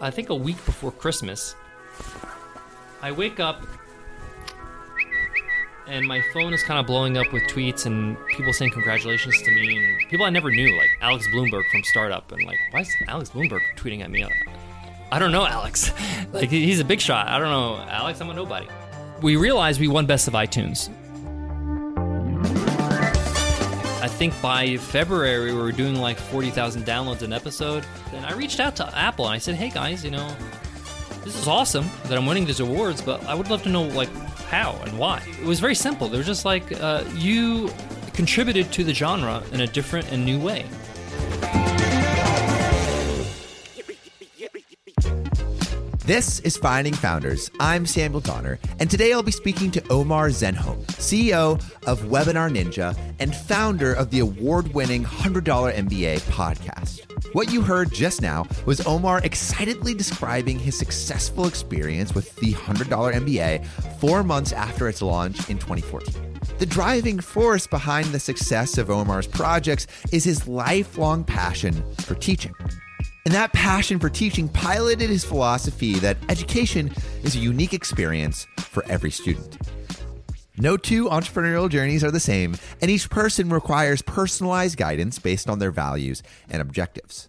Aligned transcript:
I 0.00 0.10
think 0.10 0.30
a 0.30 0.34
week 0.34 0.56
before 0.64 0.90
Christmas, 0.90 1.54
I 3.00 3.12
wake 3.12 3.38
up 3.38 3.64
and 5.86 6.06
my 6.06 6.20
phone 6.32 6.52
is 6.52 6.62
kind 6.62 6.80
of 6.80 6.86
blowing 6.86 7.16
up 7.16 7.32
with 7.32 7.42
tweets 7.44 7.86
and 7.86 8.16
people 8.28 8.52
saying 8.52 8.72
congratulations 8.72 9.40
to 9.42 9.50
me 9.50 9.76
and 9.76 10.10
people 10.10 10.26
I 10.26 10.30
never 10.30 10.50
knew, 10.50 10.76
like 10.76 10.90
Alex 11.00 11.26
Blumberg 11.32 11.64
from 11.70 11.84
Startup, 11.84 12.30
and 12.32 12.44
like, 12.44 12.58
why 12.70 12.80
is 12.80 12.94
Alex 13.08 13.30
Blumberg 13.30 13.60
tweeting 13.76 14.00
at 14.00 14.10
me? 14.10 14.26
I 15.12 15.18
don't 15.18 15.32
know, 15.32 15.44
Alex. 15.46 15.92
like, 16.32 16.50
he's 16.50 16.80
a 16.80 16.84
big 16.84 17.00
shot. 17.00 17.28
I 17.28 17.38
don't 17.38 17.50
know, 17.50 17.76
Alex. 17.88 18.20
I'm 18.20 18.30
a 18.30 18.34
nobody. 18.34 18.66
We 19.20 19.36
realized 19.36 19.80
we 19.80 19.88
won 19.88 20.06
Best 20.06 20.26
of 20.26 20.34
iTunes. 20.34 20.90
I 24.02 24.08
think 24.08 24.34
by 24.42 24.78
February 24.78 25.52
we 25.52 25.56
were 25.56 25.70
doing 25.70 25.94
like 25.94 26.18
40,000 26.18 26.84
downloads 26.84 27.22
an 27.22 27.32
episode. 27.32 27.86
And 28.12 28.26
I 28.26 28.32
reached 28.32 28.58
out 28.58 28.74
to 28.76 28.98
Apple 28.98 29.26
and 29.26 29.34
I 29.34 29.38
said, 29.38 29.54
"Hey 29.54 29.70
guys, 29.70 30.04
you 30.04 30.10
know, 30.10 30.28
this 31.24 31.36
is 31.38 31.46
awesome 31.46 31.88
that 32.06 32.18
I'm 32.18 32.26
winning 32.26 32.44
these 32.44 32.58
awards, 32.58 33.00
but 33.00 33.24
I 33.26 33.34
would 33.36 33.48
love 33.48 33.62
to 33.62 33.68
know 33.68 33.84
like 33.84 34.12
how 34.50 34.72
and 34.84 34.98
why." 34.98 35.22
It 35.40 35.46
was 35.46 35.60
very 35.60 35.76
simple. 35.76 36.08
They 36.08 36.18
were 36.18 36.24
just 36.24 36.44
like, 36.44 36.72
uh, 36.80 37.04
"You 37.14 37.70
contributed 38.12 38.72
to 38.72 38.82
the 38.82 38.92
genre 38.92 39.40
in 39.52 39.60
a 39.60 39.68
different 39.68 40.10
and 40.10 40.24
new 40.24 40.40
way." 40.40 40.66
This 46.04 46.40
is 46.40 46.56
Finding 46.56 46.94
Founders. 46.94 47.48
I'm 47.60 47.86
Samuel 47.86 48.22
Donner, 48.22 48.58
and 48.80 48.90
today 48.90 49.12
I'll 49.12 49.22
be 49.22 49.30
speaking 49.30 49.70
to 49.70 49.88
Omar 49.88 50.30
Zenhom, 50.30 50.84
CEO 50.86 51.62
of 51.86 52.00
Webinar 52.00 52.50
Ninja 52.50 52.98
and 53.20 53.32
founder 53.32 53.92
of 53.92 54.10
the 54.10 54.18
award 54.18 54.74
winning 54.74 55.04
$100 55.04 55.44
MBA 55.44 56.18
podcast. 56.22 57.08
What 57.34 57.52
you 57.52 57.62
heard 57.62 57.92
just 57.92 58.20
now 58.20 58.48
was 58.66 58.84
Omar 58.84 59.20
excitedly 59.22 59.94
describing 59.94 60.58
his 60.58 60.76
successful 60.76 61.46
experience 61.46 62.16
with 62.16 62.34
the 62.34 62.52
$100 62.52 63.14
MBA 63.14 63.64
four 64.00 64.24
months 64.24 64.52
after 64.52 64.88
its 64.88 65.02
launch 65.02 65.48
in 65.48 65.56
2014. 65.56 66.40
The 66.58 66.66
driving 66.66 67.20
force 67.20 67.68
behind 67.68 68.06
the 68.06 68.18
success 68.18 68.76
of 68.76 68.90
Omar's 68.90 69.28
projects 69.28 69.86
is 70.10 70.24
his 70.24 70.48
lifelong 70.48 71.22
passion 71.22 71.80
for 71.98 72.16
teaching. 72.16 72.54
And 73.24 73.34
that 73.34 73.52
passion 73.52 73.98
for 73.98 74.08
teaching 74.08 74.48
piloted 74.48 75.08
his 75.08 75.24
philosophy 75.24 75.94
that 76.00 76.16
education 76.28 76.92
is 77.22 77.36
a 77.36 77.38
unique 77.38 77.72
experience 77.72 78.46
for 78.58 78.84
every 78.88 79.10
student. 79.10 79.58
No 80.58 80.76
two 80.76 81.06
entrepreneurial 81.06 81.70
journeys 81.70 82.04
are 82.04 82.10
the 82.10 82.20
same, 82.20 82.56
and 82.80 82.90
each 82.90 83.08
person 83.08 83.48
requires 83.48 84.02
personalized 84.02 84.76
guidance 84.76 85.18
based 85.18 85.48
on 85.48 85.60
their 85.60 85.70
values 85.70 86.22
and 86.50 86.60
objectives. 86.60 87.28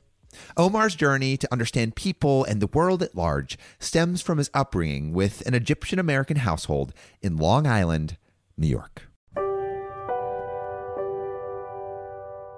Omar's 0.57 0.95
journey 0.95 1.37
to 1.37 1.51
understand 1.51 1.95
people 1.95 2.43
and 2.43 2.59
the 2.59 2.67
world 2.67 3.03
at 3.03 3.15
large 3.15 3.57
stems 3.79 4.21
from 4.21 4.39
his 4.39 4.49
upbringing 4.53 5.13
with 5.13 5.45
an 5.47 5.53
Egyptian 5.53 5.99
American 5.99 6.37
household 6.37 6.93
in 7.21 7.37
Long 7.37 7.67
Island, 7.67 8.17
New 8.57 8.67
York. 8.67 9.07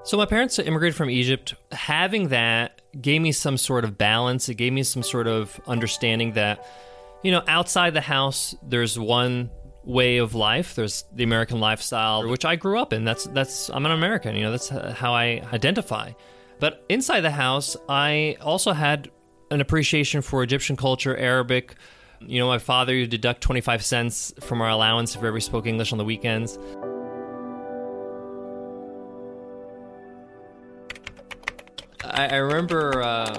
So 0.04 0.18
my 0.18 0.26
parents 0.26 0.58
immigrated 0.60 0.96
from 0.96 1.10
Egypt. 1.10 1.56
Having 1.72 2.30
that 2.30 2.75
gave 3.02 3.22
me 3.22 3.32
some 3.32 3.58
sort 3.58 3.84
of 3.84 3.98
balance. 3.98 4.50
It 4.50 4.56
gave 4.56 4.74
me 4.74 4.84
some 4.84 5.04
sort 5.04 5.28
of 5.28 5.60
understanding 5.68 6.34
that, 6.34 6.66
you 7.24 7.32
know, 7.32 7.44
outside 7.48 7.94
the 7.94 8.02
house, 8.02 8.56
there's 8.64 8.98
one 8.98 9.50
way 9.84 10.18
of 10.18 10.36
life. 10.36 10.76
There's 10.76 11.06
the 11.14 11.24
American 11.24 11.60
lifestyle, 11.60 12.28
which 12.28 12.46
I 12.46 12.56
grew 12.56 12.80
up 12.80 12.94
in. 12.94 13.06
That's 13.06 13.26
that's 13.26 13.70
I'm 13.70 13.86
an 13.86 13.92
American. 13.92 14.36
You 14.36 14.44
know, 14.44 14.52
that's 14.52 14.70
how 14.70 15.14
I 15.14 15.44
identify. 15.54 16.12
But 16.60 16.86
inside 16.90 17.22
the 17.22 17.32
house, 17.32 17.76
I 17.90 18.38
also 18.42 18.72
had 18.72 19.12
an 19.52 19.62
appreciation 19.62 20.22
for 20.22 20.42
Egyptian 20.42 20.76
culture, 20.76 21.16
Arabic. 21.16 21.76
You 22.22 22.40
know, 22.40 22.48
my 22.48 22.60
father 22.60 22.96
would 22.96 23.10
deduct 23.10 23.42
25 23.42 23.84
cents 23.84 24.34
from 24.40 24.62
our 24.62 24.70
allowance 24.70 25.16
if 25.16 25.22
we 25.22 25.28
ever 25.28 25.40
spoke 25.40 25.68
English 25.68 25.92
on 25.92 25.98
the 25.98 26.06
weekends. 26.06 26.58
I, 32.16 32.28
I 32.28 32.36
remember 32.38 33.04
um, 33.04 33.36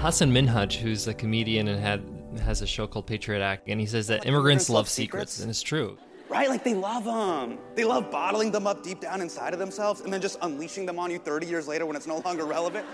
Hasan 0.00 0.30
Minhaj, 0.32 0.74
who's 0.76 1.08
a 1.08 1.14
comedian 1.14 1.68
and 1.68 1.80
had 1.80 2.02
has 2.42 2.62
a 2.62 2.66
show 2.66 2.86
called 2.86 3.06
Patriot 3.06 3.42
Act, 3.42 3.68
and 3.68 3.80
he 3.80 3.86
says 3.86 4.06
that 4.08 4.20
Like, 4.20 4.26
immigrants 4.28 4.68
immigrants 4.68 4.70
love 4.70 4.74
love 4.76 4.88
secrets, 4.88 5.32
secrets? 5.32 5.40
and 5.40 5.50
it's 5.50 5.62
true. 5.62 5.98
Right? 6.28 6.48
Like 6.48 6.62
they 6.64 6.74
love 6.74 7.04
them. 7.04 7.58
They 7.74 7.84
love 7.84 8.10
bottling 8.10 8.50
them 8.52 8.66
up 8.66 8.82
deep 8.82 9.00
down 9.00 9.20
inside 9.20 9.52
of 9.52 9.58
themselves 9.58 10.02
and 10.02 10.12
then 10.12 10.20
just 10.20 10.38
unleashing 10.42 10.86
them 10.86 10.98
on 10.98 11.10
you 11.10 11.18
30 11.18 11.46
years 11.46 11.66
later 11.66 11.86
when 11.86 11.96
it's 11.96 12.06
no 12.06 12.18
longer 12.18 12.44
relevant. 12.44 12.86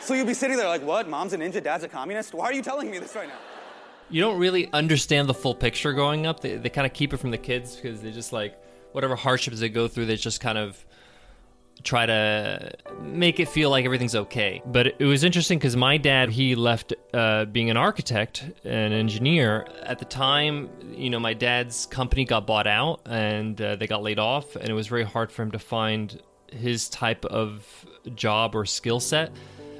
So 0.00 0.14
you'll 0.14 0.26
be 0.26 0.34
sitting 0.34 0.56
there 0.56 0.68
like, 0.68 0.82
what? 0.82 1.08
Mom's 1.08 1.32
a 1.34 1.38
ninja, 1.38 1.62
dad's 1.62 1.84
a 1.84 1.88
communist? 1.88 2.34
Why 2.34 2.46
are 2.46 2.52
you 2.52 2.62
telling 2.62 2.90
me 2.90 2.98
this 2.98 3.14
right 3.14 3.28
now? 3.28 3.34
You 4.10 4.20
don't 4.22 4.38
really 4.38 4.70
understand 4.72 5.28
the 5.28 5.34
full 5.34 5.54
picture 5.54 5.92
growing 5.92 6.26
up. 6.26 6.40
They, 6.40 6.56
they 6.56 6.70
kind 6.70 6.86
of 6.86 6.92
keep 6.92 7.12
it 7.12 7.18
from 7.18 7.30
the 7.30 7.38
kids 7.38 7.76
because 7.76 8.00
they 8.00 8.10
just 8.10 8.32
like 8.32 8.58
whatever 8.92 9.14
hardships 9.16 9.60
they 9.60 9.68
go 9.68 9.86
through, 9.86 10.06
they 10.06 10.16
just 10.16 10.40
kind 10.40 10.56
of 10.58 10.84
try 11.82 12.06
to 12.06 12.72
make 13.00 13.40
it 13.40 13.48
feel 13.48 13.70
like 13.70 13.84
everything's 13.84 14.14
okay. 14.14 14.62
But 14.66 14.88
it 14.98 15.04
was 15.04 15.24
interesting 15.24 15.58
because 15.58 15.76
my 15.76 15.96
dad, 15.96 16.30
he 16.30 16.54
left 16.54 16.92
uh, 17.14 17.46
being 17.46 17.70
an 17.70 17.76
architect, 17.76 18.44
an 18.64 18.92
engineer. 18.92 19.66
At 19.82 19.98
the 19.98 20.04
time, 20.04 20.68
you 20.92 21.10
know, 21.10 21.20
my 21.20 21.34
dad's 21.34 21.86
company 21.86 22.24
got 22.24 22.46
bought 22.46 22.66
out 22.66 23.00
and 23.06 23.60
uh, 23.60 23.76
they 23.76 23.86
got 23.86 24.02
laid 24.02 24.18
off, 24.18 24.56
and 24.56 24.68
it 24.68 24.74
was 24.74 24.86
very 24.86 25.04
hard 25.04 25.30
for 25.30 25.42
him 25.42 25.50
to 25.52 25.58
find 25.58 26.20
his 26.52 26.88
type 26.88 27.24
of 27.26 27.86
job 28.14 28.54
or 28.54 28.64
skill 28.64 29.00
set. 29.00 29.30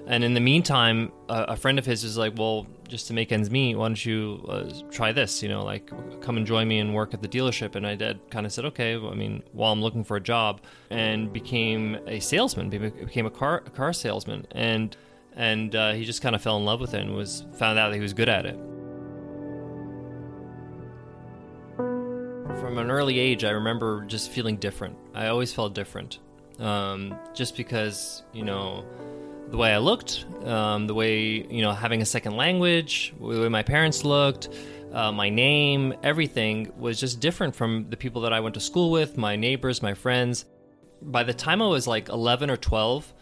And 0.09 0.25
in 0.25 0.33
the 0.33 0.41
meantime, 0.41 1.13
a, 1.29 1.55
friend 1.55 1.79
of 1.79 1.85
his 1.85 2.03
was 2.03 2.17
like, 2.17 2.33
"Well, 2.39 2.67
just 2.89 3.09
to 3.09 3.13
make 3.13 3.31
ends 3.31 3.51
meet, 3.51 3.75
why 3.75 3.89
don't 3.89 4.07
you 4.07 4.43
uh, 4.49 4.71
try 4.91 5.13
this? 5.13 5.43
You 5.43 5.51
know, 5.51 5.63
like 5.63 5.93
come 6.23 6.39
and 6.39 6.47
join 6.47 6.67
me 6.67 6.79
and 6.79 6.95
work 6.95 7.13
at 7.13 7.21
the 7.21 7.29
dealership." 7.29 7.75
And 7.75 7.87
I 7.87 7.95
did 7.95 8.19
kind 8.31 8.47
of 8.47 8.53
said, 8.53 8.65
"Okay." 8.65 8.97
I 8.97 9.15
mean, 9.15 9.43
while 9.53 9.71
I'm 9.71 9.83
looking 9.83 10.05
for 10.05 10.17
a 10.17 10.21
job, 10.21 10.63
and 10.89 11.31
became 11.31 11.99
a 12.07 12.21
salesman, 12.21 12.71
became 12.71 13.27
a 13.27 13.31
car 13.31 13.63
a 13.67 13.71
car 13.71 13.93
salesman, 13.93 14.47
and 14.53 14.97
and 15.37 15.77
uh, 15.77 15.93
he 15.93 16.07
just 16.07 16.23
kind 16.23 16.35
of 16.35 16.41
fell 16.41 16.57
in 16.57 16.65
love 16.65 16.81
with 16.81 16.95
it 16.95 17.03
and 17.03 17.15
was 17.15 17.45
found 17.59 17.79
out 17.79 17.91
that 17.91 17.97
he 17.97 18.01
was 18.01 18.15
good 18.15 18.31
at 18.31 18.47
it. 18.47 18.57
From 22.61 22.79
an 22.79 22.91
early 22.91 23.19
age, 23.19 23.45
I 23.45 23.51
remember 23.51 24.07
just 24.07 24.31
feeling 24.31 24.57
different. 24.57 24.97
I 25.15 25.27
always 25.27 25.53
felt 25.53 25.75
different, 25.75 26.19
um, 26.59 27.15
just 27.35 27.59
because 27.59 28.23
you 28.33 28.43
know 28.43 28.87
the 29.51 29.57
way 29.57 29.73
I 29.73 29.79
looked, 29.79 30.27
um, 30.45 30.87
the 30.87 30.95
way 30.95 31.47
you 31.47 31.63
know 31.63 31.73
having 31.73 32.03
a 32.03 32.07
second 32.07 32.37
language, 32.37 33.15
the 33.19 33.27
way 33.27 33.49
my 33.49 33.63
parents 33.63 34.05
looked, 34.05 34.49
uh, 34.93 35.13
my 35.13 35.29
name, 35.29 35.95
everything 36.03 36.73
was 36.79 36.99
just 36.99 37.21
different 37.21 37.55
from 37.55 37.89
the 37.91 37.97
people 37.97 38.23
that 38.23 38.33
I 38.33 38.41
went 38.41 38.55
to 38.55 38.61
school 38.61 38.91
with, 38.91 39.17
my 39.17 39.37
neighbors, 39.37 39.83
my 39.83 39.95
friends. 39.95 40.45
By 41.03 41.23
the 41.23 41.35
time 41.35 41.63
I 41.63 41.67
was 41.67 41.87
like 41.87 42.09
11 42.09 42.51
or 42.51 42.57
12, 42.57 43.13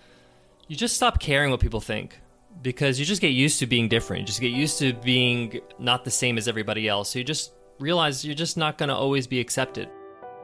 you 0.68 0.76
just 0.76 0.96
stop 0.96 1.20
caring 1.20 1.50
what 1.50 1.60
people 1.60 1.80
think 1.80 2.18
because 2.62 2.98
you 2.98 3.04
just 3.04 3.20
get 3.20 3.28
used 3.32 3.58
to 3.58 3.66
being 3.66 3.88
different. 3.88 4.20
You 4.20 4.26
just 4.26 4.40
get 4.40 4.52
used 4.52 4.78
to 4.78 4.92
being 4.94 5.60
not 5.78 6.04
the 6.04 6.10
same 6.10 6.38
as 6.38 6.48
everybody 6.48 6.88
else. 6.88 7.10
So 7.10 7.18
you 7.18 7.24
just 7.24 7.52
realize 7.78 8.24
you're 8.24 8.34
just 8.34 8.56
not 8.56 8.78
going 8.78 8.88
to 8.88 8.94
always 8.94 9.26
be 9.26 9.40
accepted. 9.40 9.88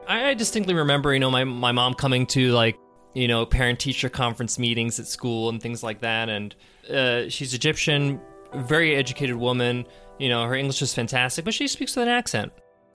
I, 0.07 0.29
I 0.29 0.33
distinctly 0.33 0.73
remember, 0.73 1.13
you 1.13 1.19
know, 1.19 1.31
my, 1.31 1.43
my 1.43 1.71
mom 1.71 1.93
coming 1.93 2.25
to 2.27 2.51
like, 2.51 2.77
you 3.13 3.27
know, 3.27 3.45
parent 3.45 3.79
teacher 3.79 4.09
conference 4.09 4.57
meetings 4.57 4.99
at 4.99 5.07
school 5.07 5.49
and 5.49 5.61
things 5.61 5.83
like 5.83 5.99
that. 6.01 6.29
And 6.29 6.55
uh, 6.89 7.29
she's 7.29 7.53
Egyptian, 7.53 8.19
very 8.53 8.95
educated 8.95 9.35
woman. 9.35 9.85
You 10.19 10.29
know, 10.29 10.45
her 10.45 10.55
English 10.55 10.81
is 10.81 10.93
fantastic, 10.93 11.45
but 11.45 11.53
she 11.53 11.67
speaks 11.67 11.95
with 11.95 12.03
an 12.03 12.09
accent. 12.09 12.51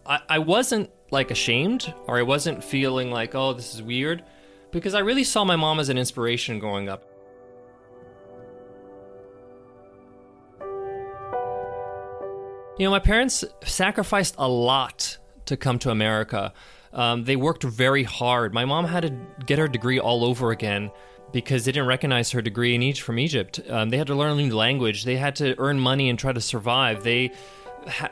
I, 0.06 0.20
I 0.28 0.38
wasn't 0.38 0.90
like 1.10 1.30
ashamed 1.30 1.92
or 2.06 2.18
I 2.18 2.22
wasn't 2.22 2.62
feeling 2.62 3.10
like, 3.10 3.34
oh, 3.34 3.52
this 3.52 3.74
is 3.74 3.82
weird 3.82 4.24
because 4.70 4.94
I 4.94 5.00
really 5.00 5.24
saw 5.24 5.44
my 5.44 5.56
mom 5.56 5.80
as 5.80 5.88
an 5.88 5.98
inspiration 5.98 6.58
growing 6.58 6.88
up. 6.88 7.04
You 12.78 12.84
know, 12.84 12.90
my 12.90 13.00
parents 13.00 13.44
sacrificed 13.64 14.36
a 14.38 14.48
lot 14.48 15.18
to 15.46 15.56
come 15.56 15.80
to 15.80 15.90
America. 15.90 16.52
Um, 16.92 17.24
they 17.24 17.36
worked 17.36 17.64
very 17.64 18.02
hard. 18.02 18.54
My 18.54 18.64
mom 18.64 18.84
had 18.86 19.02
to 19.02 19.44
get 19.44 19.58
her 19.58 19.68
degree 19.68 19.98
all 19.98 20.24
over 20.24 20.50
again 20.50 20.90
because 21.32 21.64
they 21.64 21.72
didn't 21.72 21.88
recognize 21.88 22.30
her 22.30 22.40
degree 22.40 22.74
in 22.74 22.82
each 22.82 23.02
from 23.02 23.18
Egypt. 23.18 23.60
Um, 23.68 23.90
they 23.90 23.98
had 23.98 24.06
to 24.06 24.14
learn 24.14 24.32
a 24.32 24.42
new 24.42 24.54
language. 24.54 25.04
They 25.04 25.16
had 25.16 25.36
to 25.36 25.54
earn 25.58 25.78
money 25.78 26.08
and 26.08 26.18
try 26.18 26.32
to 26.32 26.40
survive. 26.40 27.04
They, 27.04 27.32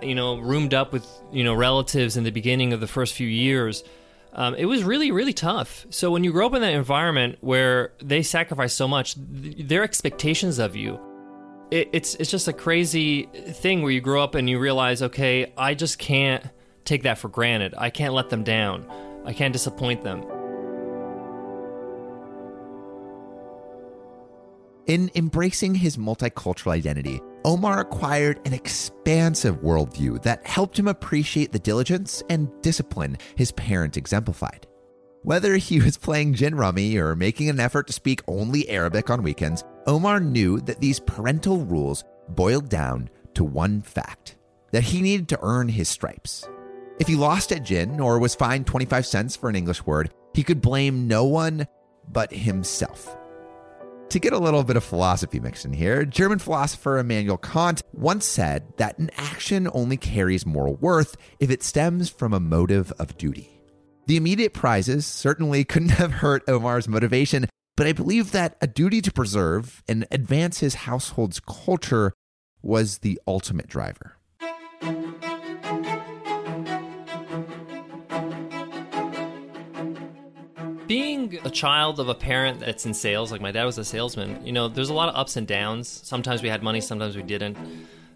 you 0.02 0.14
know, 0.14 0.38
roomed 0.38 0.74
up 0.74 0.92
with 0.92 1.06
you 1.32 1.44
know 1.44 1.54
relatives 1.54 2.16
in 2.16 2.24
the 2.24 2.30
beginning 2.30 2.72
of 2.72 2.80
the 2.80 2.86
first 2.86 3.14
few 3.14 3.28
years. 3.28 3.84
Um, 4.32 4.54
it 4.54 4.66
was 4.66 4.84
really, 4.84 5.12
really 5.12 5.32
tough. 5.32 5.86
So 5.88 6.10
when 6.10 6.22
you 6.22 6.30
grow 6.30 6.46
up 6.46 6.54
in 6.54 6.60
that 6.60 6.74
environment 6.74 7.38
where 7.40 7.92
they 8.02 8.22
sacrifice 8.22 8.74
so 8.74 8.86
much, 8.86 9.14
th- 9.14 9.66
their 9.66 9.82
expectations 9.82 10.58
of 10.58 10.76
you 10.76 11.00
it, 11.70 11.88
it's 11.92 12.14
it's 12.16 12.30
just 12.30 12.48
a 12.48 12.52
crazy 12.52 13.24
thing 13.24 13.82
where 13.82 13.90
you 13.90 14.00
grow 14.00 14.22
up 14.22 14.34
and 14.34 14.48
you 14.48 14.58
realize, 14.58 15.02
okay, 15.02 15.52
I 15.56 15.74
just 15.74 15.98
can't 15.98 16.44
take 16.86 17.02
that 17.02 17.18
for 17.18 17.28
granted. 17.28 17.74
I 17.76 17.90
can't 17.90 18.14
let 18.14 18.30
them 18.30 18.44
down. 18.44 18.86
I 19.24 19.32
can't 19.32 19.52
disappoint 19.52 20.04
them. 20.04 20.24
In 24.86 25.10
embracing 25.16 25.74
his 25.74 25.96
multicultural 25.96 26.70
identity, 26.70 27.20
Omar 27.44 27.80
acquired 27.80 28.40
an 28.46 28.52
expansive 28.52 29.56
worldview 29.56 30.22
that 30.22 30.46
helped 30.46 30.78
him 30.78 30.86
appreciate 30.86 31.50
the 31.50 31.58
diligence 31.58 32.22
and 32.30 32.48
discipline 32.62 33.18
his 33.34 33.50
parents 33.52 33.96
exemplified. 33.96 34.68
Whether 35.22 35.56
he 35.56 35.80
was 35.84 35.96
playing 35.98 36.34
gin 36.34 36.54
rummy 36.54 36.96
or 36.98 37.16
making 37.16 37.48
an 37.48 37.58
effort 37.58 37.88
to 37.88 37.92
speak 37.92 38.22
only 38.28 38.68
Arabic 38.68 39.10
on 39.10 39.24
weekends, 39.24 39.64
Omar 39.88 40.20
knew 40.20 40.60
that 40.60 40.80
these 40.80 41.00
parental 41.00 41.64
rules 41.64 42.04
boiled 42.28 42.68
down 42.68 43.10
to 43.34 43.42
one 43.42 43.82
fact 43.82 44.36
that 44.70 44.84
he 44.84 45.02
needed 45.02 45.28
to 45.30 45.38
earn 45.42 45.68
his 45.68 45.88
stripes. 45.88 46.48
If 46.98 47.08
he 47.08 47.14
lost 47.14 47.52
at 47.52 47.62
gin 47.62 48.00
or 48.00 48.18
was 48.18 48.34
fined 48.34 48.66
25 48.66 49.04
cents 49.04 49.36
for 49.36 49.50
an 49.50 49.56
English 49.56 49.84
word, 49.84 50.12
he 50.32 50.42
could 50.42 50.62
blame 50.62 51.06
no 51.06 51.24
one 51.24 51.66
but 52.10 52.32
himself. 52.32 53.16
To 54.10 54.18
get 54.18 54.32
a 54.32 54.38
little 54.38 54.62
bit 54.64 54.76
of 54.76 54.84
philosophy 54.84 55.38
mixed 55.40 55.66
in 55.66 55.72
here, 55.74 56.06
German 56.06 56.38
philosopher 56.38 56.98
Immanuel 56.98 57.36
Kant 57.36 57.82
once 57.92 58.24
said 58.24 58.64
that 58.78 58.98
an 58.98 59.10
action 59.16 59.68
only 59.74 59.96
carries 59.96 60.46
moral 60.46 60.76
worth 60.76 61.16
if 61.38 61.50
it 61.50 61.62
stems 61.62 62.08
from 62.08 62.32
a 62.32 62.40
motive 62.40 62.92
of 62.98 63.18
duty. 63.18 63.60
The 64.06 64.16
immediate 64.16 64.54
prizes 64.54 65.04
certainly 65.04 65.64
couldn't 65.66 65.90
have 65.90 66.12
hurt 66.12 66.44
Omar's 66.48 66.88
motivation, 66.88 67.46
but 67.76 67.86
I 67.86 67.92
believe 67.92 68.30
that 68.30 68.56
a 68.62 68.66
duty 68.66 69.02
to 69.02 69.12
preserve 69.12 69.82
and 69.86 70.06
advance 70.10 70.60
his 70.60 70.76
household's 70.76 71.40
culture 71.40 72.14
was 72.62 72.98
the 72.98 73.20
ultimate 73.26 73.66
driver. 73.66 74.16
Being 80.86 81.38
a 81.44 81.50
child 81.50 82.00
of 82.00 82.08
a 82.08 82.14
parent 82.14 82.60
that's 82.60 82.86
in 82.86 82.94
sales, 82.94 83.32
like 83.32 83.40
my 83.40 83.52
dad 83.52 83.64
was 83.64 83.78
a 83.78 83.84
salesman, 83.84 84.44
you 84.44 84.52
know, 84.52 84.68
there's 84.68 84.90
a 84.90 84.94
lot 84.94 85.08
of 85.08 85.16
ups 85.16 85.36
and 85.36 85.46
downs. 85.46 85.88
Sometimes 85.88 86.42
we 86.42 86.48
had 86.48 86.62
money, 86.62 86.80
sometimes 86.80 87.16
we 87.16 87.22
didn't. 87.22 87.56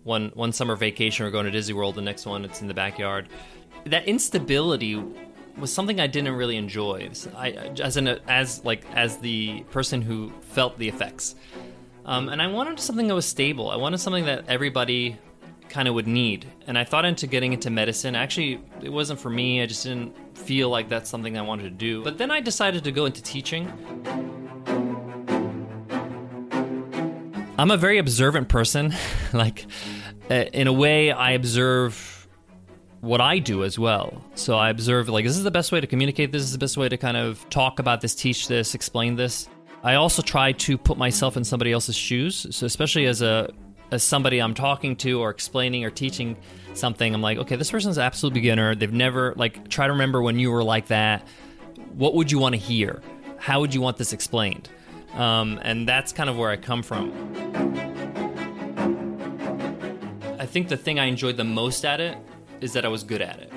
One 0.05 0.31
one 0.35 0.53
summer 0.53 0.77
vacation, 0.77 1.27
we're 1.27 1.31
going 1.31 1.45
to 1.45 1.51
Disney 1.51 1.75
World. 1.75 1.95
The 1.95 2.03
next 2.03 2.25
one, 2.25 2.45
it's 2.45 2.63
in 2.63 2.69
the 2.69 2.75
backyard. 2.75 3.29
That 3.85 4.07
instability 4.09 5.03
was 5.59 5.73
something 5.73 6.01
I 6.01 6.07
didn't 6.07 6.35
really 6.35 6.57
enjoy. 6.57 7.11
I, 7.37 7.51
as 7.83 7.97
an 7.99 8.09
as 8.27 8.65
like 8.65 8.85
as 8.95 9.19
the 9.19 9.63
person 9.71 10.01
who 10.01 10.33
felt 10.41 10.79
the 10.79 10.89
effects, 10.89 11.35
um, 12.07 12.31
and 12.31 12.41
I 12.41 12.47
wanted 12.47 12.81
something 12.81 13.09
that 13.09 13.15
was 13.15 13.27
stable. 13.27 13.71
I 13.71 13.77
wanted 13.77 13.99
something 13.99 14.25
that 14.25 14.45
everybody 14.49 15.19
kind 15.71 15.89
of 15.89 15.95
would 15.95 16.07
need. 16.07 16.47
And 16.67 16.77
I 16.77 16.85
thought 16.85 17.05
into 17.05 17.27
getting 17.27 17.53
into 17.53 17.71
medicine. 17.71 18.15
Actually, 18.15 18.61
it 18.83 18.91
wasn't 18.91 19.21
for 19.21 19.31
me. 19.31 19.63
I 19.63 19.67
just 19.67 19.85
didn't 19.85 20.37
feel 20.37 20.69
like 20.69 20.89
that's 20.89 21.09
something 21.09 21.39
I 21.39 21.43
wanted 21.43 21.63
to 21.63 21.71
do. 21.71 22.03
But 22.03 22.19
then 22.19 22.31
I 22.31 22.41
decided 22.41 22.85
to 22.85 22.93
go 22.93 23.07
into 23.07 23.23
teaching. 23.23 23.73
I'm 27.57 27.71
a 27.71 27.77
very 27.77 27.99
observant 27.99 28.49
person. 28.49 28.95
like, 29.33 29.67
uh, 30.31 30.35
in 30.53 30.67
a 30.67 30.73
way, 30.73 31.13
I 31.13 31.33
observe 31.33 32.29
what 33.01 33.21
I 33.21 33.39
do 33.39 33.65
as 33.65 33.79
well. 33.79 34.23
So 34.35 34.57
I 34.57 34.71
observe, 34.71 35.09
like, 35.09 35.25
this 35.25 35.37
is 35.37 35.45
the 35.45 35.51
best 35.51 35.73
way 35.73 35.81
to 35.81 35.87
communicate. 35.87 36.33
This 36.33 36.43
is 36.43 36.53
the 36.53 36.59
best 36.59 36.77
way 36.77 36.89
to 36.89 36.97
kind 36.97 37.17
of 37.17 37.49
talk 37.49 37.79
about 37.79 38.01
this, 38.01 38.15
teach 38.15 38.49
this, 38.49 38.75
explain 38.75 39.17
this. 39.17 39.49
I 39.83 39.95
also 39.95 40.21
try 40.21 40.53
to 40.53 40.77
put 40.77 40.99
myself 40.99 41.37
in 41.37 41.45
somebody 41.45 41.73
else's 41.73 41.97
shoes. 41.97 42.47
So, 42.51 42.67
especially 42.67 43.07
as 43.07 43.23
a 43.23 43.51
as 43.91 44.03
somebody 44.03 44.39
I'm 44.39 44.55
talking 44.55 44.97
to 44.97 45.21
or 45.21 45.31
explaining 45.31 45.85
or 45.85 45.91
teaching 45.91 46.37
something, 46.75 47.15
I'm 47.15 47.23
like, 47.23 47.39
okay, 47.39 47.57
this 47.57 47.71
person's 47.71 47.99
an 47.99 48.05
absolute 48.05 48.35
beginner. 48.35 48.75
They've 48.75 48.93
never 48.93 49.35
like 49.37 49.69
try 49.69 49.87
to 49.87 49.93
remember 49.93 50.23
when 50.23 50.39
you 50.39 50.51
were 50.51 50.63
like 50.63 50.87
that. 50.89 51.27
What 51.95 52.15
would 52.15 52.31
you 52.31 52.39
want 52.39 52.55
to 52.55 52.61
hear? 52.61 53.03
How 53.39 53.61
would 53.61 53.75
you 53.75 53.81
want 53.81 53.97
this 53.97 54.13
explained? 54.13 54.69
Um, 55.15 55.59
and 55.63 55.89
that's 55.89 56.13
kind 56.13 56.31
of 56.31 56.37
where 56.37 56.51
I 56.51 56.57
come 56.57 56.83
from. 56.83 57.11
I 60.39 60.47
think 60.47 60.69
the 60.69 60.77
thing 60.77 60.99
I 60.99 61.07
enjoyed 61.07 61.37
the 61.37 61.45
most 61.45 61.85
at 61.85 62.01
it 62.01 62.17
is 62.61 62.73
that 62.75 62.85
I 62.85 62.89
was 62.89 63.03
good 63.03 63.21
at 63.21 63.41
it. 63.41 63.53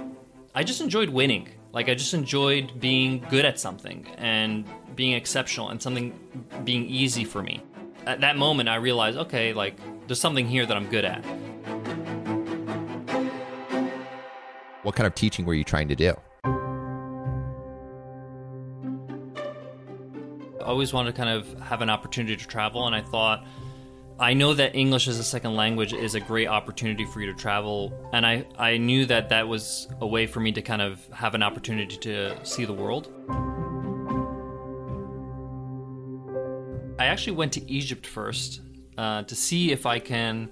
I 0.55 0.63
just 0.63 0.81
enjoyed 0.81 1.09
winning. 1.09 1.49
Like 1.71 1.89
I 1.89 1.95
just 1.95 2.13
enjoyed 2.13 2.79
being 2.79 3.25
good 3.29 3.45
at 3.45 3.59
something 3.59 4.07
and 4.17 4.65
being 4.95 5.13
exceptional 5.13 5.69
and 5.69 5.81
something 5.81 6.17
being 6.63 6.85
easy 6.85 7.23
for 7.23 7.41
me. 7.41 7.63
At 8.05 8.21
that 8.21 8.37
moment 8.37 8.69
I 8.69 8.75
realized, 8.75 9.17
okay, 9.17 9.53
like 9.53 9.77
there's 10.07 10.19
something 10.19 10.47
here 10.47 10.65
that 10.65 10.75
I'm 10.75 10.87
good 10.87 11.05
at. 11.05 11.23
What 14.83 14.95
kind 14.95 15.07
of 15.07 15.15
teaching 15.15 15.45
were 15.45 15.53
you 15.53 15.63
trying 15.63 15.87
to 15.87 15.95
do? 15.95 16.13
I 20.59 20.65
always 20.65 20.93
wanted 20.93 21.15
to 21.15 21.17
kind 21.17 21.29
of 21.29 21.59
have 21.61 21.81
an 21.81 21.89
opportunity 21.89 22.35
to 22.35 22.47
travel, 22.47 22.85
and 22.85 22.95
I 22.95 23.01
thought, 23.01 23.45
I 24.19 24.33
know 24.33 24.53
that 24.53 24.75
English 24.75 25.07
as 25.07 25.19
a 25.19 25.23
second 25.23 25.55
language 25.55 25.93
is 25.93 26.15
a 26.15 26.19
great 26.19 26.47
opportunity 26.47 27.05
for 27.05 27.21
you 27.21 27.27
to 27.27 27.33
travel, 27.33 28.09
and 28.13 28.25
I, 28.25 28.45
I 28.57 28.77
knew 28.77 29.05
that 29.05 29.29
that 29.29 29.47
was 29.47 29.87
a 30.01 30.07
way 30.07 30.27
for 30.27 30.39
me 30.39 30.51
to 30.53 30.61
kind 30.61 30.81
of 30.81 31.05
have 31.07 31.35
an 31.35 31.43
opportunity 31.43 31.97
to 31.97 32.45
see 32.45 32.65
the 32.65 32.73
world. 32.73 33.09
I 36.99 37.05
actually 37.05 37.33
went 37.33 37.53
to 37.53 37.71
Egypt 37.71 38.05
first 38.05 38.61
uh, 38.97 39.23
to 39.23 39.35
see 39.35 39.71
if 39.71 39.85
I 39.85 39.99
can 39.99 40.49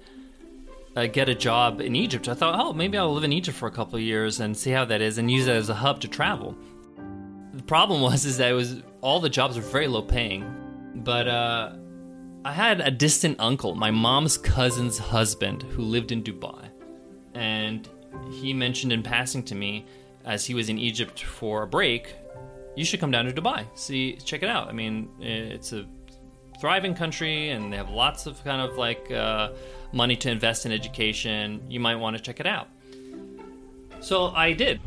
uh, 0.95 1.07
get 1.07 1.29
a 1.29 1.35
job 1.35 1.81
in 1.81 1.95
Egypt. 1.95 2.27
I 2.27 2.33
thought, 2.33 2.59
oh, 2.59 2.73
maybe 2.73 2.97
I'll 2.97 3.13
live 3.13 3.23
in 3.23 3.33
Egypt 3.33 3.57
for 3.57 3.67
a 3.67 3.71
couple 3.71 3.95
of 3.95 4.01
years 4.01 4.39
and 4.39 4.55
see 4.55 4.71
how 4.71 4.85
that 4.85 5.01
is, 5.01 5.17
and 5.17 5.29
use 5.29 5.47
it 5.47 5.55
as 5.55 5.69
a 5.69 5.73
hub 5.73 6.01
to 6.01 6.07
travel. 6.07 6.55
The 7.53 7.63
problem 7.63 8.01
was 8.09 8.25
is 8.25 8.37
that 8.37 8.51
it 8.51 8.55
was 8.55 8.81
all 9.01 9.19
the 9.19 9.29
jobs 9.29 9.55
were 9.55 9.63
very 9.63 9.87
low 9.87 10.01
paying, 10.01 10.43
but 10.95 11.27
uh, 11.27 11.73
I 12.43 12.51
had 12.51 12.81
a 12.81 12.91
distant 12.91 13.37
uncle, 13.39 13.75
my 13.75 13.91
mom's 13.91 14.37
cousin's 14.37 14.97
husband, 14.97 15.63
who 15.63 15.83
lived 15.83 16.11
in 16.11 16.23
Dubai, 16.23 16.69
and 17.33 17.87
he 18.31 18.53
mentioned 18.53 18.91
in 18.91 19.03
passing 19.03 19.43
to 19.43 19.55
me 19.55 19.85
as 20.25 20.45
he 20.45 20.53
was 20.53 20.69
in 20.69 20.77
Egypt 20.77 21.23
for 21.23 21.63
a 21.63 21.67
break, 21.67 22.15
you 22.75 22.85
should 22.85 22.99
come 22.99 23.11
down 23.11 23.25
to 23.25 23.33
Dubai, 23.33 23.65
see, 23.73 24.15
check 24.17 24.43
it 24.43 24.49
out. 24.49 24.67
I 24.67 24.71
mean, 24.71 25.09
it's 25.19 25.73
a 25.73 25.85
thriving 26.61 26.93
country 26.93 27.49
and 27.49 27.73
they 27.73 27.77
have 27.77 27.89
lots 27.89 28.27
of 28.27 28.41
kind 28.43 28.61
of 28.61 28.77
like 28.77 29.09
uh, 29.11 29.49
money 29.91 30.15
to 30.15 30.29
invest 30.29 30.65
in 30.65 30.71
education, 30.71 31.59
you 31.67 31.79
might 31.79 31.95
want 31.95 32.15
to 32.15 32.21
check 32.21 32.39
it 32.39 32.45
out. 32.45 32.69
So 33.99 34.27
I 34.27 34.53
did. 34.53 34.79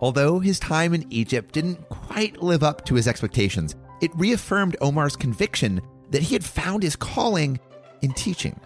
Although 0.00 0.38
his 0.38 0.58
time 0.58 0.94
in 0.94 1.04
Egypt 1.10 1.52
didn't 1.52 1.86
quite 1.90 2.42
live 2.42 2.62
up 2.62 2.86
to 2.86 2.94
his 2.94 3.06
expectations, 3.06 3.76
it 4.00 4.10
reaffirmed 4.14 4.74
Omar's 4.80 5.14
conviction 5.14 5.82
that 6.08 6.22
he 6.22 6.34
had 6.34 6.42
found 6.42 6.82
his 6.82 6.96
calling 6.96 7.60
in 8.00 8.14
teaching. 8.14 8.58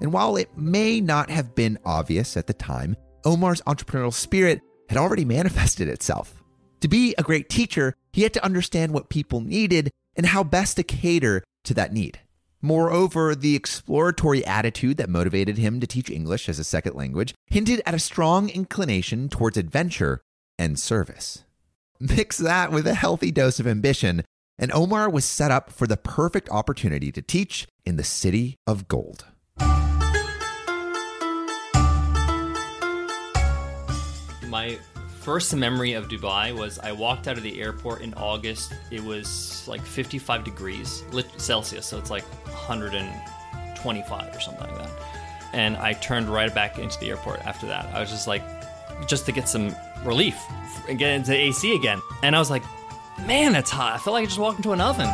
And 0.00 0.12
while 0.12 0.36
it 0.36 0.56
may 0.56 1.00
not 1.00 1.30
have 1.30 1.54
been 1.54 1.78
obvious 1.84 2.36
at 2.36 2.46
the 2.46 2.54
time, 2.54 2.96
Omar's 3.24 3.62
entrepreneurial 3.62 4.12
spirit 4.12 4.60
had 4.88 4.98
already 4.98 5.24
manifested 5.24 5.88
itself. 5.88 6.42
To 6.80 6.88
be 6.88 7.14
a 7.18 7.22
great 7.22 7.48
teacher, 7.48 7.94
he 8.12 8.22
had 8.22 8.32
to 8.34 8.44
understand 8.44 8.92
what 8.92 9.08
people 9.08 9.40
needed 9.40 9.90
and 10.16 10.26
how 10.26 10.44
best 10.44 10.76
to 10.76 10.82
cater 10.82 11.42
to 11.64 11.74
that 11.74 11.92
need. 11.92 12.20
Moreover, 12.60 13.34
the 13.34 13.54
exploratory 13.54 14.44
attitude 14.44 14.96
that 14.96 15.08
motivated 15.08 15.58
him 15.58 15.78
to 15.80 15.86
teach 15.86 16.10
English 16.10 16.48
as 16.48 16.58
a 16.58 16.64
second 16.64 16.94
language 16.94 17.34
hinted 17.46 17.82
at 17.86 17.94
a 17.94 18.00
strong 18.00 18.48
inclination 18.48 19.28
towards 19.28 19.56
adventure 19.56 20.20
and 20.58 20.78
service. 20.78 21.44
Mix 22.00 22.36
that 22.38 22.72
with 22.72 22.86
a 22.86 22.94
healthy 22.94 23.30
dose 23.30 23.60
of 23.60 23.66
ambition, 23.66 24.24
and 24.58 24.72
Omar 24.72 25.08
was 25.08 25.24
set 25.24 25.52
up 25.52 25.70
for 25.70 25.86
the 25.86 25.96
perfect 25.96 26.48
opportunity 26.50 27.12
to 27.12 27.22
teach 27.22 27.66
in 27.84 27.96
the 27.96 28.04
city 28.04 28.56
of 28.66 28.88
gold. 28.88 29.26
My 34.48 34.78
first 35.20 35.54
memory 35.54 35.92
of 35.92 36.08
Dubai 36.08 36.56
was 36.56 36.78
I 36.78 36.92
walked 36.92 37.28
out 37.28 37.36
of 37.36 37.42
the 37.42 37.60
airport 37.60 38.00
in 38.00 38.14
August. 38.14 38.72
It 38.90 39.02
was 39.02 39.66
like 39.68 39.82
55 39.82 40.44
degrees 40.44 41.02
Celsius, 41.36 41.86
so 41.86 41.98
it's 41.98 42.10
like 42.10 42.24
125 42.44 44.36
or 44.36 44.40
something 44.40 44.62
like 44.62 44.78
that. 44.78 44.90
And 45.52 45.76
I 45.76 45.92
turned 45.94 46.28
right 46.28 46.54
back 46.54 46.78
into 46.78 46.98
the 46.98 47.10
airport 47.10 47.40
after 47.46 47.66
that. 47.66 47.94
I 47.94 48.00
was 48.00 48.10
just 48.10 48.26
like, 48.26 48.42
just 49.06 49.26
to 49.26 49.32
get 49.32 49.48
some 49.48 49.74
relief 50.04 50.38
and 50.88 50.98
get 50.98 51.10
into 51.10 51.32
AC 51.34 51.74
again. 51.74 52.00
And 52.22 52.34
I 52.34 52.38
was 52.38 52.50
like, 52.50 52.62
man, 53.26 53.52
that's 53.52 53.70
hot. 53.70 53.94
I 53.94 53.98
felt 53.98 54.14
like 54.14 54.22
I 54.22 54.26
just 54.26 54.38
walked 54.38 54.58
into 54.58 54.72
an 54.72 54.80
oven. 54.80 55.08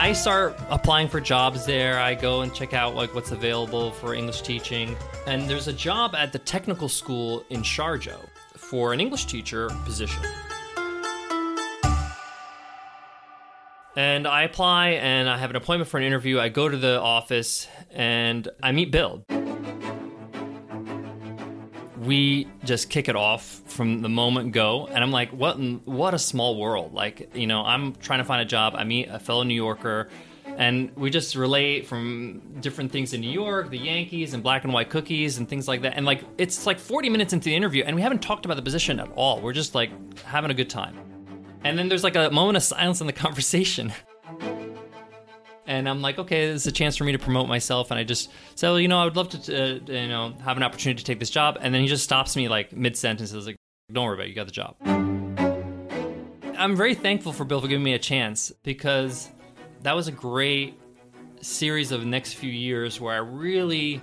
I 0.00 0.14
start 0.14 0.58
applying 0.70 1.08
for 1.08 1.20
jobs 1.20 1.66
there. 1.66 1.98
I 1.98 2.14
go 2.14 2.40
and 2.40 2.54
check 2.54 2.72
out 2.72 2.94
like 2.94 3.14
what's 3.14 3.32
available 3.32 3.90
for 3.90 4.14
English 4.14 4.40
teaching. 4.40 4.96
And 5.26 5.42
there's 5.42 5.68
a 5.68 5.74
job 5.74 6.14
at 6.14 6.32
the 6.32 6.38
technical 6.38 6.88
school 6.88 7.44
in 7.50 7.60
Sharjah 7.60 8.18
for 8.56 8.94
an 8.94 9.00
English 9.00 9.26
teacher 9.26 9.68
position. 9.84 10.22
And 13.94 14.26
I 14.26 14.44
apply 14.44 14.92
and 14.92 15.28
I 15.28 15.36
have 15.36 15.50
an 15.50 15.56
appointment 15.56 15.90
for 15.90 15.98
an 15.98 16.04
interview. 16.04 16.40
I 16.40 16.48
go 16.48 16.66
to 16.66 16.78
the 16.78 16.98
office 16.98 17.68
and 17.90 18.48
I 18.62 18.72
meet 18.72 18.90
Bill. 18.90 19.22
We 22.00 22.48
just 22.64 22.88
kick 22.88 23.08
it 23.08 23.16
off 23.16 23.60
from 23.66 24.00
the 24.00 24.08
moment 24.08 24.52
go 24.52 24.86
and 24.86 25.04
i'm 25.04 25.10
like 25.10 25.30
what 25.30 25.56
what 25.84 26.14
a 26.14 26.18
small 26.18 26.58
world. 26.58 26.94
Like 26.94 27.30
you 27.34 27.46
know 27.46 27.62
i'm 27.62 27.94
trying 27.96 28.20
to 28.20 28.24
find 28.24 28.40
a 28.40 28.44
job. 28.46 28.74
I 28.74 28.84
meet 28.84 29.08
a 29.08 29.18
fellow 29.18 29.42
new 29.42 29.54
yorker 29.54 30.08
and 30.46 30.90
we 30.96 31.10
just 31.10 31.36
relate 31.36 31.86
from 31.86 32.40
different 32.60 32.90
things 32.90 33.12
in 33.12 33.20
new 33.20 33.30
york 33.30 33.70
the 33.70 33.78
yankees 33.78 34.34
and 34.34 34.42
black 34.42 34.64
and 34.64 34.72
white 34.72 34.88
cookies 34.88 35.38
and 35.38 35.48
things 35.48 35.68
like 35.68 35.82
that. 35.82 35.96
And 35.96 36.06
like 36.06 36.24
it's 36.38 36.66
like 36.66 36.78
40 36.78 37.10
minutes 37.10 37.32
into 37.32 37.44
the 37.44 37.54
interview 37.54 37.84
and 37.84 37.94
we 37.94 38.02
haven't 38.02 38.22
talked 38.22 38.46
about 38.46 38.56
the 38.56 38.62
position 38.62 38.98
at 38.98 39.10
all. 39.14 39.40
We're 39.40 39.52
just 39.52 39.74
like 39.74 39.90
having 40.22 40.50
a 40.50 40.54
good 40.54 40.70
time. 40.70 40.98
And 41.64 41.78
then 41.78 41.88
there's 41.90 42.04
like 42.04 42.16
a 42.16 42.30
moment 42.30 42.56
of 42.56 42.62
silence 42.62 43.02
in 43.02 43.06
the 43.06 43.12
conversation 43.26 43.92
and 45.70 45.88
I'm 45.88 46.02
like, 46.02 46.18
okay, 46.18 46.50
this 46.50 46.62
is 46.62 46.66
a 46.66 46.72
chance 46.72 46.96
for 46.96 47.04
me 47.04 47.12
to 47.12 47.18
promote 47.18 47.46
myself. 47.46 47.92
And 47.92 48.00
I 48.00 48.02
just 48.02 48.28
said, 48.56 48.70
well, 48.70 48.80
you 48.80 48.88
know, 48.88 48.98
I 48.98 49.04
would 49.04 49.14
love 49.14 49.28
to, 49.28 49.38
uh, 49.38 49.78
you 49.86 50.08
know, 50.08 50.34
have 50.44 50.56
an 50.56 50.64
opportunity 50.64 50.98
to 50.98 51.04
take 51.04 51.20
this 51.20 51.30
job. 51.30 51.58
And 51.60 51.72
then 51.72 51.80
he 51.80 51.86
just 51.86 52.02
stops 52.02 52.34
me 52.34 52.48
like 52.48 52.72
mid 52.72 52.96
sentence. 52.96 53.32
Is 53.32 53.46
like, 53.46 53.54
don't 53.92 54.04
worry 54.04 54.14
about 54.14 54.26
it, 54.26 54.30
you 54.30 54.34
got 54.34 54.46
the 54.46 54.52
job. 54.52 54.74
I'm 56.58 56.74
very 56.74 56.96
thankful 56.96 57.32
for 57.32 57.44
Bill 57.44 57.60
for 57.60 57.68
giving 57.68 57.84
me 57.84 57.94
a 57.94 58.00
chance 58.00 58.50
because 58.64 59.30
that 59.82 59.94
was 59.94 60.08
a 60.08 60.12
great 60.12 60.76
series 61.40 61.92
of 61.92 62.04
next 62.04 62.32
few 62.32 62.50
years 62.50 63.00
where 63.00 63.14
I 63.14 63.18
really 63.18 64.00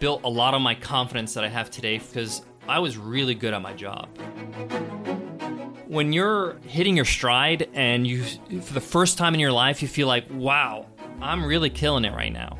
built 0.00 0.24
a 0.24 0.28
lot 0.28 0.54
of 0.54 0.60
my 0.60 0.74
confidence 0.74 1.34
that 1.34 1.44
I 1.44 1.48
have 1.48 1.70
today 1.70 1.98
because 1.98 2.42
I 2.68 2.80
was 2.80 2.98
really 2.98 3.36
good 3.36 3.54
at 3.54 3.62
my 3.62 3.74
job 3.74 4.08
when 5.90 6.12
you're 6.12 6.54
hitting 6.68 6.94
your 6.94 7.04
stride 7.04 7.68
and 7.74 8.06
you 8.06 8.22
for 8.62 8.74
the 8.74 8.80
first 8.80 9.18
time 9.18 9.34
in 9.34 9.40
your 9.40 9.50
life 9.50 9.82
you 9.82 9.88
feel 9.88 10.06
like 10.06 10.24
wow 10.30 10.86
i'm 11.20 11.44
really 11.44 11.68
killing 11.68 12.04
it 12.04 12.14
right 12.14 12.32
now 12.32 12.56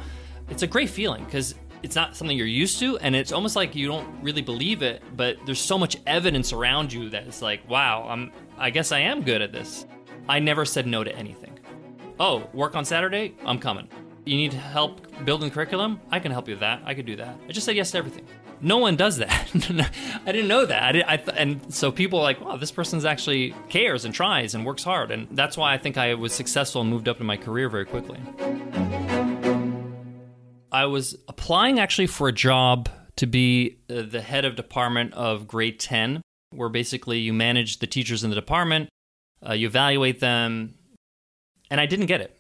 it's 0.49 0.65
a 0.65 0.67
great 0.67 0.91
feeling 0.91 1.25
because 1.27 1.55
it's 1.85 1.95
not 1.95 2.17
something 2.17 2.37
you're 2.37 2.45
used 2.45 2.81
to 2.81 2.99
and 2.99 3.15
it's 3.15 3.31
almost 3.31 3.55
like 3.55 3.77
you 3.77 3.87
don't 3.87 4.21
really 4.21 4.43
believe 4.43 4.83
it 4.83 5.01
but 5.17 5.37
there's 5.47 5.61
so 5.61 5.79
much 5.79 5.97
evidence 6.09 6.53
around 6.53 6.93
you 6.93 7.09
that 7.09 7.25
it's 7.25 7.41
like 7.41 7.61
wow 7.71 8.05
i'm 8.09 8.33
i 8.59 8.69
guess 8.69 8.91
i 8.91 8.99
am 8.99 9.23
good 9.23 9.41
at 9.41 9.53
this. 9.53 9.87
I 10.29 10.41
never 10.41 10.65
said 10.65 10.87
no 10.89 11.05
to 11.05 11.15
anything. 11.15 11.57
Oh 12.19 12.49
work 12.53 12.75
on 12.75 12.85
saturday? 12.85 13.37
I'm 13.45 13.61
coming. 13.61 13.89
You 14.25 14.39
need 14.39 14.53
help 14.53 15.07
building 15.25 15.53
curriculum? 15.53 16.01
I 16.11 16.19
can 16.19 16.33
help 16.33 16.49
you 16.49 16.55
with 16.55 16.61
that. 16.61 16.83
I 16.85 16.95
could 16.95 17.07
do 17.07 17.15
that. 17.17 17.39
I 17.49 17.53
just 17.53 17.65
said 17.65 17.77
yes 17.77 17.93
to 17.93 17.99
everything 17.99 18.27
no 18.61 18.79
one 18.79 18.97
does 18.97 19.17
that. 19.19 19.49
I 20.27 20.33
didn't 20.33 20.49
know 20.49 20.67
that. 20.67 20.97
I, 20.97 21.05
I 21.07 21.17
th- 21.17 21.37
and 21.37 21.73
so 21.73 21.91
people 21.91 22.19
are 22.19 22.23
like, 22.23 22.41
wow, 22.41 22.57
this 22.57 22.71
person's 22.71 23.05
actually 23.05 23.55
cares 23.69 24.05
and 24.05 24.15
tries 24.15 24.55
and 24.55 24.67
works 24.67 24.85
hard. 24.85 25.11
And 25.11 25.29
that's 25.33 25.57
why 25.57 25.73
I 25.73 25.79
think 25.79 25.97
I 25.97 26.15
was 26.15 26.33
successful 26.33 26.81
and 26.83 26.91
moved 26.91 27.09
up 27.09 27.21
in 27.21 27.27
my 27.27 27.37
career 27.37 27.69
very 27.69 27.87
quickly. 27.87 28.19
I 30.73 30.87
was 30.87 31.17
applying 31.29 31.81
actually 31.81 32.07
for 32.07 32.29
a 32.29 32.33
job 32.33 32.89
to 33.17 33.27
be 33.27 33.79
uh, 33.91 34.03
the 34.03 34.21
head 34.21 34.45
of 34.45 34.57
department 34.57 35.15
of 35.15 35.49
grade 35.49 35.81
10, 35.81 36.23
where 36.51 36.69
basically 36.69 37.19
you 37.19 37.33
manage 37.33 37.79
the 37.79 37.87
teachers 37.87 38.25
in 38.25 38.31
the 38.31 38.37
department, 38.37 38.89
uh, 39.47 39.53
you 39.53 39.67
evaluate 39.67 40.21
them, 40.21 40.75
and 41.71 41.81
I 41.81 41.87
didn't 41.87 42.07
get 42.07 42.21
it. 42.21 42.39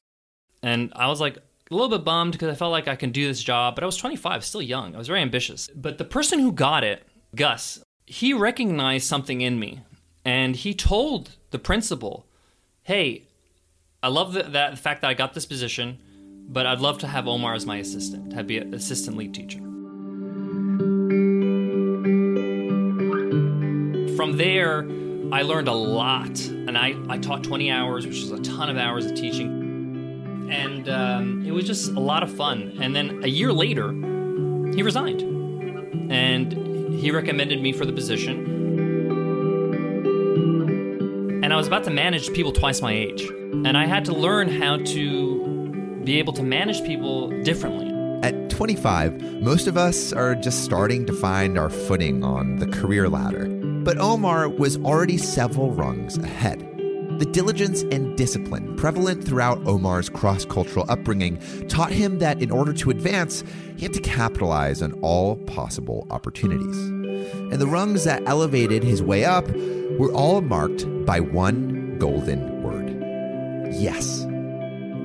And 0.62 0.93
I 0.95 1.09
was 1.09 1.21
like, 1.21 1.39
a 1.71 1.75
little 1.75 1.89
bit 1.89 2.05
bummed 2.05 2.33
because 2.33 2.49
I 2.49 2.55
felt 2.55 2.73
like 2.73 2.89
I 2.89 2.97
can 2.97 3.12
do 3.12 3.27
this 3.27 3.43
job, 3.43 3.77
but 3.77 3.85
I 3.85 3.87
was 3.87 3.97
25, 3.97 4.45
still 4.45 4.62
young. 4.62 4.95
I 4.95 4.99
was 4.99 5.07
very 5.07 5.23
ambitious. 5.23 5.69
But 5.75 5.99
the 5.99 6.05
person 6.05 6.41
who 6.41 6.53
got 6.53 6.83
it, 6.83 7.07
Gus, 7.37 7.83
he 8.07 8.33
recognized 8.33 9.07
something 9.07 9.41
in 9.41 9.59
me 9.59 9.81
and 10.25 10.57
he 10.57 10.75
told 10.75 11.37
the 11.53 11.59
principal, 11.59 12.27
hey, 12.83 13.23
I 14.03 14.09
love 14.09 14.33
the, 14.33 14.43
that, 14.43 14.73
the 14.73 14.77
fact 14.77 15.03
that 15.03 15.09
I 15.09 15.15
got 15.15 15.35
this 15.35 15.47
position, 15.47 15.99
but 16.49 16.67
I'd 16.67 16.81
love 16.81 16.99
to 16.99 17.07
have 17.07 17.29
Omar 17.29 17.55
as 17.55 17.67
my 17.67 17.77
assistant, 17.77 18.33
to 18.33 18.43
be 18.43 18.59
an 18.59 18.75
assistant 18.75 19.17
lead 19.17 19.33
teacher. 19.33 19.61
From 24.17 24.37
there, 24.37 24.81
I 25.33 25.43
learned 25.43 25.69
a 25.69 25.73
lot, 25.73 26.41
and 26.49 26.77
I, 26.77 26.97
I 27.09 27.19
taught 27.19 27.45
20 27.45 27.71
hours, 27.71 28.07
which 28.07 28.21
was 28.21 28.33
a 28.33 28.41
ton 28.41 28.69
of 28.69 28.77
hours 28.77 29.07
of 29.07 29.15
teaching 29.15 29.60
and 30.50 30.88
um, 30.88 31.45
it 31.47 31.52
was 31.52 31.64
just 31.66 31.92
a 31.92 32.00
lot 32.00 32.23
of 32.23 32.30
fun. 32.35 32.78
And 32.80 32.95
then 32.95 33.23
a 33.23 33.28
year 33.28 33.52
later, 33.52 33.92
he 34.75 34.83
resigned, 34.83 35.23
and 36.11 36.52
he 36.95 37.11
recommended 37.11 37.61
me 37.61 37.73
for 37.73 37.85
the 37.85 37.92
position. 37.92 38.59
And 41.42 41.52
I 41.52 41.57
was 41.57 41.66
about 41.66 41.85
to 41.85 41.90
manage 41.90 42.33
people 42.33 42.52
twice 42.52 42.83
my 42.83 42.92
age, 42.92 43.23
and 43.23 43.76
I 43.76 43.87
had 43.87 44.04
to 44.07 44.12
learn 44.12 44.49
how 44.49 44.76
to 44.78 46.02
be 46.04 46.19
able 46.19 46.33
to 46.35 46.42
manage 46.42 46.83
people 46.85 47.30
differently. 47.42 47.88
At 48.23 48.50
25, 48.50 49.42
most 49.42 49.66
of 49.66 49.76
us 49.76 50.12
are 50.12 50.35
just 50.35 50.64
starting 50.64 51.07
to 51.07 51.12
find 51.12 51.59
our 51.59 51.71
footing 51.71 52.23
on 52.23 52.57
the 52.57 52.66
career 52.66 53.09
ladder. 53.09 53.47
But 53.83 53.97
Omar 53.97 54.49
was 54.49 54.76
already 54.78 55.16
several 55.16 55.73
rungs 55.73 56.19
ahead. 56.19 56.70
The 57.21 57.27
diligence 57.27 57.83
and 57.83 58.17
discipline 58.17 58.77
prevalent 58.77 59.23
throughout 59.23 59.67
Omar's 59.67 60.09
cross 60.09 60.47
cultural 60.47 60.87
upbringing 60.89 61.39
taught 61.69 61.93
him 61.93 62.19
that 62.21 62.41
in 62.41 62.50
order 62.50 62.73
to 62.73 62.89
advance, 62.89 63.45
he 63.77 63.85
had 63.85 63.93
to 63.93 64.00
capitalize 64.00 64.81
on 64.81 64.95
all 65.03 65.37
possible 65.37 66.07
opportunities. 66.11 66.79
And 66.79 67.53
the 67.53 67.67
rungs 67.67 68.05
that 68.05 68.23
elevated 68.25 68.83
his 68.83 69.03
way 69.03 69.27
up 69.27 69.47
were 69.99 70.11
all 70.12 70.41
marked 70.41 70.87
by 71.05 71.21
one 71.21 71.99
golden 71.99 72.62
word 72.62 72.89
yes. 73.71 74.25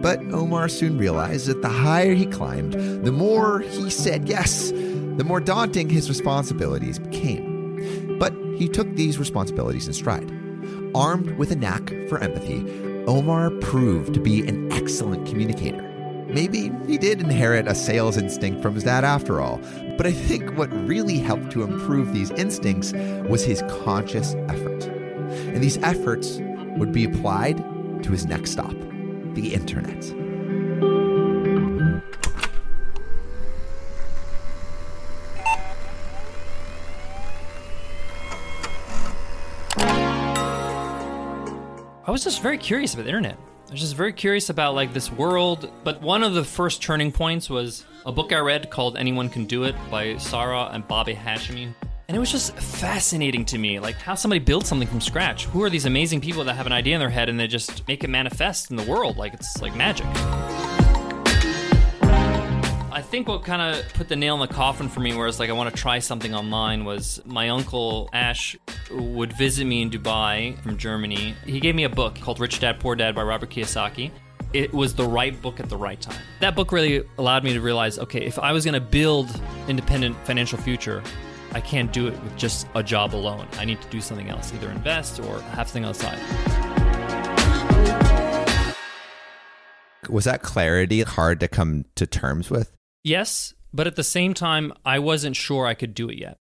But 0.01 0.19
Omar 0.31 0.69
soon 0.69 0.97
realized 0.97 1.47
that 1.47 1.61
the 1.61 1.67
higher 1.67 2.13
he 2.13 2.27
climbed, 2.27 3.03
the 3.03 3.11
more 3.11 3.59
he 3.59 3.89
said 3.89 4.29
yes, 4.29 4.71
the 4.71 5.25
more 5.25 5.41
daunting 5.41 5.89
his 5.89 6.07
responsibilities 6.07 6.97
became. 6.97 8.17
But 8.17 8.33
he 8.55 8.69
took 8.69 8.95
these 8.95 9.19
responsibilities 9.19 9.87
in 9.87 9.93
stride. 9.93 10.44
Armed 10.95 11.31
with 11.31 11.51
a 11.51 11.57
knack 11.57 11.89
for 12.07 12.19
empathy, 12.19 12.65
Omar 13.05 13.49
proved 13.59 14.13
to 14.13 14.21
be 14.21 14.47
an 14.47 14.71
excellent 14.71 15.27
communicator. 15.27 15.81
Maybe 16.29 16.71
he 16.87 16.97
did 16.97 17.19
inherit 17.19 17.67
a 17.67 17.75
sales 17.75 18.15
instinct 18.15 18.61
from 18.61 18.75
his 18.75 18.85
dad 18.85 19.03
after 19.03 19.41
all, 19.41 19.59
but 19.97 20.07
I 20.07 20.13
think 20.13 20.57
what 20.57 20.71
really 20.87 21.19
helped 21.19 21.51
to 21.51 21.63
improve 21.63 22.13
these 22.13 22.31
instincts 22.31 22.93
was 23.29 23.43
his 23.43 23.61
conscious 23.83 24.35
effort. 24.47 24.85
And 24.85 25.61
these 25.61 25.77
efforts 25.79 26.39
would 26.77 26.93
be 26.93 27.03
applied 27.03 27.57
to 28.03 28.11
his 28.13 28.25
next 28.25 28.51
stop 28.51 28.73
the 29.33 29.53
internet. 29.53 30.24
I 42.07 42.11
was 42.11 42.23
just 42.23 42.43
very 42.43 42.59
curious 42.59 42.93
about 42.93 43.03
the 43.03 43.09
internet. 43.09 43.35
I 43.67 43.71
was 43.71 43.81
just 43.81 43.95
very 43.95 44.13
curious 44.13 44.51
about 44.51 44.75
like 44.75 44.93
this 44.93 45.11
world. 45.11 45.71
But 45.83 46.03
one 46.03 46.21
of 46.21 46.35
the 46.35 46.43
first 46.43 46.83
turning 46.83 47.11
points 47.11 47.49
was 47.49 47.83
a 48.05 48.11
book 48.11 48.31
I 48.31 48.37
read 48.37 48.69
called 48.69 48.95
Anyone 48.95 49.27
Can 49.27 49.45
Do 49.45 49.63
It 49.63 49.75
by 49.89 50.13
Sahar 50.13 50.71
and 50.71 50.87
Bobby 50.87 51.15
Hashemi. 51.15 51.73
And 52.07 52.15
it 52.15 52.19
was 52.19 52.31
just 52.31 52.55
fascinating 52.57 53.43
to 53.45 53.57
me, 53.57 53.79
like 53.79 53.95
how 53.95 54.13
somebody 54.13 54.37
builds 54.37 54.69
something 54.69 54.87
from 54.87 55.01
scratch. 55.01 55.45
Who 55.45 55.63
are 55.63 55.69
these 55.71 55.85
amazing 55.85 56.21
people 56.21 56.43
that 56.43 56.53
have 56.53 56.67
an 56.67 56.73
idea 56.73 56.93
in 56.93 56.99
their 56.99 57.09
head 57.09 57.27
and 57.27 57.39
they 57.39 57.47
just 57.47 57.87
make 57.87 58.03
it 58.03 58.09
manifest 58.11 58.69
in 58.69 58.77
the 58.77 58.83
world 58.83 59.17
like 59.17 59.33
it's 59.33 59.59
like 59.59 59.75
magic? 59.75 60.05
Think 63.15 63.29
what 63.29 63.45
kind 63.45 63.61
of 63.61 63.93
put 63.93 64.09
the 64.09 64.17
nail 64.17 64.33
in 64.33 64.41
the 64.41 64.53
coffin 64.53 64.89
for 64.89 64.99
me, 64.99 65.15
where 65.15 65.25
it's 65.25 65.39
like 65.39 65.49
I 65.49 65.53
want 65.53 65.73
to 65.73 65.81
try 65.81 65.99
something 65.99 66.35
online, 66.35 66.83
was 66.83 67.21
my 67.23 67.47
uncle 67.47 68.09
Ash 68.11 68.57
would 68.91 69.31
visit 69.31 69.63
me 69.63 69.83
in 69.83 69.89
Dubai 69.89 70.61
from 70.61 70.75
Germany. 70.75 71.33
He 71.45 71.61
gave 71.61 71.75
me 71.75 71.85
a 71.85 71.89
book 71.89 72.19
called 72.19 72.41
Rich 72.41 72.59
Dad 72.59 72.77
Poor 72.77 72.93
Dad 72.93 73.15
by 73.15 73.23
Robert 73.23 73.49
Kiyosaki. 73.49 74.11
It 74.51 74.73
was 74.73 74.95
the 74.95 75.05
right 75.07 75.41
book 75.41 75.61
at 75.61 75.69
the 75.69 75.77
right 75.77 76.01
time. 76.01 76.19
That 76.41 76.57
book 76.57 76.73
really 76.73 77.05
allowed 77.17 77.45
me 77.45 77.53
to 77.53 77.61
realize, 77.61 77.97
okay, 77.99 78.25
if 78.25 78.37
I 78.37 78.51
was 78.51 78.65
going 78.65 78.73
to 78.73 78.81
build 78.81 79.29
independent 79.69 80.17
financial 80.25 80.57
future, 80.57 81.01
I 81.53 81.61
can't 81.61 81.93
do 81.93 82.07
it 82.07 82.21
with 82.21 82.35
just 82.35 82.67
a 82.75 82.83
job 82.83 83.15
alone. 83.15 83.47
I 83.53 83.63
need 83.63 83.81
to 83.81 83.87
do 83.87 84.01
something 84.01 84.27
else, 84.27 84.53
either 84.53 84.69
invest 84.69 85.21
or 85.21 85.39
have 85.39 85.69
something 85.69 85.85
outside. 85.85 86.19
Was 90.09 90.25
that 90.25 90.41
clarity 90.41 91.03
hard 91.03 91.39
to 91.39 91.47
come 91.47 91.85
to 91.95 92.05
terms 92.05 92.49
with? 92.49 92.73
Yes, 93.05 93.53
but 93.71 93.85
at 93.85 93.95
the 93.95 94.03
same 94.03 94.33
time, 94.33 94.73
I 94.83 94.97
wasn't 94.97 95.35
sure 95.35 95.67
I 95.67 95.75
could 95.75 95.93
do 95.93 96.09
it 96.09 96.17
yet. 96.17 96.37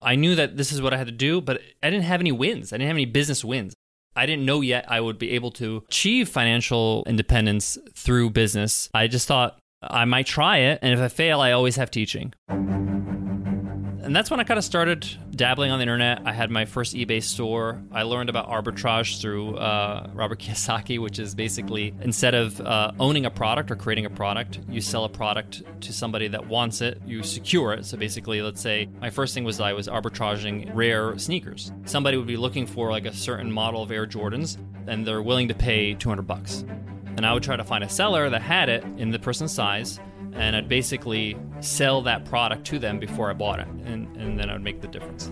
I 0.00 0.14
knew 0.14 0.36
that 0.36 0.56
this 0.56 0.70
is 0.70 0.80
what 0.80 0.94
I 0.94 0.96
had 0.96 1.08
to 1.08 1.12
do, 1.12 1.40
but 1.40 1.60
I 1.82 1.90
didn't 1.90 2.04
have 2.04 2.20
any 2.20 2.30
wins. 2.30 2.72
I 2.72 2.76
didn't 2.76 2.86
have 2.86 2.96
any 2.96 3.04
business 3.04 3.44
wins. 3.44 3.74
I 4.14 4.24
didn't 4.24 4.44
know 4.44 4.60
yet 4.60 4.88
I 4.88 5.00
would 5.00 5.18
be 5.18 5.32
able 5.32 5.50
to 5.52 5.82
achieve 5.88 6.28
financial 6.28 7.02
independence 7.08 7.76
through 7.94 8.30
business. 8.30 8.88
I 8.94 9.08
just 9.08 9.26
thought 9.26 9.58
I 9.82 10.04
might 10.04 10.26
try 10.26 10.58
it, 10.58 10.78
and 10.82 10.94
if 10.94 11.00
I 11.00 11.08
fail, 11.08 11.40
I 11.40 11.50
always 11.50 11.74
have 11.74 11.90
teaching. 11.90 12.32
And 14.04 14.14
that's 14.14 14.30
when 14.30 14.38
I 14.38 14.44
kind 14.44 14.58
of 14.58 14.64
started 14.64 15.08
dabbling 15.30 15.70
on 15.70 15.78
the 15.78 15.82
internet. 15.82 16.20
I 16.26 16.34
had 16.34 16.50
my 16.50 16.66
first 16.66 16.94
eBay 16.94 17.22
store. 17.22 17.82
I 17.90 18.02
learned 18.02 18.28
about 18.28 18.50
arbitrage 18.50 19.18
through 19.18 19.56
uh, 19.56 20.10
Robert 20.12 20.38
Kiyosaki, 20.40 20.98
which 20.98 21.18
is 21.18 21.34
basically 21.34 21.94
instead 22.02 22.34
of 22.34 22.60
uh, 22.60 22.92
owning 23.00 23.24
a 23.24 23.30
product 23.30 23.70
or 23.70 23.76
creating 23.76 24.04
a 24.04 24.10
product, 24.10 24.60
you 24.68 24.82
sell 24.82 25.04
a 25.04 25.08
product 25.08 25.62
to 25.80 25.92
somebody 25.94 26.28
that 26.28 26.46
wants 26.46 26.82
it, 26.82 27.00
you 27.06 27.22
secure 27.22 27.72
it. 27.72 27.86
So 27.86 27.96
basically, 27.96 28.42
let's 28.42 28.60
say 28.60 28.90
my 29.00 29.08
first 29.08 29.32
thing 29.32 29.42
was 29.42 29.58
I 29.58 29.72
was 29.72 29.88
arbitraging 29.88 30.70
rare 30.74 31.16
sneakers. 31.16 31.72
Somebody 31.86 32.18
would 32.18 32.26
be 32.26 32.36
looking 32.36 32.66
for 32.66 32.90
like 32.90 33.06
a 33.06 33.14
certain 33.14 33.50
model 33.50 33.82
of 33.82 33.90
Air 33.90 34.06
Jordans, 34.06 34.58
and 34.86 35.06
they're 35.06 35.22
willing 35.22 35.48
to 35.48 35.54
pay 35.54 35.94
200 35.94 36.26
bucks. 36.26 36.62
And 37.16 37.24
I 37.24 37.32
would 37.32 37.42
try 37.42 37.56
to 37.56 37.64
find 37.64 37.82
a 37.82 37.88
seller 37.88 38.28
that 38.28 38.42
had 38.42 38.68
it 38.68 38.84
in 38.98 39.12
the 39.12 39.18
person's 39.18 39.52
size 39.52 39.98
and 40.34 40.56
I'd 40.56 40.68
basically 40.68 41.36
sell 41.60 42.02
that 42.02 42.24
product 42.24 42.64
to 42.66 42.78
them 42.78 42.98
before 42.98 43.30
I 43.30 43.32
bought 43.32 43.60
it, 43.60 43.68
and, 43.84 44.14
and 44.16 44.38
then 44.38 44.50
I'd 44.50 44.62
make 44.62 44.80
the 44.80 44.88
difference. 44.88 45.28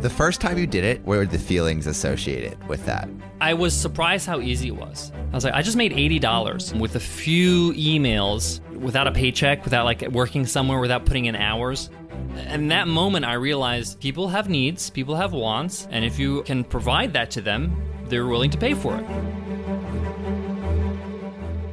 The 0.00 0.10
first 0.10 0.40
time 0.40 0.58
you 0.58 0.66
did 0.66 0.84
it, 0.84 1.04
what 1.04 1.18
were 1.18 1.26
the 1.26 1.40
feelings 1.40 1.88
associated 1.88 2.62
with 2.68 2.86
that? 2.86 3.08
I 3.40 3.54
was 3.54 3.74
surprised 3.74 4.26
how 4.26 4.40
easy 4.40 4.68
it 4.68 4.76
was. 4.76 5.10
I 5.32 5.34
was 5.34 5.44
like, 5.44 5.54
I 5.54 5.62
just 5.62 5.76
made 5.76 5.92
$80 5.92 6.78
with 6.78 6.94
a 6.94 7.00
few 7.00 7.72
emails 7.72 8.60
without 8.74 9.08
a 9.08 9.12
paycheck, 9.12 9.64
without 9.64 9.84
like 9.84 10.02
working 10.12 10.46
somewhere, 10.46 10.78
without 10.78 11.04
putting 11.04 11.24
in 11.24 11.34
hours. 11.34 11.90
And 12.36 12.70
that 12.70 12.86
moment, 12.86 13.24
I 13.24 13.34
realized 13.34 13.98
people 13.98 14.28
have 14.28 14.48
needs, 14.48 14.88
people 14.88 15.16
have 15.16 15.32
wants, 15.32 15.88
and 15.90 16.04
if 16.04 16.16
you 16.16 16.44
can 16.44 16.62
provide 16.62 17.12
that 17.14 17.32
to 17.32 17.40
them, 17.40 17.76
they're 18.04 18.26
willing 18.26 18.50
to 18.50 18.58
pay 18.58 18.74
for 18.74 18.96
it. 18.96 19.04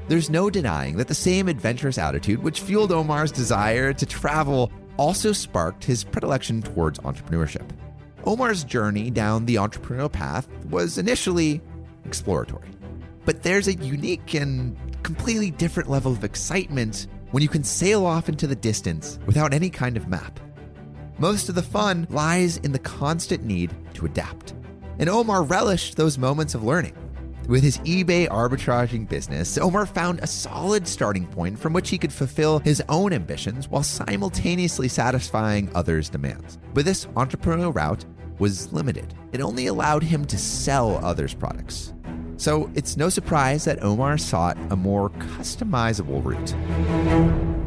There's 0.08 0.30
no 0.30 0.50
denying 0.52 0.98
that 0.98 1.08
the 1.08 1.16
same 1.16 1.48
adventurous 1.48 1.98
attitude 1.98 2.44
which 2.44 2.62
fueled 2.62 2.92
Omar's 2.92 3.32
desire 3.32 3.92
to 3.94 4.06
travel 4.06 4.72
also 4.98 5.32
sparked 5.32 5.84
his 5.84 6.04
predilection 6.04 6.62
towards 6.62 7.00
entrepreneurship. 7.00 7.68
Omar's 8.24 8.64
journey 8.64 9.10
down 9.10 9.46
the 9.46 9.56
entrepreneurial 9.56 10.12
path 10.12 10.48
was 10.70 10.98
initially 10.98 11.62
exploratory. 12.06 12.70
But 13.26 13.42
there's 13.42 13.68
a 13.68 13.74
unique 13.74 14.36
and 14.36 14.78
completely 15.02 15.52
different 15.52 15.90
level 15.90 16.12
of 16.12 16.24
excitement 16.24 17.08
when 17.32 17.42
you 17.42 17.50
can 17.50 17.64
sail 17.64 18.06
off 18.06 18.30
into 18.30 18.48
the 18.48 18.56
distance 18.56 19.20
without 19.26 19.54
any 19.54 19.70
kind 19.70 19.98
of 19.98 20.08
map. 20.08 20.40
Most 21.18 21.50
of 21.50 21.56
the 21.56 21.64
fun 21.64 22.08
lies 22.10 22.58
in 22.58 22.72
the 22.72 22.80
constant 22.80 23.44
need 23.44 23.74
to 23.96 24.06
adapt. 24.06 24.54
And 25.00 25.10
Omar 25.10 25.44
relished 25.44 25.98
those 25.98 26.18
moments 26.18 26.54
of 26.54 26.64
learning. 26.64 26.94
With 27.48 27.62
his 27.62 27.78
eBay 27.80 28.28
arbitraging 28.28 29.08
business, 29.08 29.60
Omar 29.60 29.86
found 29.86 30.20
a 30.20 30.28
solid 30.28 30.88
starting 30.88 31.28
point 31.28 31.60
from 31.60 31.74
which 31.74 31.90
he 31.90 32.00
could 32.00 32.12
fulfill 32.12 32.58
his 32.58 32.82
own 32.90 33.14
ambitions 33.14 33.70
while 33.70 33.84
simultaneously 33.84 34.88
satisfying 34.88 35.70
others' 35.76 36.10
demands. 36.10 36.58
But 36.74 36.86
this 36.86 37.06
entrepreneurial 37.08 37.76
route 37.76 38.04
was 38.40 38.74
limited. 38.74 39.14
It 39.32 39.42
only 39.42 39.68
allowed 39.68 40.02
him 40.02 40.26
to 40.26 40.40
sell 40.40 40.98
others' 41.06 41.36
products. 41.36 41.94
So 42.38 42.72
it's 42.74 42.98
no 42.98 43.10
surprise 43.10 43.66
that 43.66 43.84
Omar 43.84 44.18
sought 44.18 44.58
a 44.72 44.76
more 44.76 45.12
customizable 45.12 46.26
route 46.26 47.65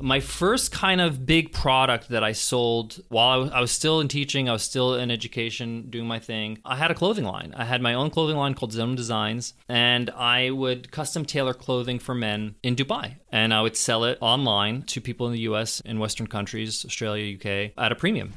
my 0.00 0.20
first 0.20 0.72
kind 0.72 1.00
of 1.00 1.26
big 1.26 1.52
product 1.52 2.08
that 2.08 2.22
I 2.22 2.32
sold 2.32 3.00
while 3.08 3.50
I 3.52 3.60
was, 3.60 3.72
still 3.72 4.00
in 4.00 4.08
teaching, 4.08 4.48
I 4.48 4.52
was 4.52 4.62
still 4.62 4.94
in 4.94 5.10
education, 5.10 5.90
doing 5.90 6.06
my 6.06 6.18
thing. 6.18 6.58
I 6.64 6.76
had 6.76 6.90
a 6.90 6.94
clothing 6.94 7.24
line. 7.24 7.54
I 7.56 7.64
had 7.64 7.80
my 7.80 7.94
own 7.94 8.10
clothing 8.10 8.36
line 8.36 8.54
called 8.54 8.72
Zenhom 8.72 8.96
Designs, 8.96 9.54
and 9.68 10.10
I 10.10 10.50
would 10.50 10.90
custom 10.90 11.24
tailor 11.24 11.54
clothing 11.54 11.98
for 11.98 12.14
men 12.14 12.56
in 12.62 12.74
Dubai. 12.74 13.16
And 13.30 13.52
I 13.52 13.62
would 13.62 13.76
sell 13.76 14.04
it 14.04 14.18
online 14.20 14.82
to 14.82 15.00
people 15.00 15.26
in 15.26 15.32
the 15.32 15.40
US, 15.40 15.80
in 15.80 15.98
Western 15.98 16.26
countries, 16.26 16.84
Australia, 16.84 17.36
UK, 17.36 17.72
at 17.76 17.92
a 17.92 17.94
premium. 17.94 18.32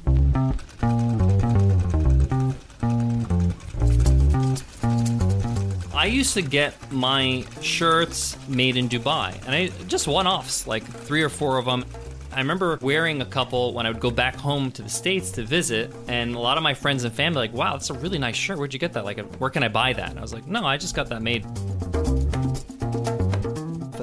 I 6.02 6.06
used 6.06 6.34
to 6.34 6.42
get 6.42 6.74
my 6.90 7.44
shirts 7.60 8.36
made 8.48 8.76
in 8.76 8.88
Dubai, 8.88 9.40
and 9.46 9.54
I 9.54 9.68
just 9.86 10.08
one 10.08 10.26
offs, 10.26 10.66
like 10.66 10.82
three 10.82 11.22
or 11.22 11.28
four 11.28 11.58
of 11.58 11.64
them. 11.64 11.84
I 12.32 12.38
remember 12.38 12.76
wearing 12.82 13.20
a 13.20 13.24
couple 13.24 13.72
when 13.72 13.86
I 13.86 13.90
would 13.90 14.00
go 14.00 14.10
back 14.10 14.34
home 14.34 14.72
to 14.72 14.82
the 14.82 14.88
States 14.88 15.30
to 15.32 15.44
visit, 15.44 15.94
and 16.08 16.34
a 16.34 16.40
lot 16.40 16.56
of 16.56 16.64
my 16.64 16.74
friends 16.74 17.04
and 17.04 17.14
family 17.14 17.42
like, 17.42 17.52
wow, 17.52 17.74
that's 17.74 17.88
a 17.90 17.94
really 17.94 18.18
nice 18.18 18.34
shirt. 18.34 18.58
Where'd 18.58 18.74
you 18.74 18.80
get 18.80 18.94
that? 18.94 19.04
Like, 19.04 19.20
where 19.36 19.48
can 19.48 19.62
I 19.62 19.68
buy 19.68 19.92
that? 19.92 20.10
And 20.10 20.18
I 20.18 20.22
was 20.22 20.34
like, 20.34 20.44
no, 20.48 20.64
I 20.64 20.76
just 20.76 20.96
got 20.96 21.08
that 21.10 21.22
made 21.22 21.46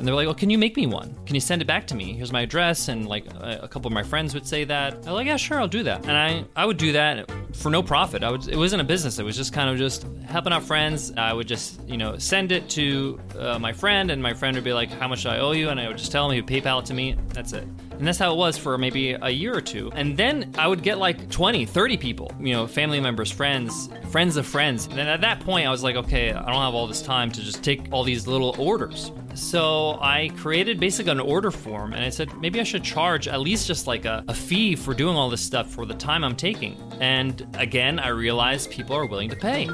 they're 0.09 0.15
like, 0.15 0.27
"Well, 0.27 0.35
can 0.35 0.49
you 0.49 0.57
make 0.57 0.75
me 0.75 0.87
one? 0.87 1.15
Can 1.25 1.35
you 1.35 1.41
send 1.41 1.61
it 1.61 1.65
back 1.65 1.87
to 1.87 1.95
me? 1.95 2.13
Here's 2.13 2.31
my 2.31 2.41
address." 2.41 2.87
And 2.87 3.07
like 3.07 3.25
a, 3.33 3.59
a 3.63 3.67
couple 3.67 3.87
of 3.87 3.93
my 3.93 4.03
friends 4.03 4.33
would 4.33 4.45
say 4.45 4.63
that. 4.65 4.93
I'm 5.05 5.13
like, 5.13 5.27
"Yeah, 5.27 5.37
sure, 5.37 5.59
I'll 5.59 5.67
do 5.67 5.83
that." 5.83 6.05
And 6.05 6.11
I 6.17 6.45
I 6.55 6.65
would 6.65 6.77
do 6.77 6.91
that 6.93 7.31
for 7.55 7.69
no 7.69 7.83
profit. 7.83 8.23
I 8.23 8.31
would. 8.31 8.47
It 8.47 8.57
wasn't 8.57 8.81
a 8.81 8.85
business. 8.85 9.19
It 9.19 9.23
was 9.23 9.37
just 9.37 9.53
kind 9.53 9.69
of 9.69 9.77
just 9.77 10.05
helping 10.25 10.53
out 10.53 10.63
friends. 10.63 11.11
I 11.15 11.33
would 11.33 11.47
just 11.47 11.87
you 11.87 11.97
know 11.97 12.17
send 12.17 12.51
it 12.51 12.67
to 12.69 13.19
uh, 13.37 13.59
my 13.59 13.73
friend, 13.73 14.11
and 14.11 14.21
my 14.21 14.33
friend 14.33 14.55
would 14.55 14.63
be 14.63 14.73
like, 14.73 14.91
"How 14.91 15.07
much 15.07 15.23
do 15.23 15.29
I 15.29 15.39
owe 15.39 15.51
you?" 15.51 15.69
And 15.69 15.79
I 15.79 15.87
would 15.87 15.97
just 15.97 16.11
tell 16.11 16.25
him 16.25 16.33
he 16.33 16.41
would 16.41 16.49
PayPal 16.49 16.79
it 16.81 16.85
to 16.87 16.93
me. 16.93 17.15
That's 17.29 17.53
it. 17.53 17.67
And 17.99 18.07
that's 18.07 18.17
how 18.17 18.31
it 18.31 18.37
was 18.37 18.57
for 18.57 18.77
maybe 18.77 19.11
a 19.11 19.29
year 19.29 19.53
or 19.53 19.59
two. 19.59 19.91
And 19.93 20.15
then 20.15 20.53
I 20.57 20.69
would 20.69 20.83
get 20.83 20.97
like 20.97 21.29
20, 21.29 21.65
30 21.65 21.97
people, 21.97 22.31
you 22.39 22.53
know, 22.53 22.65
family 22.65 23.01
members, 23.01 23.29
friends, 23.29 23.89
friends 24.09 24.37
of 24.37 24.47
friends. 24.47 24.85
And 24.87 24.97
then 24.97 25.07
at 25.07 25.19
that 25.19 25.41
point, 25.41 25.67
I 25.67 25.69
was 25.69 25.83
like, 25.83 25.97
okay, 25.97 26.31
I 26.31 26.45
don't 26.45 26.61
have 26.61 26.73
all 26.73 26.87
this 26.87 27.01
time 27.01 27.29
to 27.29 27.41
just 27.41 27.61
take 27.61 27.89
all 27.91 28.05
these 28.05 28.25
little 28.25 28.55
orders. 28.57 29.11
So 29.33 29.99
I 30.01 30.31
created 30.37 30.79
basically 30.79 31.11
an 31.11 31.19
order 31.19 31.51
form 31.51 31.91
and 31.91 32.01
I 32.01 32.09
said, 32.09 32.33
maybe 32.39 32.61
I 32.61 32.63
should 32.63 32.85
charge 32.85 33.27
at 33.27 33.41
least 33.41 33.67
just 33.67 33.85
like 33.85 34.05
a, 34.05 34.23
a 34.29 34.33
fee 34.33 34.77
for 34.77 34.93
doing 34.93 35.17
all 35.17 35.29
this 35.29 35.41
stuff 35.41 35.69
for 35.69 35.85
the 35.85 35.93
time 35.93 36.23
I'm 36.23 36.37
taking. 36.37 36.81
And 37.01 37.45
again, 37.55 37.99
I 37.99 38.07
realized 38.07 38.71
people 38.71 38.95
are 38.95 39.05
willing 39.05 39.29
to 39.29 39.35
pay 39.35 39.67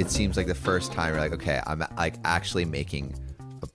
it 0.00 0.10
seems 0.10 0.36
like 0.36 0.46
the 0.46 0.54
first 0.54 0.92
time 0.92 1.12
you're 1.12 1.20
like, 1.20 1.32
okay, 1.32 1.60
I'm 1.66 1.84
like 1.96 2.14
actually 2.24 2.64
making 2.64 3.14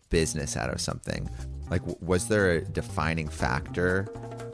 business 0.09 0.57
out 0.57 0.69
of 0.69 0.79
something. 0.81 1.29
Like, 1.69 1.81
was 2.01 2.27
there 2.27 2.51
a 2.51 2.61
defining 2.61 3.27
factor? 3.27 4.07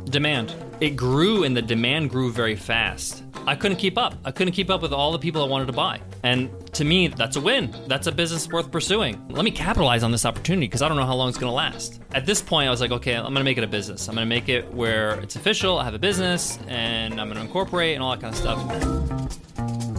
Demand. 0.05 0.55
It 0.79 0.91
grew 0.91 1.43
and 1.43 1.55
the 1.55 1.61
demand 1.61 2.09
grew 2.09 2.31
very 2.31 2.55
fast. 2.55 3.23
I 3.47 3.55
couldn't 3.55 3.77
keep 3.77 3.97
up. 3.97 4.15
I 4.23 4.31
couldn't 4.31 4.53
keep 4.53 4.69
up 4.69 4.81
with 4.81 4.93
all 4.93 5.11
the 5.11 5.19
people 5.19 5.43
I 5.43 5.47
wanted 5.47 5.65
to 5.65 5.73
buy. 5.73 5.99
And 6.23 6.49
to 6.73 6.83
me, 6.83 7.07
that's 7.07 7.35
a 7.35 7.41
win. 7.41 7.75
That's 7.87 8.07
a 8.07 8.11
business 8.11 8.47
worth 8.47 8.71
pursuing. 8.71 9.27
Let 9.29 9.43
me 9.43 9.51
capitalize 9.51 10.03
on 10.03 10.11
this 10.11 10.25
opportunity 10.25 10.67
because 10.67 10.81
I 10.81 10.87
don't 10.87 10.97
know 10.97 11.05
how 11.05 11.15
long 11.15 11.29
it's 11.29 11.37
going 11.37 11.49
to 11.49 11.55
last. 11.55 12.01
At 12.13 12.25
this 12.25 12.41
point, 12.41 12.67
I 12.67 12.71
was 12.71 12.81
like, 12.81 12.91
okay, 12.91 13.15
I'm 13.15 13.23
going 13.23 13.35
to 13.35 13.43
make 13.43 13.57
it 13.57 13.63
a 13.63 13.67
business. 13.67 14.07
I'm 14.07 14.15
going 14.15 14.25
to 14.25 14.29
make 14.29 14.47
it 14.47 14.71
where 14.73 15.19
it's 15.21 15.35
official. 15.35 15.79
I 15.79 15.85
have 15.85 15.95
a 15.95 15.99
business 15.99 16.59
and 16.67 17.19
I'm 17.19 17.27
going 17.27 17.37
to 17.37 17.43
incorporate 17.43 17.95
and 17.95 18.03
all 18.03 18.15
that 18.15 18.21
kind 18.21 18.33
of 18.33 18.39
stuff. 18.39 19.90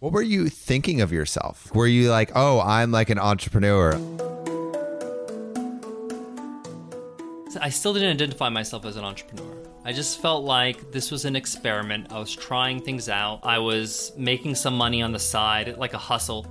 What 0.00 0.12
were 0.12 0.22
you 0.22 0.48
thinking 0.48 1.00
of 1.00 1.10
yourself? 1.10 1.74
Were 1.74 1.88
you 1.88 2.08
like, 2.08 2.30
oh, 2.36 2.60
I'm 2.60 2.92
like 2.92 3.10
an 3.10 3.18
entrepreneur? 3.18 3.94
I 7.60 7.68
still 7.70 7.94
didn't 7.94 8.10
identify 8.10 8.48
myself 8.48 8.84
as 8.84 8.96
an 8.96 9.04
entrepreneur. 9.04 9.56
I 9.84 9.92
just 9.92 10.22
felt 10.22 10.44
like 10.44 10.92
this 10.92 11.10
was 11.10 11.24
an 11.24 11.34
experiment. 11.34 12.12
I 12.12 12.20
was 12.20 12.32
trying 12.32 12.80
things 12.80 13.08
out. 13.08 13.40
I 13.42 13.58
was 13.58 14.12
making 14.16 14.54
some 14.54 14.76
money 14.76 15.02
on 15.02 15.10
the 15.10 15.18
side, 15.18 15.76
like 15.78 15.94
a 15.94 15.98
hustle. 15.98 16.46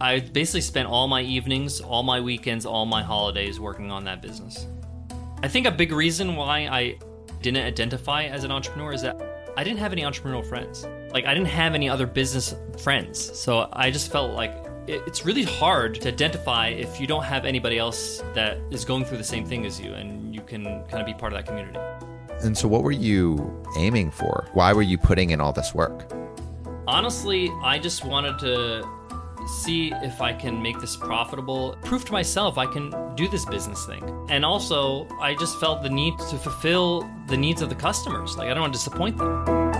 I 0.00 0.20
basically 0.20 0.62
spent 0.62 0.88
all 0.88 1.06
my 1.06 1.20
evenings, 1.20 1.82
all 1.82 2.02
my 2.02 2.18
weekends, 2.18 2.64
all 2.64 2.86
my 2.86 3.02
holidays 3.02 3.60
working 3.60 3.90
on 3.90 4.04
that 4.04 4.22
business. 4.22 4.66
I 5.42 5.48
think 5.48 5.66
a 5.66 5.70
big 5.70 5.92
reason 5.92 6.34
why 6.34 6.60
I 6.60 6.98
didn't 7.42 7.62
identify 7.62 8.22
as 8.24 8.42
an 8.42 8.50
entrepreneur 8.50 8.94
is 8.94 9.02
that 9.02 9.20
I 9.54 9.64
didn't 9.64 9.80
have 9.80 9.92
any 9.92 10.00
entrepreneurial 10.00 10.48
friends. 10.48 10.86
Like, 11.14 11.26
I 11.26 11.32
didn't 11.32 11.50
have 11.50 11.76
any 11.76 11.88
other 11.88 12.08
business 12.08 12.56
friends. 12.76 13.38
So 13.38 13.68
I 13.72 13.92
just 13.92 14.10
felt 14.10 14.32
like 14.32 14.52
it's 14.88 15.24
really 15.24 15.44
hard 15.44 16.00
to 16.00 16.08
identify 16.08 16.70
if 16.70 17.00
you 17.00 17.06
don't 17.06 17.22
have 17.22 17.44
anybody 17.44 17.78
else 17.78 18.20
that 18.34 18.58
is 18.72 18.84
going 18.84 19.04
through 19.04 19.18
the 19.18 19.24
same 19.24 19.46
thing 19.46 19.64
as 19.64 19.80
you 19.80 19.94
and 19.94 20.34
you 20.34 20.40
can 20.40 20.64
kind 20.64 20.94
of 20.94 21.06
be 21.06 21.14
part 21.14 21.32
of 21.32 21.38
that 21.38 21.46
community. 21.46 21.78
And 22.40 22.58
so, 22.58 22.66
what 22.66 22.82
were 22.82 22.90
you 22.90 23.62
aiming 23.78 24.10
for? 24.10 24.48
Why 24.54 24.72
were 24.72 24.82
you 24.82 24.98
putting 24.98 25.30
in 25.30 25.40
all 25.40 25.52
this 25.52 25.72
work? 25.72 26.12
Honestly, 26.88 27.48
I 27.62 27.78
just 27.78 28.04
wanted 28.04 28.40
to 28.40 28.84
see 29.46 29.92
if 30.02 30.20
I 30.20 30.32
can 30.32 30.60
make 30.60 30.80
this 30.80 30.96
profitable, 30.96 31.76
prove 31.84 32.04
to 32.06 32.12
myself 32.12 32.58
I 32.58 32.66
can 32.66 32.90
do 33.14 33.28
this 33.28 33.44
business 33.44 33.86
thing. 33.86 34.02
And 34.30 34.44
also, 34.44 35.06
I 35.20 35.36
just 35.36 35.60
felt 35.60 35.84
the 35.84 35.90
need 35.90 36.18
to 36.30 36.36
fulfill 36.36 37.08
the 37.28 37.36
needs 37.36 37.62
of 37.62 37.68
the 37.68 37.76
customers. 37.76 38.36
Like, 38.36 38.48
I 38.48 38.54
don't 38.54 38.62
want 38.62 38.72
to 38.72 38.78
disappoint 38.78 39.16
them. 39.16 39.73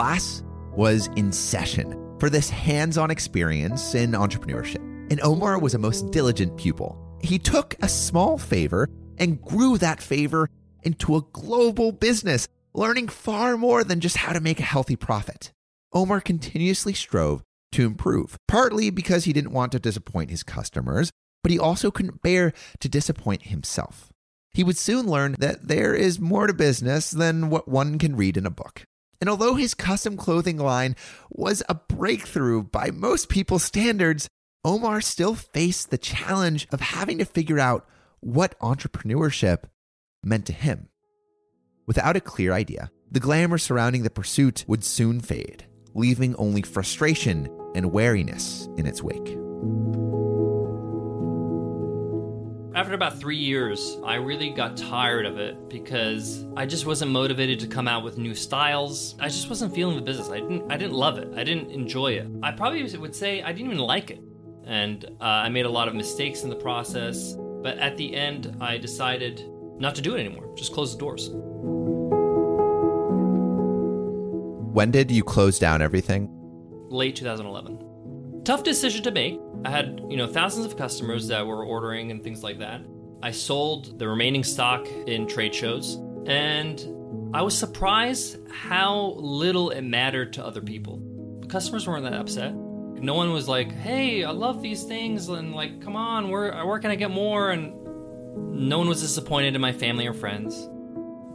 Class 0.00 0.42
was 0.74 1.10
in 1.16 1.30
session 1.30 2.16
for 2.18 2.30
this 2.30 2.48
hands 2.48 2.96
on 2.96 3.10
experience 3.10 3.94
in 3.94 4.12
entrepreneurship. 4.12 4.82
And 5.10 5.20
Omar 5.20 5.58
was 5.58 5.74
a 5.74 5.78
most 5.78 6.10
diligent 6.10 6.56
pupil. 6.56 6.98
He 7.20 7.38
took 7.38 7.76
a 7.82 7.88
small 7.88 8.38
favor 8.38 8.88
and 9.18 9.42
grew 9.42 9.76
that 9.76 10.00
favor 10.00 10.48
into 10.84 11.16
a 11.16 11.22
global 11.34 11.92
business, 11.92 12.48
learning 12.72 13.08
far 13.08 13.58
more 13.58 13.84
than 13.84 14.00
just 14.00 14.16
how 14.16 14.32
to 14.32 14.40
make 14.40 14.58
a 14.58 14.62
healthy 14.62 14.96
profit. 14.96 15.52
Omar 15.92 16.22
continuously 16.22 16.94
strove 16.94 17.42
to 17.72 17.84
improve, 17.84 18.38
partly 18.48 18.88
because 18.88 19.24
he 19.24 19.34
didn't 19.34 19.52
want 19.52 19.70
to 19.72 19.78
disappoint 19.78 20.30
his 20.30 20.42
customers, 20.42 21.10
but 21.42 21.52
he 21.52 21.58
also 21.58 21.90
couldn't 21.90 22.22
bear 22.22 22.54
to 22.78 22.88
disappoint 22.88 23.42
himself. 23.42 24.08
He 24.54 24.64
would 24.64 24.78
soon 24.78 25.04
learn 25.06 25.36
that 25.40 25.68
there 25.68 25.94
is 25.94 26.18
more 26.18 26.46
to 26.46 26.54
business 26.54 27.10
than 27.10 27.50
what 27.50 27.68
one 27.68 27.98
can 27.98 28.16
read 28.16 28.38
in 28.38 28.46
a 28.46 28.50
book. 28.50 28.86
And 29.20 29.28
although 29.28 29.54
his 29.54 29.74
custom 29.74 30.16
clothing 30.16 30.56
line 30.56 30.96
was 31.30 31.62
a 31.68 31.74
breakthrough 31.74 32.62
by 32.62 32.90
most 32.90 33.28
people's 33.28 33.64
standards, 33.64 34.28
Omar 34.64 35.00
still 35.00 35.34
faced 35.34 35.90
the 35.90 35.98
challenge 35.98 36.66
of 36.72 36.80
having 36.80 37.18
to 37.18 37.24
figure 37.24 37.58
out 37.58 37.86
what 38.20 38.58
entrepreneurship 38.60 39.64
meant 40.22 40.46
to 40.46 40.52
him. 40.52 40.88
Without 41.86 42.16
a 42.16 42.20
clear 42.20 42.52
idea, 42.52 42.90
the 43.10 43.20
glamour 43.20 43.58
surrounding 43.58 44.02
the 44.02 44.10
pursuit 44.10 44.64
would 44.68 44.84
soon 44.84 45.20
fade, 45.20 45.66
leaving 45.94 46.36
only 46.36 46.62
frustration 46.62 47.48
and 47.74 47.92
wariness 47.92 48.68
in 48.76 48.86
its 48.86 49.02
wake. 49.02 49.36
After 52.72 52.94
about 52.94 53.18
three 53.18 53.36
years, 53.36 53.98
I 54.04 54.14
really 54.14 54.50
got 54.50 54.76
tired 54.76 55.26
of 55.26 55.38
it 55.38 55.68
because 55.68 56.46
I 56.56 56.66
just 56.66 56.86
wasn't 56.86 57.10
motivated 57.10 57.58
to 57.60 57.66
come 57.66 57.88
out 57.88 58.04
with 58.04 58.16
new 58.16 58.32
styles. 58.32 59.16
I 59.18 59.26
just 59.26 59.48
wasn't 59.48 59.74
feeling 59.74 59.96
the 59.96 60.02
business. 60.02 60.28
I 60.30 60.38
didn't. 60.38 60.70
I 60.70 60.76
didn't 60.76 60.94
love 60.94 61.18
it. 61.18 61.28
I 61.34 61.42
didn't 61.42 61.72
enjoy 61.72 62.12
it. 62.12 62.28
I 62.44 62.52
probably 62.52 62.84
would 62.96 63.14
say 63.14 63.42
I 63.42 63.52
didn't 63.52 63.72
even 63.72 63.78
like 63.78 64.12
it, 64.12 64.20
and 64.66 65.04
uh, 65.20 65.24
I 65.24 65.48
made 65.48 65.66
a 65.66 65.68
lot 65.70 65.88
of 65.88 65.94
mistakes 65.94 66.44
in 66.44 66.48
the 66.48 66.54
process. 66.54 67.34
But 67.36 67.78
at 67.78 67.96
the 67.96 68.14
end, 68.14 68.56
I 68.60 68.78
decided 68.78 69.44
not 69.80 69.96
to 69.96 70.02
do 70.02 70.14
it 70.14 70.20
anymore. 70.20 70.54
Just 70.56 70.72
close 70.72 70.92
the 70.92 71.00
doors. 71.00 71.30
When 74.72 74.92
did 74.92 75.10
you 75.10 75.24
close 75.24 75.58
down 75.58 75.82
everything? 75.82 76.28
Late 76.88 77.16
2011. 77.16 77.89
Tough 78.50 78.64
decision 78.64 79.04
to 79.04 79.12
make. 79.12 79.38
I 79.64 79.70
had, 79.70 80.02
you 80.08 80.16
know, 80.16 80.26
thousands 80.26 80.66
of 80.66 80.76
customers 80.76 81.28
that 81.28 81.46
were 81.46 81.64
ordering 81.64 82.10
and 82.10 82.20
things 82.20 82.42
like 82.42 82.58
that. 82.58 82.80
I 83.22 83.30
sold 83.30 83.96
the 84.00 84.08
remaining 84.08 84.42
stock 84.42 84.88
in 85.06 85.28
trade 85.28 85.54
shows, 85.54 86.02
and 86.26 86.84
I 87.32 87.42
was 87.42 87.56
surprised 87.56 88.38
how 88.50 89.14
little 89.18 89.70
it 89.70 89.82
mattered 89.82 90.32
to 90.32 90.44
other 90.44 90.60
people. 90.60 91.00
The 91.42 91.46
customers 91.46 91.86
weren't 91.86 92.02
that 92.02 92.14
upset. 92.14 92.52
No 92.52 93.14
one 93.14 93.32
was 93.32 93.46
like, 93.46 93.70
"Hey, 93.70 94.24
I 94.24 94.32
love 94.32 94.62
these 94.62 94.82
things," 94.82 95.28
and 95.28 95.54
like, 95.54 95.80
"Come 95.80 95.94
on, 95.94 96.28
where 96.28 96.66
where 96.66 96.80
can 96.80 96.90
I 96.90 96.96
get 96.96 97.12
more?" 97.12 97.52
And 97.52 97.72
no 98.34 98.78
one 98.78 98.88
was 98.88 99.00
disappointed 99.00 99.54
in 99.54 99.60
my 99.60 99.72
family 99.72 100.08
or 100.08 100.12
friends. 100.12 100.68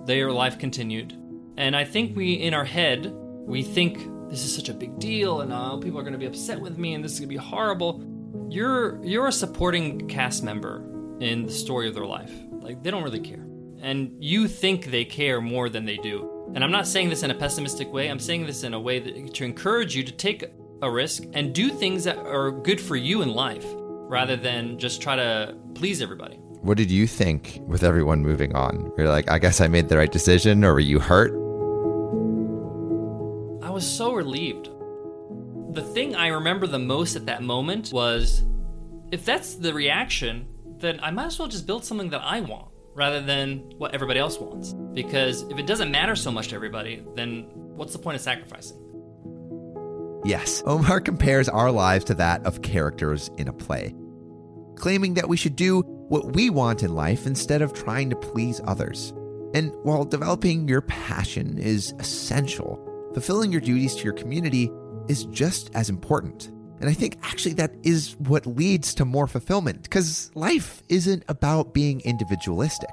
Their 0.05 0.33
life 0.33 0.59
continued, 0.59 1.13
and 1.55 1.77
I 1.77 1.85
think 1.85 2.17
we, 2.17 2.33
in 2.33 2.53
our 2.53 2.65
head, 2.65 3.09
we 3.47 3.63
think 3.63 4.05
this 4.35 4.45
is 4.45 4.55
such 4.55 4.69
a 4.69 4.73
big 4.73 4.99
deal, 4.99 5.41
and 5.41 5.53
uh, 5.53 5.77
people 5.77 5.99
are 5.99 6.03
going 6.03 6.13
to 6.13 6.19
be 6.19 6.25
upset 6.25 6.59
with 6.59 6.77
me, 6.77 6.93
and 6.93 7.03
this 7.03 7.13
is 7.13 7.19
going 7.19 7.29
to 7.29 7.35
be 7.35 7.41
horrible 7.43 8.03
you're 8.49 9.03
you're 9.03 9.27
a 9.27 9.31
supporting 9.31 10.07
cast 10.07 10.43
member 10.43 10.83
in 11.19 11.45
the 11.45 11.51
story 11.51 11.87
of 11.87 11.95
their 11.95 12.05
life. 12.05 12.31
Like 12.51 12.83
they 12.83 12.91
don't 12.91 13.03
really 13.03 13.19
care. 13.19 13.45
And 13.81 14.11
you 14.23 14.47
think 14.47 14.85
they 14.85 15.05
care 15.05 15.41
more 15.41 15.69
than 15.69 15.85
they 15.85 15.97
do. 15.97 16.51
And 16.55 16.63
I'm 16.63 16.71
not 16.71 16.87
saying 16.87 17.09
this 17.09 17.23
in 17.23 17.31
a 17.31 17.35
pessimistic 17.35 17.91
way. 17.91 18.09
I'm 18.09 18.19
saying 18.19 18.45
this 18.45 18.63
in 18.63 18.73
a 18.73 18.79
way 18.79 18.99
that 18.99 19.33
to 19.33 19.43
encourage 19.43 19.95
you 19.95 20.03
to 20.03 20.11
take 20.11 20.45
a 20.81 20.89
risk 20.89 21.23
and 21.33 21.53
do 21.53 21.69
things 21.69 22.03
that 22.05 22.17
are 22.17 22.51
good 22.51 22.79
for 22.79 22.95
you 22.95 23.21
in 23.21 23.29
life 23.29 23.65
rather 23.67 24.35
than 24.35 24.79
just 24.79 25.01
try 25.01 25.15
to 25.15 25.55
please 25.73 26.01
everybody. 26.01 26.35
What 26.61 26.77
did 26.77 26.89
you 26.89 27.05
think 27.05 27.59
with 27.67 27.83
everyone 27.83 28.21
moving 28.21 28.55
on? 28.55 28.91
You're 28.97 29.09
like, 29.09 29.29
I 29.29 29.37
guess 29.37 29.61
I 29.61 29.67
made 29.67 29.89
the 29.89 29.97
right 29.97 30.11
decision, 30.11 30.63
or 30.63 30.73
were 30.73 30.79
you 30.79 30.99
hurt? 30.99 31.44
Was 33.75 33.85
so 33.85 34.13
relieved 34.13 34.69
the 35.75 35.81
thing 35.81 36.15
I 36.15 36.27
remember 36.27 36.65
the 36.65 36.79
most 36.79 37.17
at 37.17 37.25
that 37.25 37.43
moment 37.43 37.91
was 37.91 38.43
if 39.11 39.25
that's 39.25 39.55
the 39.55 39.73
reaction, 39.73 40.47
then 40.77 40.99
I 41.03 41.11
might 41.11 41.25
as 41.25 41.37
well 41.37 41.49
just 41.49 41.67
build 41.67 41.83
something 41.83 42.09
that 42.09 42.21
I 42.23 42.39
want 42.39 42.69
rather 42.93 43.21
than 43.21 43.57
what 43.77 43.93
everybody 43.93 44.19
else 44.19 44.39
wants. 44.39 44.71
Because 44.71 45.41
if 45.43 45.59
it 45.59 45.67
doesn't 45.67 45.91
matter 45.91 46.15
so 46.15 46.31
much 46.31 46.47
to 46.47 46.55
everybody, 46.55 47.03
then 47.15 47.49
what's 47.53 47.91
the 47.91 47.99
point 47.99 48.15
of 48.15 48.21
sacrificing? 48.21 48.77
Yes, 50.23 50.63
Omar 50.65 51.01
compares 51.01 51.49
our 51.49 51.69
lives 51.69 52.05
to 52.05 52.13
that 52.13 52.45
of 52.45 52.61
characters 52.61 53.29
in 53.37 53.49
a 53.49 53.53
play, 53.53 53.93
claiming 54.77 55.15
that 55.15 55.27
we 55.27 55.35
should 55.35 55.57
do 55.57 55.81
what 56.07 56.33
we 56.33 56.49
want 56.49 56.83
in 56.83 56.95
life 56.95 57.27
instead 57.27 57.61
of 57.61 57.73
trying 57.73 58.09
to 58.11 58.15
please 58.15 58.61
others. 58.63 59.13
And 59.53 59.73
while 59.83 60.05
developing 60.05 60.69
your 60.69 60.81
passion 60.81 61.57
is 61.57 61.93
essential, 61.99 62.84
fulfilling 63.15 63.49
your 63.49 63.61
duties 63.61 63.95
to 63.95 64.03
your 64.03 64.11
community 64.11 64.69
is 65.07 65.23
just 65.27 65.73
as 65.73 65.89
important. 65.89 66.49
And 66.81 66.89
I 66.89 66.93
think 66.93 67.17
actually 67.23 67.53
that 67.53 67.71
is 67.81 68.17
what 68.17 68.45
leads 68.45 68.93
to 68.95 69.05
more 69.05 69.25
fulfillment 69.25 69.83
because 69.83 70.29
life 70.35 70.83
isn't 70.89 71.23
about 71.29 71.73
being 71.73 72.01
individualistic. 72.01 72.89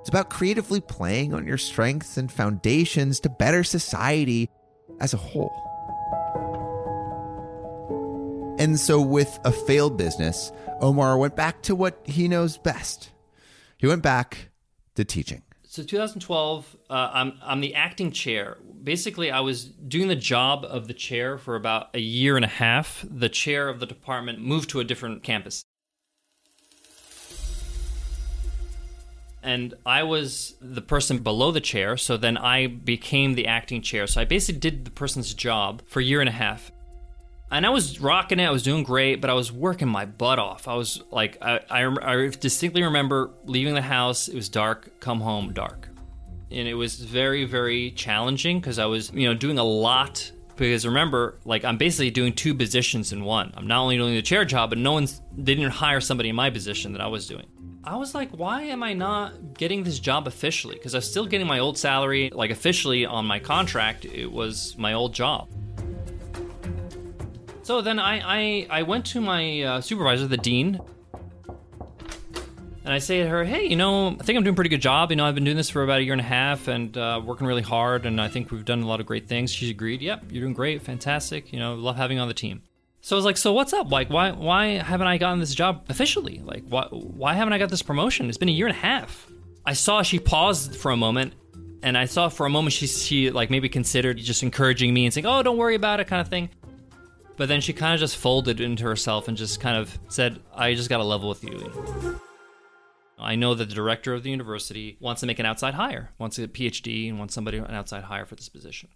It's 0.00 0.08
about 0.08 0.28
creatively 0.28 0.80
playing 0.80 1.34
on 1.34 1.46
your 1.46 1.56
strengths 1.56 2.16
and 2.16 2.32
foundations 2.32 3.20
to 3.20 3.28
better 3.28 3.62
society 3.62 4.50
as 4.98 5.14
a 5.14 5.18
whole. 5.18 5.52
And 8.58 8.78
so, 8.78 9.00
with 9.00 9.38
a 9.44 9.52
failed 9.52 9.96
business, 9.96 10.50
Omar 10.80 11.16
went 11.16 11.36
back 11.36 11.62
to 11.62 11.76
what 11.76 12.00
he 12.04 12.26
knows 12.26 12.58
best. 12.58 13.10
He 13.78 13.86
went 13.86 14.02
back 14.02 14.50
to 14.96 15.04
teaching. 15.04 15.42
So 15.72 15.84
2012, 15.84 16.76
uh, 16.90 17.10
I'm 17.12 17.34
I'm 17.40 17.60
the 17.60 17.76
acting 17.76 18.10
chair. 18.10 18.58
Basically, 18.82 19.30
I 19.30 19.38
was 19.38 19.66
doing 19.66 20.08
the 20.08 20.16
job 20.16 20.64
of 20.64 20.88
the 20.88 20.94
chair 20.94 21.38
for 21.38 21.54
about 21.54 21.90
a 21.94 22.00
year 22.00 22.34
and 22.34 22.44
a 22.44 22.48
half. 22.48 23.06
The 23.08 23.28
chair 23.28 23.68
of 23.68 23.78
the 23.78 23.86
department 23.86 24.40
moved 24.40 24.70
to 24.70 24.80
a 24.80 24.84
different 24.84 25.22
campus. 25.22 25.62
and 29.44 29.74
I 29.86 30.02
was 30.02 30.56
the 30.60 30.82
person 30.82 31.18
below 31.18 31.52
the 31.52 31.60
chair. 31.60 31.96
So 31.96 32.16
then 32.16 32.36
I 32.36 32.66
became 32.66 33.34
the 33.34 33.46
acting 33.46 33.80
chair. 33.80 34.08
So 34.08 34.20
I 34.20 34.24
basically 34.24 34.58
did 34.58 34.84
the 34.84 34.90
person's 34.90 35.32
job 35.34 35.82
for 35.86 36.00
a 36.00 36.04
year 36.04 36.18
and 36.20 36.28
a 36.28 36.32
half 36.32 36.72
and 37.50 37.66
I 37.66 37.70
was 37.70 38.00
rocking 38.00 38.38
it. 38.38 38.46
I 38.46 38.50
was 38.50 38.62
doing 38.62 38.84
great, 38.84 39.20
but 39.20 39.30
I 39.30 39.34
was 39.34 39.50
working 39.50 39.88
my 39.88 40.04
butt 40.04 40.38
off. 40.38 40.68
I 40.68 40.74
was 40.74 41.02
like, 41.10 41.38
I, 41.42 41.60
I, 41.68 41.84
I, 41.84 42.28
distinctly 42.28 42.82
remember 42.82 43.30
leaving 43.44 43.74
the 43.74 43.82
house. 43.82 44.28
It 44.28 44.34
was 44.34 44.48
dark. 44.48 45.00
Come 45.00 45.20
home, 45.20 45.52
dark, 45.52 45.88
and 46.50 46.68
it 46.68 46.74
was 46.74 46.96
very, 46.96 47.44
very 47.44 47.90
challenging 47.92 48.60
because 48.60 48.78
I 48.78 48.86
was, 48.86 49.12
you 49.12 49.28
know, 49.28 49.34
doing 49.34 49.58
a 49.58 49.64
lot. 49.64 50.30
Because 50.56 50.86
remember, 50.86 51.38
like 51.46 51.64
I'm 51.64 51.78
basically 51.78 52.10
doing 52.10 52.34
two 52.34 52.54
positions 52.54 53.12
in 53.12 53.24
one. 53.24 53.52
I'm 53.56 53.66
not 53.66 53.80
only 53.80 53.96
doing 53.96 54.14
the 54.14 54.22
chair 54.22 54.44
job, 54.44 54.70
but 54.70 54.78
no 54.78 54.92
one's 54.92 55.22
they 55.36 55.54
didn't 55.54 55.70
hire 55.70 56.00
somebody 56.00 56.28
in 56.28 56.36
my 56.36 56.50
position 56.50 56.92
that 56.92 57.00
I 57.00 57.06
was 57.06 57.26
doing. 57.26 57.46
I 57.82 57.96
was 57.96 58.14
like, 58.14 58.30
why 58.32 58.64
am 58.64 58.82
I 58.82 58.92
not 58.92 59.54
getting 59.54 59.84
this 59.84 59.98
job 59.98 60.26
officially? 60.26 60.74
Because 60.74 60.94
I 60.94 60.98
was 60.98 61.10
still 61.10 61.24
getting 61.24 61.46
my 61.46 61.60
old 61.60 61.78
salary, 61.78 62.30
like 62.30 62.50
officially 62.50 63.06
on 63.06 63.24
my 63.24 63.38
contract. 63.38 64.04
It 64.04 64.30
was 64.30 64.76
my 64.76 64.92
old 64.92 65.14
job. 65.14 65.48
So 67.70 67.82
then 67.82 68.00
I, 68.00 68.20
I, 68.24 68.66
I 68.68 68.82
went 68.82 69.06
to 69.06 69.20
my 69.20 69.62
uh, 69.62 69.80
supervisor, 69.80 70.26
the 70.26 70.36
dean, 70.36 70.80
and 72.84 72.92
I 72.92 72.98
say 72.98 73.22
to 73.22 73.28
her, 73.28 73.44
hey, 73.44 73.66
you 73.66 73.76
know, 73.76 74.08
I 74.08 74.24
think 74.24 74.36
I'm 74.36 74.42
doing 74.42 74.54
a 74.54 74.56
pretty 74.56 74.70
good 74.70 74.82
job. 74.82 75.12
You 75.12 75.16
know, 75.16 75.24
I've 75.24 75.36
been 75.36 75.44
doing 75.44 75.56
this 75.56 75.70
for 75.70 75.84
about 75.84 76.00
a 76.00 76.02
year 76.02 76.12
and 76.12 76.20
a 76.20 76.24
half 76.24 76.66
and 76.66 76.98
uh, 76.98 77.22
working 77.24 77.46
really 77.46 77.62
hard, 77.62 78.06
and 78.06 78.20
I 78.20 78.26
think 78.26 78.50
we've 78.50 78.64
done 78.64 78.82
a 78.82 78.88
lot 78.88 78.98
of 78.98 79.06
great 79.06 79.28
things. 79.28 79.52
She 79.52 79.70
agreed, 79.70 80.02
yep, 80.02 80.24
you're 80.32 80.42
doing 80.42 80.52
great, 80.52 80.82
fantastic. 80.82 81.52
You 81.52 81.60
know, 81.60 81.76
love 81.76 81.94
having 81.94 82.16
you 82.16 82.22
on 82.22 82.26
the 82.26 82.34
team. 82.34 82.62
So 83.02 83.14
I 83.14 83.18
was 83.18 83.24
like, 83.24 83.36
so 83.36 83.52
what's 83.52 83.72
up? 83.72 83.92
Like, 83.92 84.10
why 84.10 84.32
why 84.32 84.70
haven't 84.78 85.06
I 85.06 85.18
gotten 85.18 85.38
this 85.38 85.54
job 85.54 85.84
officially? 85.88 86.42
Like, 86.44 86.64
why 86.68 86.86
why 86.90 87.34
haven't 87.34 87.52
I 87.52 87.58
got 87.58 87.70
this 87.70 87.82
promotion? 87.82 88.28
It's 88.28 88.36
been 88.36 88.48
a 88.48 88.52
year 88.52 88.66
and 88.66 88.76
a 88.76 88.80
half. 88.80 89.30
I 89.64 89.74
saw 89.74 90.02
she 90.02 90.18
paused 90.18 90.74
for 90.74 90.90
a 90.90 90.96
moment, 90.96 91.34
and 91.84 91.96
I 91.96 92.06
saw 92.06 92.30
for 92.30 92.46
a 92.46 92.50
moment 92.50 92.72
she 92.72 92.88
she 92.88 93.30
like 93.30 93.48
maybe 93.48 93.68
considered 93.68 94.16
just 94.16 94.42
encouraging 94.42 94.92
me 94.92 95.04
and 95.04 95.14
saying, 95.14 95.26
oh, 95.26 95.44
don't 95.44 95.56
worry 95.56 95.76
about 95.76 96.00
it, 96.00 96.08
kind 96.08 96.20
of 96.20 96.26
thing. 96.26 96.50
But 97.40 97.48
then 97.48 97.62
she 97.62 97.72
kind 97.72 97.94
of 97.94 98.00
just 98.00 98.18
folded 98.18 98.60
into 98.60 98.84
herself 98.84 99.26
and 99.26 99.34
just 99.34 99.60
kind 99.60 99.78
of 99.78 99.98
said, 100.08 100.42
I 100.54 100.74
just 100.74 100.90
got 100.90 100.98
to 100.98 101.04
level 101.04 101.30
with 101.30 101.42
you. 101.42 102.20
I 103.18 103.34
know 103.34 103.54
that 103.54 103.66
the 103.66 103.74
director 103.74 104.12
of 104.12 104.22
the 104.22 104.30
university 104.30 104.98
wants 105.00 105.20
to 105.20 105.26
make 105.26 105.38
an 105.38 105.46
outside 105.46 105.72
hire, 105.72 106.10
wants 106.18 106.38
a 106.38 106.46
PhD, 106.48 107.08
and 107.08 107.18
wants 107.18 107.32
somebody 107.32 107.56
an 107.56 107.70
outside 107.70 108.04
hire 108.04 108.26
for 108.26 108.34
this 108.34 108.50
position. 108.50 108.90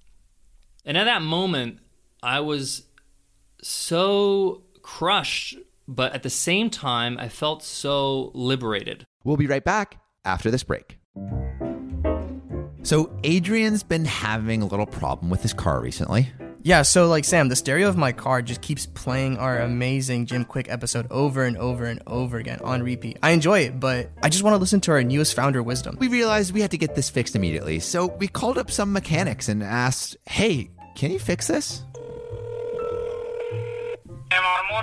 And 0.85 0.99
at 0.99 1.05
that 1.05 1.23
moment, 1.23 1.79
I 2.23 2.41
was 2.41 2.83
so 3.63 4.65
crushed, 4.83 5.57
but 5.89 6.13
at 6.13 6.23
the 6.23 6.29
same 6.29 6.69
time, 6.69 7.17
I 7.19 7.31
felt 7.31 7.63
so 7.63 8.31
liberated. 8.35 9.07
We'll 9.25 9.39
be 9.39 9.47
right 9.47 9.65
back 9.65 10.03
after 10.27 10.51
this 10.51 10.65
break. 10.65 10.99
So, 12.83 13.11
Adrian's 13.25 13.83
been 13.83 14.05
having 14.05 14.61
a 14.61 14.67
little 14.67 14.85
problem 14.85 15.31
with 15.31 15.41
his 15.41 15.55
car 15.55 15.81
recently. 15.81 16.29
Yeah, 16.67 16.81
so 16.81 17.09
like 17.09 17.27
Sam, 17.27 17.51
the 17.51 17.57
stereo 17.57 17.91
of 17.91 17.99
my 17.99 18.13
car 18.13 18.41
just 18.41 18.63
keeps 18.63 18.87
playing 18.87 19.37
our 19.37 19.61
amazing 19.61 20.25
Jim 20.25 20.47
Kwik 20.47 20.71
episode 20.71 21.07
over 21.11 21.45
and 21.45 21.59
over 21.59 21.85
and 21.85 22.03
over 22.07 22.39
again 22.39 22.59
on 22.65 22.83
repeat. 22.83 23.19
I 23.23 23.33
enjoy 23.33 23.61
it, 23.61 23.79
but 23.79 24.11
I 24.23 24.31
just 24.31 24.43
want 24.43 24.55
to 24.55 24.59
listen 24.59 24.81
to 24.81 24.93
our 24.93 25.03
newest 25.03 25.35
founder 25.35 25.63
wisdom. 25.63 25.99
We 26.01 26.09
realized 26.09 26.55
we 26.55 26.63
had 26.63 26.71
to 26.71 26.79
get 26.79 26.95
this 26.95 27.11
fixed 27.11 27.37
immediately, 27.37 27.81
so 27.81 28.07
we 28.07 28.29
called 28.29 28.57
up 28.57 28.71
some 28.71 28.95
mechanics 28.95 29.51
and 29.51 29.63
asked, 29.63 30.17
hey, 30.25 30.71
can 30.95 31.11
you 31.11 31.19
fix 31.19 31.49
this? 31.49 31.83
More. 34.71 34.83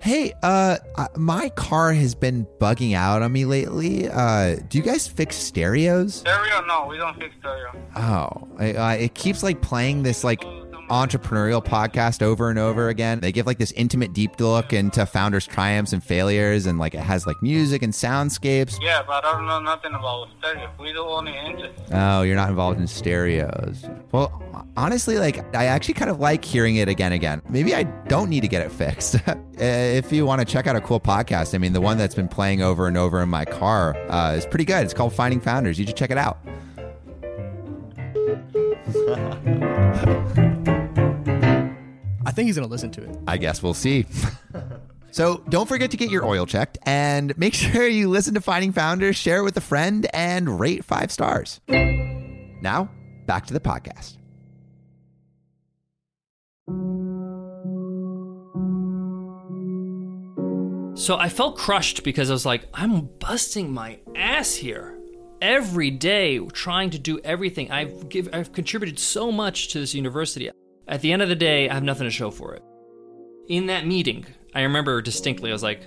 Hey, 0.00 0.32
uh, 0.42 0.78
uh, 0.96 1.08
my 1.16 1.48
car 1.50 1.92
has 1.92 2.14
been 2.16 2.46
bugging 2.60 2.94
out 2.94 3.22
on 3.22 3.32
me 3.32 3.44
lately. 3.44 4.08
Uh, 4.08 4.56
do 4.68 4.78
you 4.78 4.84
guys 4.84 5.06
fix 5.06 5.36
stereos? 5.36 6.16
Stereo? 6.16 6.64
No, 6.66 6.86
we 6.86 6.96
don't 6.96 7.16
fix 7.18 7.34
stereo. 7.38 7.72
Oh, 7.96 8.48
I, 8.58 8.72
uh, 8.72 8.90
it 8.96 9.14
keeps 9.14 9.42
like 9.42 9.62
playing 9.62 10.02
this 10.02 10.24
like 10.24 10.42
entrepreneurial 10.88 11.64
podcast 11.64 12.22
over 12.22 12.50
and 12.50 12.58
over 12.58 12.88
again. 12.88 13.20
They 13.20 13.32
give 13.32 13.46
like 13.46 13.58
this 13.58 13.72
intimate 13.72 14.12
deep 14.12 14.38
look 14.40 14.72
into 14.72 15.06
founders' 15.06 15.46
triumphs 15.46 15.92
and 15.92 16.02
failures, 16.02 16.66
and 16.66 16.78
like 16.78 16.94
it 16.94 17.00
has 17.00 17.26
like 17.26 17.36
music 17.42 17.82
and 17.82 17.92
soundscapes. 17.92 18.78
Yeah, 18.80 19.02
but 19.06 19.24
I 19.24 19.32
don't 19.32 19.46
know 19.46 19.60
nothing 19.60 19.94
about 19.94 20.28
stereo. 20.38 20.70
We 20.78 20.92
do 20.92 21.00
only 21.00 21.36
engine. 21.36 21.72
Oh, 21.92 22.22
you're 22.22 22.36
not 22.36 22.50
involved 22.50 22.80
in 22.80 22.86
stereos. 22.86 23.84
Well, 24.12 24.42
honestly, 24.76 25.18
like 25.18 25.54
I 25.54 25.66
actually 25.66 25.94
kind 25.94 26.10
of 26.10 26.20
like 26.20 26.44
hearing 26.44 26.76
it 26.76 26.88
again 26.88 27.12
again. 27.12 27.42
Maybe 27.48 27.74
I 27.74 27.82
don't 27.82 28.30
need 28.30 28.40
to 28.40 28.48
get 28.48 28.64
it 28.64 28.72
fixed. 28.72 29.16
if 29.58 30.12
you 30.12 30.26
want 30.26 30.40
to 30.40 30.44
check 30.44 30.66
out 30.66 30.76
a 30.76 30.80
cool 30.80 31.00
podcast, 31.00 31.54
I 31.54 31.58
mean, 31.58 31.72
the 31.72 31.80
one 31.80 31.98
that's 31.98 32.14
been 32.14 32.28
playing 32.28 32.62
over 32.62 32.86
and 32.86 32.96
over 32.96 33.22
in 33.22 33.28
my 33.28 33.44
car 33.44 33.96
uh, 34.08 34.34
is 34.36 34.46
pretty 34.46 34.64
good. 34.64 34.84
It's 34.84 34.94
called 34.94 35.12
Finding 35.12 35.40
Founders. 35.40 35.78
You 35.78 35.86
should 35.86 35.96
check 35.96 36.10
it 36.10 36.18
out. 36.18 36.38
I 42.28 42.30
think 42.30 42.44
he's 42.44 42.56
gonna 42.56 42.68
listen 42.68 42.90
to 42.90 43.02
it. 43.02 43.18
I 43.26 43.38
guess 43.38 43.62
we'll 43.62 43.72
see. 43.72 44.04
so 45.12 45.42
don't 45.48 45.66
forget 45.66 45.90
to 45.92 45.96
get 45.96 46.10
your 46.10 46.26
oil 46.26 46.44
checked 46.44 46.76
and 46.82 47.36
make 47.38 47.54
sure 47.54 47.88
you 47.88 48.10
listen 48.10 48.34
to 48.34 48.42
Finding 48.42 48.70
Founders, 48.72 49.16
share 49.16 49.38
it 49.38 49.44
with 49.44 49.56
a 49.56 49.62
friend, 49.62 50.06
and 50.12 50.60
rate 50.60 50.84
five 50.84 51.10
stars. 51.10 51.62
Now, 51.68 52.90
back 53.24 53.46
to 53.46 53.54
the 53.54 53.60
podcast. 53.60 54.18
So 60.98 61.16
I 61.16 61.30
felt 61.30 61.56
crushed 61.56 62.04
because 62.04 62.28
I 62.28 62.34
was 62.34 62.44
like, 62.44 62.66
I'm 62.74 63.08
busting 63.20 63.72
my 63.72 64.00
ass 64.14 64.54
here 64.54 64.98
every 65.40 65.90
day 65.90 66.38
trying 66.52 66.90
to 66.90 66.98
do 66.98 67.20
everything. 67.24 67.70
I've 67.70 68.10
give, 68.10 68.28
I've 68.34 68.52
contributed 68.52 68.98
so 68.98 69.32
much 69.32 69.68
to 69.68 69.80
this 69.80 69.94
university. 69.94 70.50
At 70.88 71.02
the 71.02 71.12
end 71.12 71.20
of 71.20 71.28
the 71.28 71.36
day, 71.36 71.68
I 71.68 71.74
have 71.74 71.82
nothing 71.82 72.06
to 72.06 72.10
show 72.10 72.30
for 72.30 72.54
it. 72.54 72.62
In 73.48 73.66
that 73.66 73.86
meeting, 73.86 74.24
I 74.54 74.62
remember 74.62 75.02
distinctly, 75.02 75.50
I 75.50 75.52
was 75.52 75.62
like, 75.62 75.86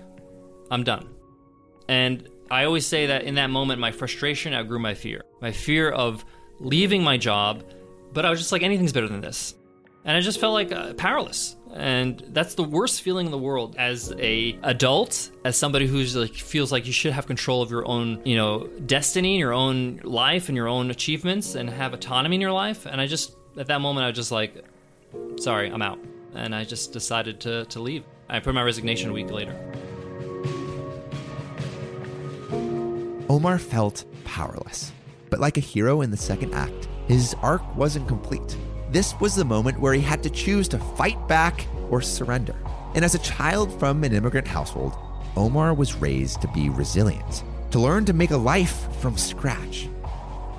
I'm 0.70 0.84
done. 0.84 1.10
And 1.90 2.30
I 2.52 2.66
always 2.66 2.86
say 2.86 3.08
that 3.08 3.24
in 3.24 3.36
that 3.36 3.50
moment, 3.50 3.80
my 3.80 3.92
frustration 3.92 4.54
outgrew 4.54 4.80
my 4.80 4.94
fear. 4.94 5.24
My 5.42 5.52
fear 5.52 5.90
of 5.90 6.24
leaving 6.60 7.04
my 7.04 7.18
job, 7.18 7.64
but 8.14 8.26
I 8.26 8.30
was 8.30 8.40
just 8.40 8.52
like, 8.52 8.62
anything's 8.62 8.94
better 8.94 9.08
than 9.08 9.22
this. 9.22 9.56
And 10.06 10.16
I 10.16 10.22
just 10.22 10.40
felt 10.40 10.54
like 10.54 10.72
uh, 10.72 10.94
powerless. 10.94 11.56
And 11.74 12.24
that's 12.30 12.56
the 12.56 12.64
worst 12.64 13.02
feeling 13.02 13.26
in 13.26 13.32
the 13.32 13.38
world 13.38 13.76
as 13.78 14.12
a 14.18 14.60
adult, 14.64 15.32
as 15.46 15.58
somebody 15.58 15.88
who's 15.88 16.16
like 16.16 16.34
feels 16.34 16.72
like 16.72 16.86
you 16.86 16.94
should 16.94 17.14
have 17.14 17.28
control 17.28 17.62
of 17.62 17.72
your 17.72 17.88
own, 17.88 18.22
you 18.26 18.36
know, 18.36 18.68
destiny, 18.86 19.38
your 19.38 19.54
own 19.54 20.02
life 20.04 20.50
and 20.50 20.56
your 20.56 20.68
own 20.68 20.92
achievements 20.92 21.56
and 21.56 21.70
have 21.70 21.94
autonomy 21.94 22.36
in 22.36 22.42
your 22.42 22.52
life. 22.52 22.86
And 22.86 23.00
I 23.00 23.08
just 23.08 23.36
at 23.58 23.68
that 23.68 23.80
moment 23.80 24.04
I 24.04 24.08
was 24.08 24.16
just 24.16 24.32
like, 24.32 24.66
sorry, 25.38 25.69
I'm 25.69 25.82
out. 25.82 26.00
And 26.34 26.56
I 26.56 26.63
just 26.63 26.93
decided 26.93 27.39
to, 27.41 27.65
to 27.65 27.80
leave. 27.80 28.04
I 28.30 28.39
put 28.39 28.54
my 28.54 28.63
resignation 28.63 29.10
a 29.10 29.13
week 29.13 29.32
later. 29.32 29.56
Omar 33.30 33.60
felt 33.60 34.06
powerless. 34.24 34.91
But 35.30 35.39
like 35.39 35.58
a 35.58 35.62
hero 35.62 36.02
in 36.02 36.12
the 36.12 36.17
second 36.17 36.54
act, 36.54 36.88
his 37.08 37.34
arc 37.41 37.76
wasn't 37.76 38.08
complete. 38.08 38.58
This 38.91 39.17
was 39.19 39.36
the 39.36 39.45
moment 39.45 39.80
where 39.80 39.93
he 39.93 40.02
had 40.02 40.21
to 40.24 40.30
choose 40.30 40.67
to 40.69 40.78
fight 40.78 41.28
back 41.28 41.65
or 41.89 42.02
surrender. 42.02 42.56
And 42.93 43.06
as 43.06 43.15
a 43.15 43.19
child 43.19 43.78
from 43.80 44.04
an 44.04 44.13
immigrant 44.13 44.47
household, 44.47 44.93
Omar 45.38 45.74
was 45.74 45.95
raised 45.95 46.41
to 46.41 46.50
be 46.50 46.69
resilient, 46.69 47.43
to 47.71 47.80
learn 47.80 48.04
to 48.06 48.13
make 48.13 48.32
a 48.32 48.38
life 48.38 48.93
from 49.00 49.17
scratch. 49.17 49.88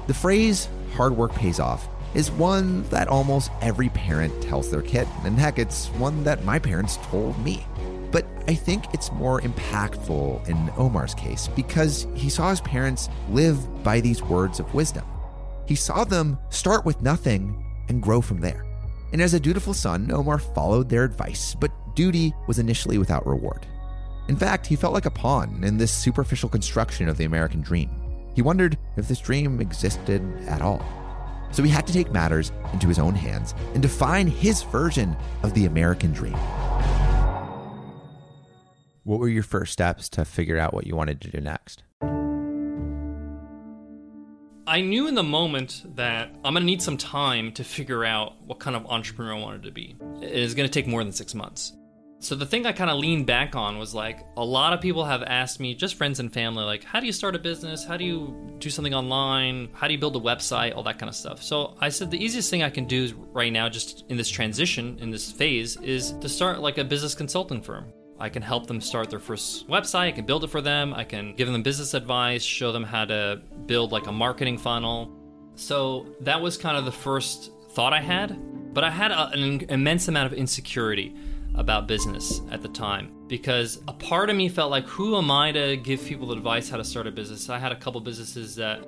The 0.07 0.15
phrase, 0.15 0.69
hard 0.95 1.15
work 1.15 1.35
pays 1.35 1.61
off, 1.61 1.87
is 2.15 2.31
one 2.31 2.83
that 2.91 3.09
almost 3.09 3.51
every 3.61 3.89
parent 3.91 4.43
tells 4.43 4.71
their 4.71 4.83
kid. 4.83 5.09
And 5.25 5.39
heck, 5.39 5.59
it's 5.59 5.89
one 5.89 6.25
that 6.25 6.45
my 6.45 6.59
parents 6.59 6.99
told 7.03 7.39
me. 7.45 7.67
But 8.11 8.27
I 8.47 8.55
think 8.55 8.85
it's 8.93 9.11
more 9.13 9.41
impactful 9.41 10.47
in 10.49 10.71
Omar's 10.77 11.15
case 11.15 11.49
because 11.49 12.07
he 12.15 12.29
saw 12.29 12.51
his 12.51 12.61
parents 12.61 13.09
live 13.31 13.83
by 13.83 14.01
these 14.01 14.23
words 14.23 14.61
of 14.61 14.75
wisdom. 14.75 15.05
He 15.67 15.75
saw 15.75 16.05
them 16.05 16.39
start 16.51 16.85
with 16.85 17.01
nothing 17.01 17.65
and 17.89 18.03
grow 18.03 18.21
from 18.21 18.41
there. 18.41 18.67
And 19.13 19.23
as 19.23 19.35
a 19.35 19.41
dutiful 19.41 19.75
son, 19.75 20.11
Omar 20.11 20.39
followed 20.39 20.89
their 20.89 21.05
advice, 21.05 21.55
but 21.55 21.71
duty 21.95 22.35
was 22.47 22.59
initially 22.59 22.99
without 22.99 23.27
reward. 23.27 23.67
In 24.29 24.37
fact, 24.37 24.67
he 24.67 24.77
felt 24.77 24.95
like 24.95 25.07
a 25.07 25.11
pawn 25.11 25.63
in 25.65 25.77
this 25.77 25.93
superficial 25.93 26.49
construction 26.49 27.09
of 27.09 27.19
the 27.19 27.25
American 27.25 27.61
dream. 27.61 27.91
He 28.35 28.43
wondered 28.43 28.79
if 28.97 29.09
this 29.09 29.21
dream 29.21 29.61
existed 29.61 30.23
at 30.47 30.63
all. 30.63 30.83
So 31.53 31.63
he 31.63 31.71
had 31.71 31.87
to 31.87 31.93
take 31.93 32.11
matters 32.11 32.51
into 32.73 32.89
his 32.89 32.99
own 32.99 33.15
hands 33.15 33.55
and 33.75 33.83
define 33.83 34.27
his 34.27 34.63
version 34.63 35.17
of 35.43 35.55
the 35.55 35.67
American 35.67 36.13
dream. 36.13 36.37
What 39.05 39.19
were 39.19 39.29
your 39.29 39.43
first 39.43 39.73
steps 39.73 40.09
to 40.11 40.25
figure 40.25 40.59
out 40.59 40.73
what 40.73 40.87
you 40.87 40.97
wanted 40.97 41.21
to 41.23 41.31
do 41.31 41.41
next? 41.41 41.83
I 44.65 44.81
knew 44.81 45.09
in 45.09 45.17
the 45.17 45.25
moment 45.25 45.83
that 45.97 46.31
I'm 46.45 46.55
gonna 46.55 46.65
need 46.65 46.81
some 46.81 46.97
time 46.97 47.53
to 47.53 47.65
figure 47.65 48.05
out 48.05 48.41
what 48.43 48.61
kind 48.61 48.77
of 48.77 48.87
entrepreneur 48.87 49.35
I 49.35 49.39
wanted 49.41 49.65
to 49.65 49.73
be. 49.73 49.97
It 50.23 50.31
is 50.33 50.55
gonna 50.55 50.69
take 50.69 50.87
more 50.87 51.03
than 51.03 51.13
six 51.13 51.35
months. 51.35 51.73
So 52.23 52.37
the 52.37 52.47
thing 52.47 52.67
I 52.67 52.73
kind 52.73 52.89
of 52.89 52.99
leaned 52.99 53.27
back 53.27 53.57
on 53.57 53.79
was 53.79 53.97
like 53.97 54.25
a 54.37 54.45
lot 54.45 54.73
of 54.73 54.81
people 54.81 55.05
have 55.05 55.25
asked 55.25 55.59
me, 55.59 55.75
just 55.75 55.97
friends 55.97 56.21
and 56.21 56.33
family, 56.33 56.63
like 56.63 56.85
how 56.85 57.01
do 57.01 57.07
you 57.07 57.11
start 57.11 57.35
a 57.35 57.39
business? 57.41 57.85
How 57.85 57.97
do 57.97 58.05
you 58.05 58.55
do 58.61 58.71
something 58.71 58.95
online? 58.95 59.71
How 59.73 59.89
do 59.89 59.93
you 59.93 59.99
build 59.99 60.15
a 60.15 60.21
website? 60.21 60.77
All 60.77 60.85
that 60.85 61.01
kind 61.01 61.11
of 61.11 61.17
stuff. 61.17 61.43
So 61.43 61.75
I 61.81 61.89
said 61.89 62.13
the 62.13 62.25
easiest 62.25 62.49
thing 62.49 62.63
I 62.63 62.71
can 62.71 62.85
do 62.85 63.13
right 63.33 63.53
now, 63.53 63.69
just 63.69 64.05
in 64.09 64.17
this 64.17 64.29
transition, 64.29 64.99
in 65.01 65.11
this 65.11 65.33
phase, 65.33 65.77
is 65.79 66.13
to 66.21 66.29
start 66.29 66.61
like 66.61 66.79
a 66.79 66.85
business 66.85 67.17
consulting 67.17 67.61
firm. 67.61 67.93
I 68.21 68.29
can 68.29 68.41
help 68.41 68.69
them 68.69 68.81
start 68.81 69.11
their 69.11 69.19
first 69.19 69.69
website. 69.69 70.07
I 70.07 70.13
can 70.13 70.25
build 70.25 70.45
it 70.45 70.51
for 70.51 70.61
them. 70.61 70.95
I 70.95 71.03
can 71.03 71.35
give 71.35 71.49
them 71.51 71.61
business 71.65 71.93
advice, 71.93 72.45
show 72.45 72.71
them 72.71 72.85
how 72.85 73.05
to 73.05 73.43
build 73.67 73.91
like 73.91 74.07
a 74.07 74.13
marketing 74.13 74.59
funnel. 74.59 75.11
So 75.57 76.07
that 76.21 76.41
was 76.41 76.57
kind 76.57 76.77
of 76.77 76.85
the 76.85 76.93
first 76.93 77.51
thought 77.71 77.93
I 77.93 78.01
had. 78.01 78.39
But 78.73 78.85
I 78.85 78.91
had 78.91 79.11
a, 79.11 79.31
an 79.31 79.63
immense 79.69 80.07
amount 80.07 80.33
of 80.33 80.39
insecurity 80.39 81.17
about 81.55 81.87
business 81.87 82.41
at 82.51 82.63
the 82.63 82.69
time 82.69 83.13
because 83.29 83.83
a 83.89 83.93
part 83.93 84.31
of 84.31 84.37
me 84.37 84.49
felt 84.49 84.71
like, 84.71 84.87
who 84.87 85.17
am 85.17 85.31
I 85.31 85.53
to 85.53 85.77
give 85.77 86.05
people 86.05 86.33
advice 86.33 86.69
how 86.69 86.77
to 86.77 86.85
start 86.85 87.07
a 87.07 87.11
business? 87.11 87.49
I 87.49 87.59
had 87.59 87.73
a 87.73 87.77
couple 87.77 88.01
businesses 88.01 88.57
that, 88.57 88.87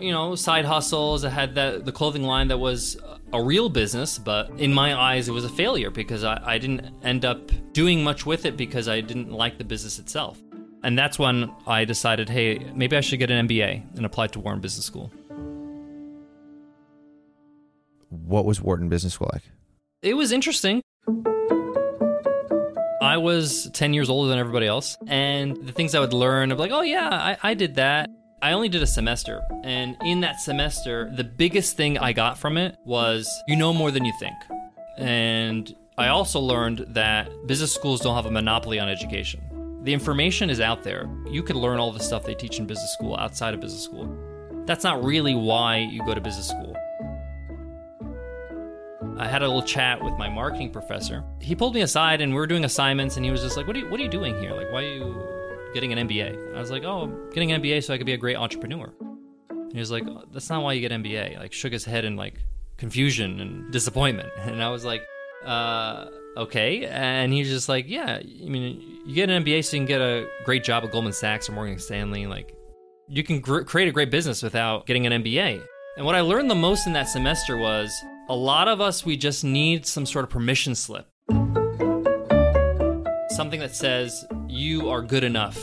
you 0.00 0.12
know, 0.12 0.34
side 0.34 0.64
hustles. 0.64 1.24
I 1.24 1.30
had 1.30 1.54
that 1.54 1.84
the 1.84 1.92
clothing 1.92 2.22
line 2.22 2.48
that 2.48 2.58
was 2.58 2.96
a 3.32 3.42
real 3.42 3.68
business, 3.68 4.18
but 4.18 4.50
in 4.58 4.72
my 4.72 4.94
eyes, 4.94 5.28
it 5.28 5.32
was 5.32 5.44
a 5.44 5.48
failure 5.48 5.90
because 5.90 6.24
I, 6.24 6.40
I 6.44 6.58
didn't 6.58 6.94
end 7.02 7.24
up 7.24 7.50
doing 7.72 8.04
much 8.04 8.26
with 8.26 8.44
it 8.44 8.56
because 8.56 8.88
I 8.88 9.00
didn't 9.00 9.30
like 9.30 9.58
the 9.58 9.64
business 9.64 9.98
itself. 9.98 10.38
And 10.84 10.98
that's 10.98 11.18
when 11.18 11.50
I 11.66 11.84
decided, 11.84 12.28
hey, 12.28 12.58
maybe 12.74 12.96
I 12.96 13.00
should 13.00 13.20
get 13.20 13.30
an 13.30 13.46
MBA 13.46 13.96
and 13.96 14.04
apply 14.04 14.26
to 14.28 14.40
Wharton 14.40 14.60
Business 14.60 14.84
School. 14.84 15.12
What 18.10 18.44
was 18.44 18.60
Wharton 18.60 18.88
Business 18.88 19.14
School 19.14 19.30
like? 19.32 19.44
It 20.02 20.14
was 20.14 20.32
interesting. 20.32 20.82
I 23.02 23.16
was 23.16 23.68
10 23.72 23.94
years 23.94 24.08
older 24.08 24.28
than 24.28 24.38
everybody 24.38 24.68
else. 24.68 24.96
And 25.08 25.56
the 25.56 25.72
things 25.72 25.96
I 25.96 25.98
would 25.98 26.12
learn 26.12 26.52
of 26.52 26.60
like, 26.60 26.70
oh, 26.70 26.82
yeah, 26.82 27.08
I, 27.10 27.50
I 27.50 27.54
did 27.54 27.74
that. 27.74 28.08
I 28.40 28.52
only 28.52 28.68
did 28.68 28.80
a 28.80 28.86
semester. 28.86 29.42
And 29.64 29.96
in 30.04 30.20
that 30.20 30.40
semester, 30.40 31.10
the 31.12 31.24
biggest 31.24 31.76
thing 31.76 31.98
I 31.98 32.12
got 32.12 32.38
from 32.38 32.56
it 32.56 32.76
was 32.84 33.28
you 33.48 33.56
know 33.56 33.72
more 33.72 33.90
than 33.90 34.04
you 34.04 34.12
think. 34.20 34.36
And 34.98 35.74
I 35.98 36.08
also 36.08 36.38
learned 36.38 36.86
that 36.90 37.28
business 37.48 37.74
schools 37.74 38.00
don't 38.00 38.14
have 38.14 38.26
a 38.26 38.30
monopoly 38.30 38.78
on 38.78 38.88
education. 38.88 39.40
The 39.82 39.92
information 39.92 40.48
is 40.48 40.60
out 40.60 40.84
there. 40.84 41.10
You 41.28 41.42
could 41.42 41.56
learn 41.56 41.80
all 41.80 41.90
the 41.90 42.00
stuff 42.00 42.22
they 42.22 42.34
teach 42.34 42.60
in 42.60 42.66
business 42.66 42.92
school 42.92 43.16
outside 43.16 43.52
of 43.52 43.60
business 43.60 43.82
school. 43.82 44.16
That's 44.64 44.84
not 44.84 45.02
really 45.02 45.34
why 45.34 45.78
you 45.78 46.04
go 46.06 46.14
to 46.14 46.20
business 46.20 46.48
school. 46.48 46.71
I 49.18 49.28
had 49.28 49.42
a 49.42 49.46
little 49.46 49.62
chat 49.62 50.02
with 50.02 50.14
my 50.14 50.28
marketing 50.28 50.70
professor. 50.70 51.24
He 51.40 51.54
pulled 51.54 51.74
me 51.74 51.82
aside 51.82 52.20
and 52.20 52.32
we 52.32 52.38
were 52.38 52.46
doing 52.46 52.64
assignments 52.64 53.16
and 53.16 53.24
he 53.24 53.30
was 53.30 53.42
just 53.42 53.56
like, 53.56 53.66
"What 53.66 53.76
are 53.76 53.80
you 53.80 53.88
what 53.88 54.00
are 54.00 54.02
you 54.02 54.08
doing 54.08 54.38
here? 54.40 54.52
Like 54.52 54.72
why 54.72 54.84
are 54.84 54.94
you 54.94 55.22
getting 55.74 55.92
an 55.92 56.08
MBA?" 56.08 56.56
I 56.56 56.60
was 56.60 56.70
like, 56.70 56.84
"Oh, 56.84 57.02
I'm 57.02 57.30
getting 57.30 57.52
an 57.52 57.62
MBA 57.62 57.84
so 57.84 57.94
I 57.94 57.98
could 57.98 58.06
be 58.06 58.14
a 58.14 58.18
great 58.18 58.36
entrepreneur." 58.36 58.92
And 59.50 59.72
he 59.72 59.78
was 59.78 59.90
like, 59.90 60.04
"That's 60.32 60.48
not 60.50 60.62
why 60.62 60.72
you 60.72 60.80
get 60.80 60.92
MBA." 60.92 61.38
Like 61.38 61.52
shook 61.52 61.72
his 61.72 61.84
head 61.84 62.04
in 62.04 62.16
like 62.16 62.34
confusion 62.82 63.40
and 63.40 63.72
disappointment. 63.72 64.28
And 64.40 64.62
I 64.62 64.70
was 64.70 64.84
like, 64.84 65.02
uh, 65.44 66.06
okay. 66.36 66.86
And 66.86 67.32
he's 67.32 67.48
just 67.48 67.68
like, 67.68 67.86
yeah, 67.88 68.18
I 68.20 68.48
mean, 68.48 69.00
you 69.06 69.14
get 69.14 69.30
an 69.30 69.44
MBA 69.44 69.64
so 69.64 69.76
you 69.76 69.80
can 69.80 69.86
get 69.86 70.00
a 70.00 70.26
great 70.44 70.64
job 70.64 70.84
at 70.84 70.90
Goldman 70.90 71.12
Sachs 71.12 71.48
or 71.48 71.52
Morgan 71.52 71.78
Stanley. 71.78 72.26
Like, 72.26 72.54
you 73.08 73.22
can 73.22 73.40
gr- 73.40 73.62
create 73.62 73.88
a 73.88 73.92
great 73.92 74.10
business 74.10 74.42
without 74.42 74.86
getting 74.86 75.06
an 75.06 75.22
MBA. 75.22 75.62
And 75.96 76.06
what 76.06 76.14
I 76.14 76.20
learned 76.22 76.50
the 76.50 76.54
most 76.54 76.86
in 76.86 76.92
that 76.94 77.08
semester 77.08 77.56
was 77.56 77.92
a 78.32 78.34
lot 78.34 78.66
of 78.66 78.80
us, 78.80 79.04
we 79.04 79.14
just 79.14 79.44
need 79.44 79.84
some 79.84 80.06
sort 80.06 80.24
of 80.24 80.30
permission 80.30 80.74
slip. 80.74 81.06
something 83.28 83.60
that 83.60 83.74
says 83.74 84.24
you 84.48 84.88
are 84.88 85.02
good 85.02 85.22
enough, 85.22 85.58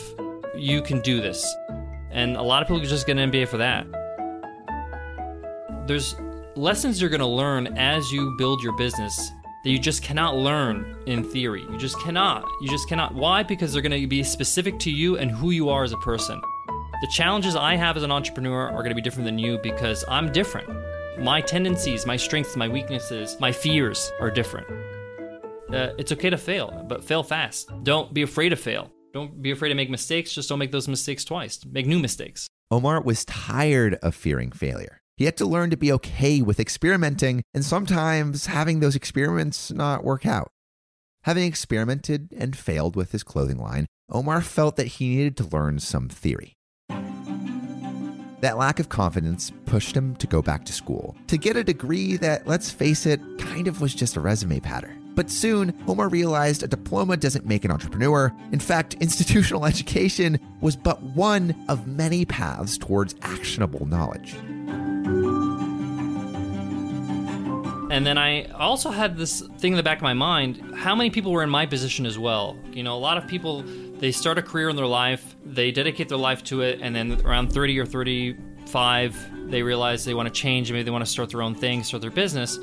you 0.54 0.80
can 0.80 1.00
do 1.00 1.20
this. 1.20 1.44
And 2.12 2.36
a 2.36 2.42
lot 2.42 2.62
of 2.62 2.68
people 2.68 2.80
just 2.82 3.08
get 3.08 3.16
an 3.16 3.30
MBA 3.30 3.48
for 3.48 3.56
that. 3.56 3.86
There's 5.88 6.14
lessons 6.54 7.00
you're 7.00 7.10
going 7.10 7.20
to 7.20 7.26
learn 7.26 7.76
as 7.76 8.12
you 8.12 8.36
build 8.38 8.62
your 8.62 8.76
business 8.76 9.16
that 9.64 9.70
you 9.70 9.78
just 9.78 10.02
cannot 10.04 10.36
learn 10.36 10.96
in 11.06 11.24
theory. 11.24 11.62
You 11.62 11.76
just 11.76 11.98
cannot. 12.00 12.44
You 12.60 12.68
just 12.68 12.88
cannot. 12.88 13.14
Why? 13.14 13.42
Because 13.42 13.72
they're 13.72 13.82
going 13.82 14.00
to 14.00 14.06
be 14.06 14.22
specific 14.22 14.78
to 14.80 14.92
you 14.92 15.18
and 15.18 15.28
who 15.30 15.50
you 15.50 15.70
are 15.70 15.82
as 15.82 15.92
a 15.92 15.98
person. 15.98 16.40
The 17.00 17.08
challenges 17.12 17.56
I 17.56 17.74
have 17.74 17.96
as 17.96 18.04
an 18.04 18.12
entrepreneur 18.12 18.68
are 18.68 18.82
going 18.82 18.90
to 18.90 18.94
be 18.94 19.02
different 19.02 19.24
than 19.24 19.40
you 19.40 19.58
because 19.60 20.04
I'm 20.08 20.30
different. 20.30 20.68
My 21.20 21.42
tendencies, 21.42 22.06
my 22.06 22.16
strengths, 22.16 22.56
my 22.56 22.66
weaknesses, 22.66 23.36
my 23.38 23.52
fears 23.52 24.10
are 24.20 24.30
different. 24.30 24.66
Uh, 25.70 25.92
it's 25.98 26.12
okay 26.12 26.30
to 26.30 26.38
fail, 26.38 26.86
but 26.88 27.04
fail 27.04 27.22
fast. 27.22 27.70
Don't 27.82 28.14
be 28.14 28.22
afraid 28.22 28.48
to 28.48 28.56
fail. 28.56 28.90
Don't 29.12 29.42
be 29.42 29.50
afraid 29.50 29.68
to 29.68 29.74
make 29.74 29.90
mistakes. 29.90 30.32
Just 30.32 30.48
don't 30.48 30.58
make 30.58 30.72
those 30.72 30.88
mistakes 30.88 31.22
twice. 31.22 31.62
Make 31.66 31.86
new 31.86 31.98
mistakes. 31.98 32.48
Omar 32.70 33.02
was 33.02 33.26
tired 33.26 33.96
of 33.96 34.14
fearing 34.14 34.50
failure. 34.50 35.02
He 35.18 35.26
had 35.26 35.36
to 35.36 35.44
learn 35.44 35.68
to 35.68 35.76
be 35.76 35.92
okay 35.92 36.40
with 36.40 36.58
experimenting 36.58 37.42
and 37.52 37.66
sometimes 37.66 38.46
having 38.46 38.80
those 38.80 38.96
experiments 38.96 39.70
not 39.70 40.02
work 40.02 40.24
out. 40.24 40.50
Having 41.24 41.44
experimented 41.44 42.32
and 42.34 42.56
failed 42.56 42.96
with 42.96 43.12
his 43.12 43.22
clothing 43.22 43.58
line, 43.58 43.84
Omar 44.08 44.40
felt 44.40 44.76
that 44.76 44.86
he 44.86 45.16
needed 45.16 45.36
to 45.36 45.44
learn 45.44 45.80
some 45.80 46.08
theory. 46.08 46.54
That 48.40 48.56
lack 48.56 48.80
of 48.80 48.88
confidence 48.88 49.52
pushed 49.66 49.96
him 49.96 50.16
to 50.16 50.26
go 50.26 50.40
back 50.40 50.64
to 50.64 50.72
school 50.72 51.16
to 51.26 51.36
get 51.36 51.56
a 51.56 51.64
degree 51.64 52.16
that, 52.18 52.46
let's 52.46 52.70
face 52.70 53.06
it, 53.06 53.20
kind 53.38 53.68
of 53.68 53.80
was 53.80 53.94
just 53.94 54.16
a 54.16 54.20
resume 54.20 54.60
patter. 54.60 54.96
But 55.14 55.30
soon, 55.30 55.74
Omar 55.86 56.08
realized 56.08 56.62
a 56.62 56.68
diploma 56.68 57.16
doesn't 57.16 57.44
make 57.44 57.64
an 57.64 57.70
entrepreneur. 57.70 58.32
In 58.52 58.60
fact, 58.60 58.94
institutional 59.00 59.66
education 59.66 60.38
was 60.60 60.76
but 60.76 61.02
one 61.02 61.54
of 61.68 61.86
many 61.86 62.24
paths 62.24 62.78
towards 62.78 63.14
actionable 63.22 63.84
knowledge. 63.86 64.34
And 67.90 68.06
then 68.06 68.16
I 68.16 68.44
also 68.52 68.90
had 68.90 69.16
this 69.16 69.42
thing 69.58 69.72
in 69.72 69.76
the 69.76 69.82
back 69.82 69.98
of 69.98 70.02
my 70.02 70.14
mind 70.14 70.62
how 70.76 70.94
many 70.94 71.10
people 71.10 71.32
were 71.32 71.42
in 71.42 71.50
my 71.50 71.66
position 71.66 72.06
as 72.06 72.18
well? 72.18 72.56
You 72.72 72.82
know, 72.82 72.96
a 72.96 72.98
lot 72.98 73.18
of 73.18 73.26
people, 73.26 73.64
they 74.00 74.10
start 74.10 74.38
a 74.38 74.42
career 74.42 74.70
in 74.70 74.76
their 74.76 74.86
life, 74.86 75.36
they 75.44 75.70
dedicate 75.70 76.08
their 76.08 76.18
life 76.18 76.42
to 76.44 76.62
it, 76.62 76.80
and 76.80 76.96
then 76.96 77.20
around 77.24 77.52
30 77.52 77.78
or 77.78 77.84
35, 77.84 79.50
they 79.50 79.62
realize 79.62 80.06
they 80.06 80.14
want 80.14 80.26
to 80.26 80.32
change, 80.32 80.72
maybe 80.72 80.82
they 80.82 80.90
want 80.90 81.04
to 81.04 81.10
start 81.10 81.28
their 81.28 81.42
own 81.42 81.54
thing, 81.54 81.84
start 81.84 82.00
their 82.00 82.10
business. 82.10 82.58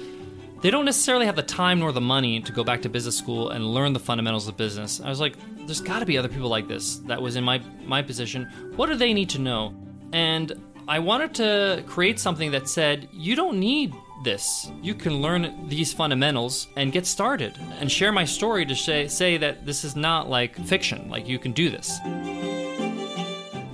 They 0.62 0.72
don't 0.72 0.86
necessarily 0.86 1.28
have 1.28 1.36
the 1.36 1.44
time 1.44 1.80
nor 1.80 1.92
the 1.92 2.02
money 2.02 2.42
to 2.42 2.52
go 2.52 2.64
back 2.64 2.82
to 2.82 2.90
business 2.90 3.16
school 3.16 3.52
and 3.52 3.64
learn 3.64 3.94
the 3.94 4.00
fundamentals 4.00 4.48
of 4.48 4.58
business. 4.58 5.00
I 5.00 5.10
was 5.10 5.20
like, 5.20 5.36
there's 5.68 5.82
got 5.82 6.00
to 6.00 6.08
be 6.08 6.18
other 6.18 6.28
people 6.28 6.50
like 6.50 6.68
this 6.68 6.98
that 7.06 7.22
was 7.22 7.36
in 7.36 7.44
my 7.44 7.62
my 7.84 8.02
position. 8.02 8.46
What 8.76 8.88
do 8.88 8.96
they 8.96 9.14
need 9.14 9.30
to 9.30 9.40
know? 9.40 9.76
And 10.14 10.54
I 10.88 10.98
wanted 10.98 11.36
to 11.36 11.84
create 11.86 12.20
something 12.20 12.50
that 12.52 12.68
said, 12.68 13.08
you 13.12 13.36
don't 13.36 13.60
need 13.60 13.94
this. 14.24 14.72
You 14.82 14.94
can 14.96 15.22
learn 15.22 15.68
these 15.68 15.94
fundamentals 15.94 16.68
and 16.76 16.92
get 16.92 17.06
started 17.06 17.58
and 17.80 17.92
share 17.92 18.12
my 18.12 18.26
story 18.26 18.66
to 18.66 18.76
say, 18.76 19.08
say 19.08 19.38
that 19.38 19.66
this 19.66 19.84
is 19.84 19.96
not 19.96 20.30
like 20.30 20.56
fiction, 20.66 21.10
like 21.10 21.28
you 21.28 21.40
can 21.40 21.52
do 21.52 21.70
this. 21.70 22.00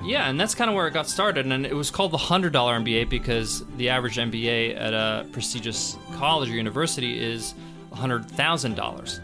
Yeah, 0.06 0.30
and 0.30 0.40
that's 0.40 0.54
kind 0.54 0.70
of 0.70 0.76
where 0.76 0.88
it 0.88 0.94
got 0.94 1.08
started. 1.08 1.46
And 1.46 1.66
it 1.66 1.74
was 1.74 1.90
called 1.90 2.12
the 2.12 2.18
$100 2.18 2.52
MBA 2.52 3.10
because 3.10 3.66
the 3.78 3.90
average 3.90 4.18
MBA 4.18 4.78
at 4.78 4.94
a 4.94 5.26
prestigious 5.32 5.98
college 6.16 6.50
or 6.50 6.54
university 6.54 7.24
is 7.24 7.56
$100,000. 7.94 9.20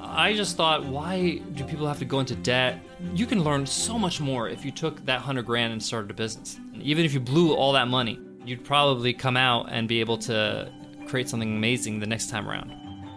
I 0.00 0.34
just 0.34 0.56
thought, 0.56 0.84
why 0.84 1.38
do 1.54 1.64
people 1.64 1.86
have 1.86 1.98
to 1.98 2.04
go 2.04 2.20
into 2.20 2.36
debt? 2.36 2.80
You 3.14 3.26
can 3.26 3.42
learn 3.42 3.66
so 3.66 3.98
much 3.98 4.20
more 4.20 4.48
if 4.48 4.64
you 4.64 4.70
took 4.70 5.04
that 5.06 5.16
100 5.16 5.44
grand 5.44 5.72
and 5.72 5.82
started 5.82 6.10
a 6.10 6.14
business. 6.14 6.58
Even 6.80 7.04
if 7.04 7.12
you 7.14 7.20
blew 7.20 7.54
all 7.54 7.72
that 7.72 7.88
money, 7.88 8.20
you'd 8.44 8.64
probably 8.64 9.12
come 9.12 9.36
out 9.36 9.66
and 9.70 9.88
be 9.88 10.00
able 10.00 10.18
to 10.18 10.70
create 11.06 11.28
something 11.28 11.56
amazing 11.56 12.00
the 12.00 12.06
next 12.06 12.30
time 12.30 12.48
around. 12.48 12.72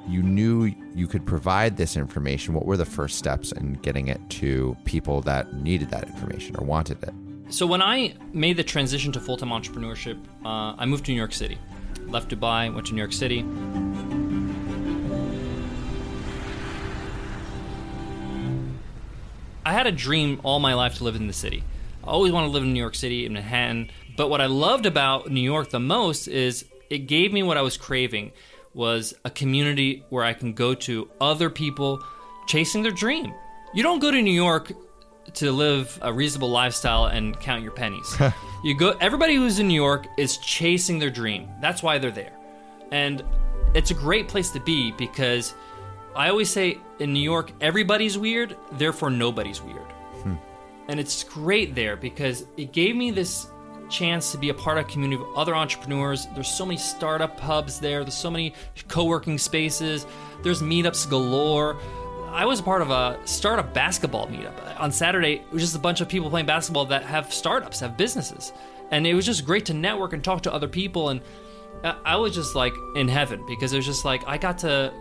You 0.07 0.23
knew 0.23 0.73
you 0.95 1.07
could 1.07 1.25
provide 1.25 1.75
this 1.75 1.97
information. 1.97 2.53
What 2.53 2.65
were 2.65 2.77
the 2.77 2.85
first 2.85 3.17
steps 3.17 3.51
in 3.51 3.73
getting 3.73 4.07
it 4.07 4.21
to 4.31 4.77
people 4.85 5.21
that 5.21 5.53
needed 5.53 5.89
that 5.89 6.05
information 6.07 6.55
or 6.57 6.65
wanted 6.65 7.03
it? 7.03 7.13
So, 7.49 7.65
when 7.65 7.81
I 7.81 8.13
made 8.33 8.57
the 8.57 8.63
transition 8.63 9.11
to 9.13 9.19
full 9.19 9.37
time 9.37 9.49
entrepreneurship, 9.49 10.17
uh, 10.45 10.75
I 10.77 10.85
moved 10.85 11.05
to 11.05 11.11
New 11.11 11.17
York 11.17 11.33
City. 11.33 11.57
Left 12.07 12.29
Dubai, 12.29 12.73
went 12.73 12.87
to 12.87 12.93
New 12.93 13.01
York 13.01 13.13
City. 13.13 13.43
I 19.65 19.73
had 19.73 19.87
a 19.87 19.91
dream 19.91 20.39
all 20.43 20.59
my 20.59 20.73
life 20.73 20.95
to 20.95 21.03
live 21.03 21.17
in 21.17 21.27
the 21.27 21.33
city. 21.33 21.63
I 22.01 22.07
always 22.07 22.31
wanted 22.31 22.47
to 22.47 22.53
live 22.53 22.63
in 22.63 22.71
New 22.71 22.79
York 22.79 22.95
City, 22.95 23.25
in 23.25 23.33
Manhattan. 23.33 23.89
But 24.17 24.29
what 24.29 24.41
I 24.41 24.47
loved 24.47 24.87
about 24.87 25.29
New 25.29 25.41
York 25.41 25.69
the 25.69 25.79
most 25.79 26.27
is 26.27 26.65
it 26.89 27.07
gave 27.07 27.31
me 27.31 27.43
what 27.43 27.55
I 27.55 27.61
was 27.61 27.77
craving 27.77 28.31
was 28.73 29.13
a 29.23 29.29
community 29.29 30.03
where 30.09 30.23
I 30.23 30.33
can 30.33 30.53
go 30.53 30.73
to 30.73 31.09
other 31.21 31.49
people 31.49 32.03
chasing 32.47 32.81
their 32.81 32.91
dream. 32.91 33.33
You 33.73 33.83
don't 33.83 33.99
go 33.99 34.09
to 34.09 34.21
New 34.21 34.33
York 34.33 34.71
to 35.35 35.51
live 35.51 35.99
a 36.01 36.11
reasonable 36.11 36.49
lifestyle 36.49 37.05
and 37.05 37.39
count 37.39 37.61
your 37.61 37.73
pennies. 37.73 38.15
you 38.63 38.75
go 38.75 38.97
everybody 38.99 39.35
who's 39.35 39.59
in 39.59 39.67
New 39.67 39.75
York 39.75 40.07
is 40.17 40.37
chasing 40.37 40.97
their 40.97 41.11
dream. 41.11 41.47
That's 41.61 41.83
why 41.83 41.99
they're 41.99 42.11
there. 42.11 42.33
And 42.91 43.23
it's 43.75 43.91
a 43.91 43.95
great 43.95 44.27
place 44.27 44.49
to 44.51 44.59
be 44.59 44.93
because 44.93 45.53
I 46.15 46.29
always 46.29 46.49
say 46.49 46.79
in 46.99 47.13
New 47.13 47.21
York 47.21 47.51
everybody's 47.61 48.17
weird, 48.17 48.55
therefore 48.73 49.11
nobody's 49.11 49.61
weird. 49.61 49.91
Hmm. 50.23 50.35
And 50.87 50.99
it's 50.99 51.23
great 51.23 51.75
there 51.75 51.97
because 51.97 52.47
it 52.55 52.71
gave 52.71 52.95
me 52.95 53.11
this 53.11 53.47
chance 53.89 54.31
to 54.31 54.37
be 54.37 54.49
a 54.49 54.53
part 54.53 54.77
of 54.77 54.85
a 54.85 54.89
community 54.89 55.21
of 55.21 55.27
other 55.35 55.55
entrepreneurs. 55.55 56.27
There's 56.33 56.47
so 56.49 56.65
many 56.65 56.77
startup 56.77 57.39
hubs 57.39 57.79
there. 57.79 58.03
There's 58.03 58.13
so 58.13 58.29
many 58.31 58.53
co-working 58.87 59.37
spaces. 59.37 60.05
There's 60.43 60.61
meetups 60.61 61.09
galore. 61.09 61.77
I 62.29 62.45
was 62.45 62.59
a 62.59 62.63
part 62.63 62.81
of 62.81 62.91
a 62.91 63.17
startup 63.25 63.73
basketball 63.73 64.27
meetup 64.27 64.79
on 64.79 64.91
Saturday. 64.91 65.35
It 65.35 65.51
was 65.51 65.61
just 65.63 65.75
a 65.75 65.79
bunch 65.79 66.01
of 66.01 66.09
people 66.09 66.29
playing 66.29 66.45
basketball 66.45 66.85
that 66.85 67.03
have 67.03 67.33
startups, 67.33 67.79
have 67.79 67.97
businesses, 67.97 68.51
and 68.91 69.07
it 69.07 69.13
was 69.13 69.25
just 69.25 69.45
great 69.45 69.65
to 69.67 69.73
network 69.73 70.13
and 70.13 70.23
talk 70.23 70.43
to 70.43 70.53
other 70.53 70.67
people. 70.67 71.09
And 71.09 71.21
I- 71.83 71.95
I 72.05 72.15
was 72.17 72.35
just 72.35 72.53
like 72.55 72.73
in 72.95 73.07
heaven 73.07 73.43
because 73.47 73.73
it 73.73 73.77
was 73.77 73.85
just 73.85 74.03
like 74.05 74.23
I 74.27 74.37
got 74.37 74.59
to 74.59 74.91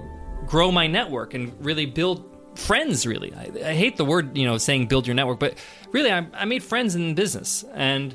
grow 0.47 0.71
my 0.71 0.87
network 0.87 1.35
and 1.35 1.53
really 1.65 1.87
build 1.87 2.25
friends. 2.55 3.07
Really, 3.07 3.35
I, 3.35 3.71
I 3.71 3.75
hate 3.75 3.97
the 3.97 4.05
word 4.05 4.37
you 4.39 4.47
know 4.47 4.57
saying 4.57 4.87
build 4.87 5.07
your 5.07 5.15
network, 5.15 5.41
but 5.41 5.55
really 5.93 6.11
I, 6.13 6.27
I 6.33 6.45
made 6.45 6.63
friends 6.63 6.95
in 6.95 7.15
business 7.15 7.65
and 7.75 8.15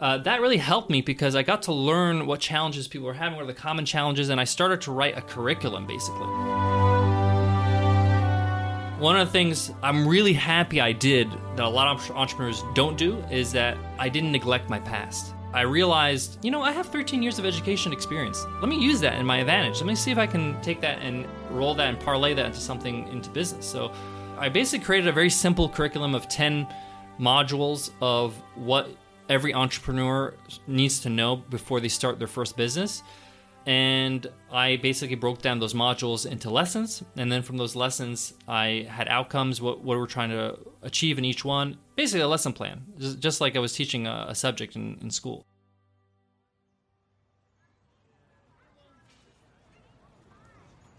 uh, 0.00 0.16
that 0.18 0.40
really 0.40 0.56
helped 0.56 0.88
me 0.88 1.02
because 1.02 1.36
I 1.36 1.42
got 1.42 1.62
to 1.64 1.72
learn 1.72 2.26
what 2.26 2.40
challenges 2.40 2.88
people 2.88 3.06
were 3.06 3.14
having, 3.14 3.36
what 3.36 3.44
are 3.44 3.46
the 3.46 3.54
common 3.54 3.84
challenges, 3.84 4.30
and 4.30 4.40
I 4.40 4.44
started 4.44 4.80
to 4.82 4.92
write 4.92 5.18
a 5.18 5.20
curriculum 5.20 5.86
basically. 5.86 6.26
One 8.98 9.18
of 9.18 9.26
the 9.26 9.32
things 9.32 9.72
I'm 9.82 10.06
really 10.08 10.32
happy 10.32 10.80
I 10.80 10.92
did 10.92 11.30
that 11.56 11.64
a 11.64 11.68
lot 11.68 11.88
of 11.88 12.10
entrepreneurs 12.12 12.64
don't 12.74 12.96
do 12.96 13.18
is 13.30 13.52
that 13.52 13.76
I 13.98 14.08
didn't 14.08 14.32
neglect 14.32 14.70
my 14.70 14.78
past. 14.78 15.34
I 15.52 15.62
realized, 15.62 16.38
you 16.44 16.50
know, 16.50 16.62
I 16.62 16.72
have 16.72 16.86
13 16.86 17.22
years 17.22 17.38
of 17.38 17.44
education 17.44 17.92
experience. 17.92 18.46
Let 18.60 18.68
me 18.68 18.78
use 18.78 19.00
that 19.00 19.18
in 19.18 19.26
my 19.26 19.38
advantage. 19.38 19.78
Let 19.78 19.86
me 19.86 19.94
see 19.94 20.10
if 20.10 20.18
I 20.18 20.26
can 20.26 20.60
take 20.62 20.80
that 20.80 21.00
and 21.00 21.26
roll 21.50 21.74
that 21.74 21.88
and 21.88 21.98
parlay 21.98 22.34
that 22.34 22.46
into 22.46 22.60
something 22.60 23.08
into 23.08 23.28
business. 23.30 23.66
So 23.66 23.92
I 24.38 24.48
basically 24.48 24.84
created 24.84 25.08
a 25.08 25.12
very 25.12 25.30
simple 25.30 25.68
curriculum 25.68 26.14
of 26.14 26.28
10 26.28 26.66
modules 27.18 27.90
of 28.00 28.34
what 28.54 28.90
every 29.30 29.54
entrepreneur 29.54 30.34
needs 30.66 31.00
to 31.00 31.08
know 31.08 31.36
before 31.36 31.80
they 31.80 31.88
start 31.88 32.18
their 32.18 32.28
first 32.28 32.56
business. 32.56 33.02
And 33.64 34.26
I 34.50 34.76
basically 34.76 35.14
broke 35.14 35.40
down 35.40 35.60
those 35.60 35.72
modules 35.72 36.26
into 36.26 36.50
lessons. 36.50 37.04
And 37.16 37.30
then 37.30 37.42
from 37.42 37.56
those 37.56 37.76
lessons, 37.76 38.34
I 38.48 38.88
had 38.90 39.06
outcomes, 39.06 39.62
what, 39.62 39.84
what 39.84 39.96
we're 39.98 40.06
trying 40.06 40.30
to 40.30 40.58
achieve 40.82 41.16
in 41.16 41.24
each 41.24 41.44
one. 41.44 41.76
Basically, 41.94 42.22
a 42.22 42.28
lesson 42.28 42.52
plan, 42.52 42.84
just, 42.98 43.40
like 43.40 43.56
I 43.56 43.60
was 43.60 43.72
teaching 43.72 44.06
a, 44.06 44.26
a 44.30 44.34
subject 44.34 44.74
in, 44.74 44.98
in 45.00 45.10
school. 45.10 45.46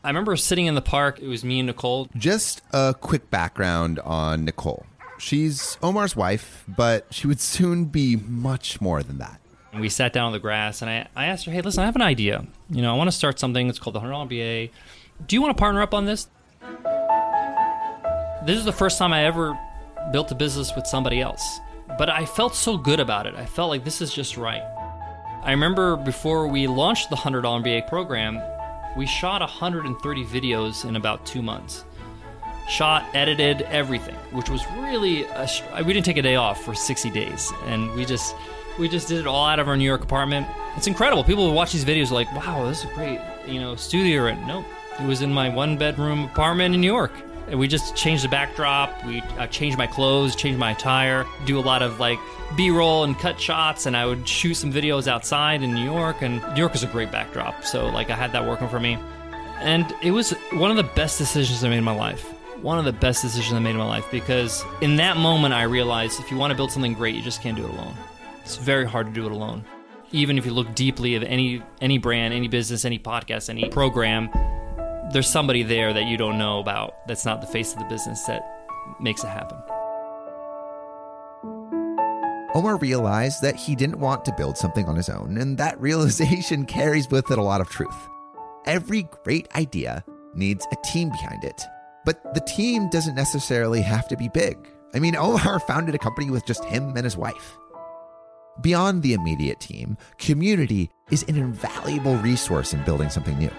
I 0.04 0.08
remember 0.10 0.36
sitting 0.36 0.68
in 0.68 0.76
the 0.76 0.82
park. 0.82 1.20
It 1.20 1.28
was 1.28 1.44
me 1.44 1.60
and 1.60 1.68
Nicole. 1.68 2.08
Just 2.16 2.62
a 2.72 2.96
quick 3.00 3.30
background 3.30 4.00
on 4.00 4.46
Nicole. 4.46 4.86
She's 5.22 5.78
Omar's 5.84 6.16
wife, 6.16 6.64
but 6.68 7.06
she 7.12 7.28
would 7.28 7.40
soon 7.40 7.86
be 7.86 8.16
much 8.16 8.82
more 8.82 9.04
than 9.04 9.20
that. 9.20 9.40
We 9.80 9.88
sat 9.88 10.14
down 10.14 10.26
on 10.26 10.32
the 10.32 10.40
grass, 10.40 10.82
and 10.82 10.90
I, 10.90 11.08
I 11.16 11.28
asked 11.28 11.46
her, 11.46 11.52
"Hey, 11.52 11.62
listen, 11.62 11.84
I 11.84 11.86
have 11.86 11.96
an 11.96 12.02
idea. 12.02 12.48
You 12.72 12.82
know, 12.82 12.92
I 12.92 12.98
want 12.98 13.08
to 13.08 13.16
start 13.16 13.40
something. 13.40 13.70
It's 13.70 13.78
called 13.78 13.94
the 13.94 14.00
Hundred 14.00 14.14
Dollar 14.14 14.26
MBA. 14.26 14.72
Do 15.28 15.36
you 15.36 15.42
want 15.42 15.56
to 15.56 15.60
partner 15.62 15.84
up 15.84 15.94
on 15.94 16.06
this?" 16.06 16.28
This 18.48 18.58
is 18.58 18.66
the 18.66 18.74
first 18.74 18.98
time 18.98 19.14
I 19.14 19.26
ever 19.26 19.56
built 20.12 20.32
a 20.32 20.36
business 20.36 20.76
with 20.76 20.88
somebody 20.88 21.22
else, 21.22 21.60
but 22.00 22.10
I 22.10 22.26
felt 22.26 22.56
so 22.56 22.76
good 22.76 23.00
about 23.00 23.28
it. 23.28 23.36
I 23.36 23.46
felt 23.46 23.70
like 23.70 23.86
this 23.86 24.02
is 24.02 24.12
just 24.12 24.38
right. 24.38 24.64
I 25.44 25.52
remember 25.52 25.98
before 25.98 26.48
we 26.48 26.66
launched 26.66 27.12
the 27.12 27.16
Hundred 27.16 27.42
Dollar 27.42 27.62
MBA 27.62 27.88
program, 27.88 28.42
we 28.98 29.06
shot 29.06 29.42
130 29.42 30.26
videos 30.26 30.84
in 30.84 30.96
about 30.96 31.28
two 31.28 31.44
months. 31.44 31.86
Shot, 32.68 33.06
edited, 33.14 33.64
everything, 33.64 34.16
which 34.32 34.50
was 34.50 34.66
really 34.78 35.26
a, 35.26 35.48
we 35.86 35.94
didn't 35.94 36.06
take 36.06 36.18
a 36.18 36.22
day 36.22 36.36
off 36.36 36.64
for 36.64 36.74
60 36.74 37.10
days, 37.10 37.52
and 37.66 37.92
we 37.94 38.06
just 38.06 38.36
we 38.80 38.88
just 38.88 39.08
did 39.08 39.20
it 39.20 39.28
all 39.28 39.46
out 39.46 39.60
of 39.60 39.68
our 39.68 39.78
New 39.78 39.86
York 39.86 40.04
apartment. 40.04 40.48
It's 40.78 40.88
incredible. 40.88 41.24
People 41.24 41.46
will 41.46 41.54
watch 41.54 41.74
these 41.74 41.86
videos 41.86 42.12
like, 42.12 42.34
"Wow, 42.34 42.66
this 42.66 42.84
is 42.84 42.90
a 42.90 42.94
great, 42.94 43.20
you 43.46 43.60
know, 43.60 43.76
studio." 43.76 44.28
And 44.28 44.48
nope, 44.48 44.66
it 45.00 45.06
was 45.06 45.22
in 45.22 45.34
my 45.34 45.50
one 45.50 45.78
bedroom 45.78 46.26
apartment 46.26 46.76
in 46.76 46.82
New 46.82 46.88
York. 46.92 47.12
And 47.48 47.60
we 47.60 47.68
just 47.68 47.96
changed 47.96 48.24
the 48.24 48.30
backdrop. 48.30 49.04
We 49.04 49.22
uh, 49.38 49.48
changed 49.48 49.78
my 49.78 49.88
clothes, 49.88 50.36
changed 50.36 50.58
my 50.58 50.72
attire, 50.72 51.26
do 51.46 51.60
a 51.60 51.62
lot 51.62 51.82
of 51.82 52.00
like 52.00 52.20
B-roll 52.56 53.04
and 53.04 53.18
cut 53.18 53.40
shots, 53.40 53.86
and 53.86 53.98
I 53.98 54.06
would 54.06 54.28
shoot 54.28 54.54
some 54.54 54.72
videos 54.72 55.08
outside 55.08 55.62
in 55.62 55.74
New 55.74 55.84
York. 55.84 56.22
And 56.22 56.42
New 56.54 56.60
York 56.60 56.76
is 56.76 56.84
a 56.84 56.88
great 56.88 57.12
backdrop, 57.12 57.66
so 57.66 57.88
like 57.90 58.10
I 58.10 58.16
had 58.16 58.32
that 58.34 58.46
working 58.46 58.70
for 58.70 58.80
me. 58.80 58.98
And 59.60 59.94
it 60.02 60.12
was 60.12 60.32
one 60.54 60.72
of 60.72 60.78
the 60.78 60.84
best 60.96 61.18
decisions 61.18 61.64
I 61.64 61.70
made 61.70 61.78
in 61.78 61.84
my 61.84 61.96
life. 61.96 62.34
One 62.62 62.78
of 62.78 62.86
the 62.86 62.94
best 62.94 63.24
decisions 63.24 63.54
I 63.54 63.60
made 63.60 63.72
in 63.72 63.78
my 63.78 63.88
life 63.88 64.06
because 64.12 64.64
in 64.82 64.98
that 64.98 65.18
moment 65.18 65.54
I 65.54 65.64
realized 65.64 66.20
if 66.20 66.30
you 66.30 66.38
want 66.38 66.52
to 66.52 66.56
build 66.56 66.72
something 66.72 66.94
great, 66.94 67.16
you 67.16 67.22
just 67.24 67.42
can't 67.42 67.58
do 67.58 67.64
it 67.66 67.70
alone. 67.72 67.96
It's 68.44 68.56
very 68.56 68.86
hard 68.86 69.08
to 69.08 69.14
do 69.14 69.26
it 69.26 69.32
alone. 69.32 69.66
Even 70.12 70.38
if 70.38 70.46
you 70.46 70.54
look 70.54 70.76
deeply 70.76 71.16
at 71.16 71.24
any 71.24 71.64
any 71.80 71.98
brand, 71.98 72.36
any 72.36 72.48
business, 72.48 72.86
any 72.86 73.00
podcast, 73.00 73.50
any 73.50 73.68
program, 73.70 74.30
there's 75.12 75.28
somebody 75.28 75.64
there 75.64 75.92
that 75.92 76.06
you 76.06 76.18
don't 76.18 76.38
know 76.38 76.60
about 76.60 77.08
that's 77.08 77.26
not 77.26 77.42
the 77.42 77.48
face 77.48 77.74
of 77.74 77.80
the 77.80 77.86
business 77.86 78.24
that 78.26 78.44
makes 79.00 79.24
it 79.24 79.30
happen. 79.30 79.58
Omar 82.54 82.78
realized 82.78 83.42
that 83.42 83.56
he 83.56 83.76
didn't 83.76 84.00
want 84.00 84.26
to 84.26 84.34
build 84.34 84.58
something 84.58 84.86
on 84.86 84.96
his 84.96 85.10
own, 85.10 85.38
and 85.38 85.58
that 85.58 85.80
realization 85.82 86.66
carries 86.66 87.10
with 87.10 87.32
it 87.32 87.38
a 87.40 87.44
lot 87.44 87.62
of 87.62 87.70
truth. 87.70 88.08
Every 88.66 89.08
great 89.24 89.48
idea 89.56 90.04
needs 90.36 90.68
a 90.72 90.76
team 90.86 91.10
behind 91.10 91.44
it, 91.44 91.64
but 92.06 92.34
the 92.34 92.42
team 92.42 92.90
doesn't 92.90 93.16
necessarily 93.16 93.82
have 93.82 94.08
to 94.10 94.18
be 94.18 94.28
big. 94.30 94.58
I 94.94 95.00
mean, 95.00 95.16
Omar 95.16 95.60
founded 95.68 95.96
a 95.96 96.00
company 96.00 96.30
with 96.30 96.46
just 96.46 96.66
him 96.66 96.96
and 96.96 97.04
his 97.04 97.18
wife. 97.18 97.58
Beyond 98.60 99.02
the 99.02 99.14
immediate 99.14 99.60
team, 99.60 99.98
community 100.18 100.90
is 101.10 101.24
an 101.24 101.38
invaluable 101.38 102.18
resource 102.18 102.74
in 102.74 102.84
building 102.84 103.10
something 103.10 103.38
new. 103.38 103.52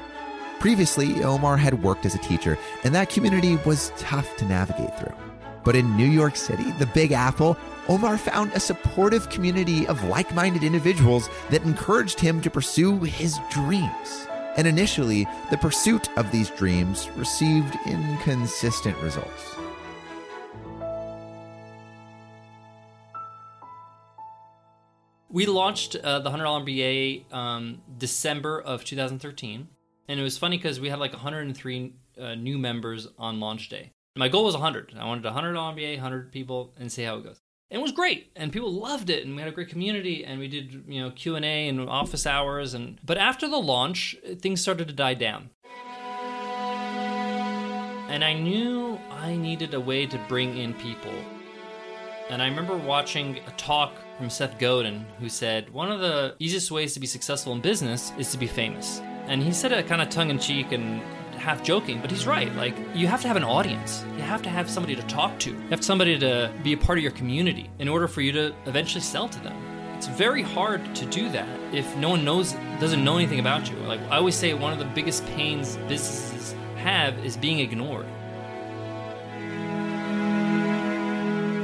Previously, 0.60 1.24
Omar 1.24 1.56
had 1.56 1.82
worked 1.82 2.06
as 2.06 2.14
a 2.14 2.18
teacher, 2.18 2.58
and 2.84 2.94
that 2.94 3.10
community 3.10 3.56
was 3.64 3.92
tough 3.96 4.36
to 4.36 4.44
navigate 4.44 4.96
through. 4.98 5.14
But 5.64 5.76
in 5.76 5.96
New 5.96 6.06
York 6.06 6.36
City, 6.36 6.70
the 6.72 6.86
Big 6.86 7.12
Apple, 7.12 7.56
Omar 7.88 8.18
found 8.18 8.52
a 8.52 8.60
supportive 8.60 9.28
community 9.30 9.86
of 9.86 10.04
like 10.04 10.34
minded 10.34 10.62
individuals 10.62 11.28
that 11.50 11.62
encouraged 11.62 12.20
him 12.20 12.40
to 12.42 12.50
pursue 12.50 13.00
his 13.00 13.40
dreams. 13.50 14.28
And 14.56 14.66
initially, 14.66 15.26
the 15.50 15.56
pursuit 15.56 16.08
of 16.18 16.30
these 16.30 16.50
dreams 16.50 17.08
received 17.16 17.76
inconsistent 17.86 18.96
results. 18.98 19.56
We 25.30 25.46
launched 25.46 25.96
uh, 25.96 26.18
the 26.18 26.30
$100 26.30 26.66
MBA 26.66 27.34
um, 27.34 27.80
December 27.96 28.60
of 28.60 28.84
2013. 28.84 29.68
And 30.08 30.20
it 30.20 30.22
was 30.22 30.36
funny 30.36 30.58
because 30.58 30.78
we 30.78 30.90
had 30.90 30.98
like 30.98 31.12
103 31.12 31.94
uh, 32.20 32.34
new 32.34 32.58
members 32.58 33.08
on 33.18 33.40
launch 33.40 33.70
day. 33.70 33.92
My 34.14 34.28
goal 34.28 34.44
was 34.44 34.54
100. 34.54 34.94
I 34.98 35.06
wanted 35.06 35.24
100 35.24 35.54
MBA, 35.54 35.94
100 35.94 36.32
people, 36.32 36.74
and 36.78 36.92
see 36.92 37.04
how 37.04 37.16
it 37.16 37.24
goes. 37.24 37.40
And 37.72 37.80
it 37.80 37.82
was 37.82 37.92
great, 37.92 38.30
and 38.36 38.52
people 38.52 38.70
loved 38.70 39.08
it, 39.08 39.24
and 39.24 39.34
we 39.34 39.40
had 39.40 39.48
a 39.48 39.54
great 39.54 39.70
community, 39.70 40.26
and 40.26 40.38
we 40.38 40.46
did 40.46 40.84
you 40.86 41.00
know 41.00 41.10
Q 41.10 41.36
and 41.36 41.80
office 41.88 42.26
hours, 42.26 42.74
and 42.74 42.98
but 43.02 43.16
after 43.16 43.48
the 43.48 43.56
launch, 43.56 44.14
things 44.40 44.60
started 44.60 44.88
to 44.88 44.92
die 44.94 45.14
down. 45.14 45.48
And 48.10 48.22
I 48.22 48.34
knew 48.34 49.00
I 49.10 49.36
needed 49.36 49.72
a 49.72 49.80
way 49.80 50.04
to 50.04 50.20
bring 50.28 50.58
in 50.58 50.74
people. 50.74 51.14
And 52.28 52.42
I 52.42 52.46
remember 52.46 52.76
watching 52.76 53.38
a 53.46 53.50
talk 53.52 53.94
from 54.18 54.28
Seth 54.28 54.58
Godin 54.58 55.06
who 55.18 55.30
said, 55.30 55.72
One 55.72 55.90
of 55.90 56.00
the 56.00 56.36
easiest 56.38 56.70
ways 56.70 56.92
to 56.92 57.00
be 57.00 57.06
successful 57.06 57.54
in 57.54 57.62
business 57.62 58.12
is 58.18 58.30
to 58.32 58.38
be 58.38 58.46
famous. 58.46 59.00
And 59.28 59.42
he 59.42 59.50
said 59.50 59.72
it 59.72 59.86
kind 59.86 60.02
of 60.02 60.10
tongue 60.10 60.28
in 60.28 60.38
cheek 60.38 60.72
and 60.72 61.00
half 61.42 61.62
joking, 61.64 62.00
but 62.00 62.08
he's 62.08 62.24
right. 62.24 62.54
Like, 62.54 62.76
you 62.94 63.08
have 63.08 63.20
to 63.22 63.28
have 63.28 63.36
an 63.36 63.42
audience. 63.42 64.04
You 64.16 64.22
have 64.22 64.42
to 64.42 64.48
have 64.48 64.70
somebody 64.70 64.94
to 64.94 65.02
talk 65.02 65.40
to. 65.40 65.50
You 65.50 65.68
have 65.70 65.84
somebody 65.84 66.16
to 66.20 66.52
be 66.62 66.72
a 66.72 66.76
part 66.76 66.98
of 66.98 67.02
your 67.02 67.12
community 67.12 67.68
in 67.80 67.88
order 67.88 68.06
for 68.06 68.20
you 68.20 68.30
to 68.32 68.54
eventually 68.66 69.00
sell 69.00 69.28
to 69.28 69.40
them. 69.40 69.56
It's 69.96 70.06
very 70.06 70.42
hard 70.42 70.94
to 70.94 71.06
do 71.06 71.28
that 71.30 71.48
if 71.74 71.96
no 71.96 72.10
one 72.10 72.24
knows, 72.24 72.52
doesn't 72.78 73.02
know 73.02 73.16
anything 73.16 73.40
about 73.40 73.68
you. 73.68 73.76
Like, 73.78 74.00
I 74.02 74.18
always 74.18 74.36
say, 74.36 74.54
one 74.54 74.72
of 74.72 74.78
the 74.78 74.84
biggest 74.84 75.26
pains 75.26 75.76
businesses 75.88 76.54
have 76.76 77.18
is 77.24 77.36
being 77.36 77.58
ignored. 77.58 78.06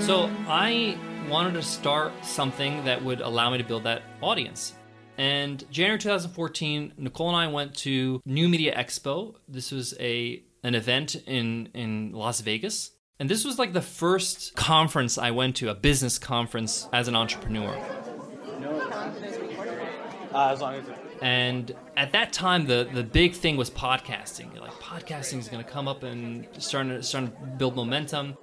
So, 0.02 0.28
I 0.48 0.98
wanted 1.30 1.54
to 1.54 1.62
start 1.62 2.12
something 2.24 2.84
that 2.84 3.04
would 3.04 3.20
allow 3.20 3.50
me 3.50 3.58
to 3.58 3.64
build 3.64 3.84
that 3.84 4.02
audience. 4.22 4.74
And 5.18 5.68
January 5.72 5.98
2014, 5.98 6.92
Nicole 6.96 7.28
and 7.28 7.36
I 7.36 7.48
went 7.48 7.74
to 7.78 8.22
New 8.24 8.48
Media 8.48 8.74
Expo. 8.76 9.34
This 9.48 9.72
was 9.72 9.92
a 9.98 10.42
an 10.62 10.76
event 10.76 11.16
in 11.26 11.68
in 11.74 12.12
Las 12.12 12.40
Vegas. 12.40 12.92
And 13.20 13.28
this 13.28 13.44
was 13.44 13.58
like 13.58 13.72
the 13.72 13.82
first 13.82 14.54
conference 14.54 15.18
I 15.18 15.32
went 15.32 15.56
to, 15.56 15.70
a 15.70 15.74
business 15.74 16.20
conference 16.20 16.88
as 16.92 17.08
an 17.08 17.16
entrepreneur. 17.16 17.76
Uh, 20.32 20.52
as 20.52 20.60
long 20.60 20.74
as 20.74 20.84
And 21.20 21.74
at 21.96 22.12
that 22.12 22.32
time, 22.32 22.66
the, 22.66 22.88
the 22.92 23.02
big 23.02 23.34
thing 23.34 23.56
was 23.56 23.70
podcasting. 23.70 24.54
You're 24.54 24.62
like 24.62 24.74
podcasting 24.74 25.38
is 25.38 25.48
going 25.48 25.64
to 25.64 25.68
come 25.68 25.88
up 25.88 26.04
and 26.04 26.46
starting 26.58 26.92
to, 26.92 27.02
starting 27.02 27.32
to 27.32 27.36
build 27.56 27.74
momentum. 27.74 28.36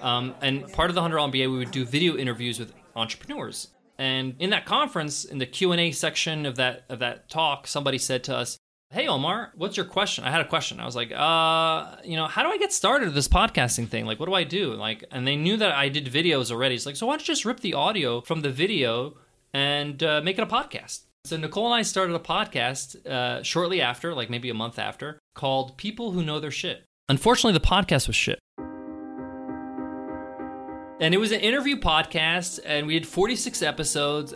Um, 0.00 0.34
and 0.40 0.66
part 0.72 0.90
of 0.90 0.96
the 0.96 1.00
100 1.00 1.32
MBA, 1.32 1.52
we 1.52 1.58
would 1.58 1.70
do 1.70 1.84
video 1.84 2.16
interviews 2.16 2.58
with 2.58 2.72
entrepreneurs. 2.96 3.68
And 3.98 4.36
in 4.38 4.50
that 4.50 4.64
conference, 4.64 5.24
in 5.24 5.38
the 5.38 5.46
Q 5.46 5.72
and 5.72 5.80
A 5.80 5.90
section 5.90 6.46
of 6.46 6.56
that 6.56 6.84
of 6.88 7.00
that 7.00 7.28
talk, 7.28 7.66
somebody 7.66 7.98
said 7.98 8.22
to 8.24 8.36
us, 8.36 8.56
"Hey 8.90 9.08
Omar, 9.08 9.52
what's 9.56 9.76
your 9.76 9.86
question?" 9.86 10.24
I 10.24 10.30
had 10.30 10.40
a 10.40 10.48
question. 10.48 10.78
I 10.78 10.86
was 10.86 10.94
like, 10.94 11.10
"Uh, 11.12 11.96
you 12.04 12.16
know, 12.16 12.26
how 12.26 12.42
do 12.44 12.48
I 12.48 12.58
get 12.58 12.72
started 12.72 13.06
with 13.06 13.14
this 13.14 13.28
podcasting 13.28 13.88
thing? 13.88 14.06
Like, 14.06 14.20
what 14.20 14.26
do 14.26 14.34
I 14.34 14.44
do?" 14.44 14.72
Like, 14.74 15.04
and 15.10 15.26
they 15.26 15.36
knew 15.36 15.56
that 15.56 15.72
I 15.72 15.88
did 15.88 16.06
videos 16.06 16.52
already. 16.52 16.76
It's 16.76 16.86
like, 16.86 16.96
so 16.96 17.06
why 17.06 17.14
don't 17.14 17.20
you 17.22 17.26
just 17.26 17.44
rip 17.44 17.60
the 17.60 17.74
audio 17.74 18.20
from 18.20 18.42
the 18.42 18.50
video 18.50 19.16
and 19.52 20.00
uh, 20.02 20.20
make 20.22 20.38
it 20.38 20.42
a 20.42 20.46
podcast? 20.46 21.00
So 21.24 21.36
Nicole 21.36 21.66
and 21.66 21.74
I 21.74 21.82
started 21.82 22.14
a 22.14 22.20
podcast 22.20 23.04
uh, 23.04 23.42
shortly 23.42 23.82
after, 23.82 24.14
like 24.14 24.30
maybe 24.30 24.48
a 24.48 24.54
month 24.54 24.78
after, 24.78 25.18
called 25.34 25.76
"People 25.76 26.12
Who 26.12 26.22
Know 26.22 26.38
Their 26.38 26.52
Shit." 26.52 26.84
Unfortunately, 27.08 27.58
the 27.58 27.66
podcast 27.66 28.06
was 28.06 28.16
shit. 28.16 28.38
And 31.00 31.14
it 31.14 31.18
was 31.18 31.30
an 31.30 31.40
interview 31.40 31.76
podcast, 31.76 32.58
and 32.64 32.86
we 32.86 32.94
had 32.94 33.06
46 33.06 33.62
episodes. 33.62 34.34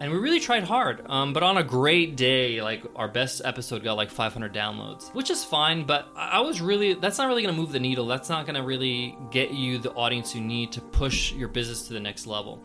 And 0.00 0.10
we 0.10 0.18
really 0.18 0.40
tried 0.40 0.64
hard. 0.64 1.02
Um, 1.06 1.32
but 1.32 1.42
on 1.44 1.58
a 1.58 1.62
great 1.62 2.16
day, 2.16 2.60
like 2.60 2.82
our 2.96 3.06
best 3.06 3.42
episode 3.44 3.84
got 3.84 3.92
like 3.92 4.10
500 4.10 4.52
downloads, 4.52 5.14
which 5.14 5.30
is 5.30 5.44
fine. 5.44 5.84
But 5.84 6.08
I 6.16 6.38
I 6.38 6.40
was 6.40 6.60
really, 6.60 6.94
that's 6.94 7.18
not 7.18 7.28
really 7.28 7.42
going 7.42 7.54
to 7.54 7.60
move 7.60 7.70
the 7.70 7.78
needle. 7.78 8.06
That's 8.06 8.28
not 8.28 8.46
going 8.46 8.56
to 8.56 8.62
really 8.62 9.16
get 9.30 9.52
you 9.52 9.78
the 9.78 9.92
audience 9.92 10.34
you 10.34 10.40
need 10.40 10.72
to 10.72 10.80
push 10.80 11.32
your 11.34 11.48
business 11.48 11.86
to 11.86 11.92
the 11.92 12.00
next 12.00 12.26
level. 12.26 12.60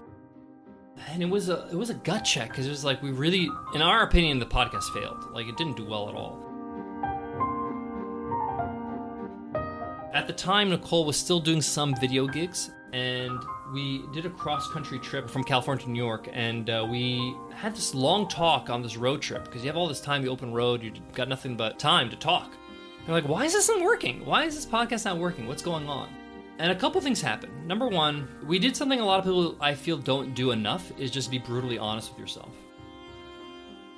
And 1.09 1.21
it 1.21 1.29
was 1.29 1.49
a, 1.49 1.67
it 1.71 1.75
was 1.75 1.91
a 1.91 1.93
gut 1.93 2.23
check 2.25 2.49
because 2.49 2.65
it 2.65 2.71
was 2.71 2.83
like 2.83 3.03
we 3.03 3.11
really, 3.11 3.49
in 3.75 3.81
our 3.83 4.01
opinion, 4.01 4.39
the 4.39 4.45
podcast 4.45 4.91
failed. 4.93 5.31
Like 5.31 5.47
it 5.47 5.57
didn't 5.57 5.77
do 5.77 5.85
well 5.85 6.09
at 6.09 6.15
all. 6.15 6.47
At 10.13 10.25
the 10.25 10.33
time, 10.33 10.69
Nicole 10.69 11.05
was 11.05 11.17
still 11.17 11.39
doing 11.39 11.61
some 11.61 11.93
video 12.01 12.25
gigs, 12.25 12.71
and 12.93 13.43
we 13.73 14.05
did 14.13 14.25
a 14.25 14.29
cross 14.29 14.67
country 14.69 14.99
trip 14.99 15.29
from 15.29 15.43
California 15.43 15.83
to 15.83 15.89
New 15.89 16.03
York, 16.03 16.29
and 16.31 16.69
uh, 16.69 16.87
we 16.89 17.35
had 17.53 17.75
this 17.75 17.93
long 17.93 18.27
talk 18.27 18.69
on 18.69 18.81
this 18.81 18.97
road 18.97 19.21
trip 19.21 19.45
because 19.45 19.61
you 19.61 19.67
have 19.67 19.77
all 19.77 19.87
this 19.87 20.01
time, 20.01 20.21
the 20.21 20.29
open 20.29 20.53
road, 20.53 20.83
you've 20.83 20.99
got 21.13 21.27
nothing 21.27 21.55
but 21.55 21.79
time 21.79 22.09
to 22.09 22.15
talk. 22.15 22.53
You're 23.05 23.15
like, 23.15 23.27
why 23.27 23.45
is 23.45 23.53
this 23.53 23.67
not 23.69 23.81
working? 23.81 24.25
Why 24.25 24.45
is 24.45 24.55
this 24.55 24.65
podcast 24.65 25.05
not 25.05 25.17
working? 25.17 25.47
What's 25.47 25.61
going 25.61 25.87
on? 25.87 26.09
And 26.59 26.71
a 26.71 26.75
couple 26.75 26.99
things 27.01 27.21
happened. 27.21 27.67
Number 27.67 27.87
one, 27.87 28.27
we 28.45 28.59
did 28.59 28.75
something 28.75 28.99
a 28.99 29.05
lot 29.05 29.19
of 29.19 29.25
people 29.25 29.55
I 29.61 29.75
feel 29.75 29.97
don't 29.97 30.33
do 30.33 30.51
enough 30.51 30.91
is 30.97 31.11
just 31.11 31.29
be 31.29 31.37
brutally 31.37 31.77
honest 31.77 32.11
with 32.11 32.19
yourself. 32.19 32.49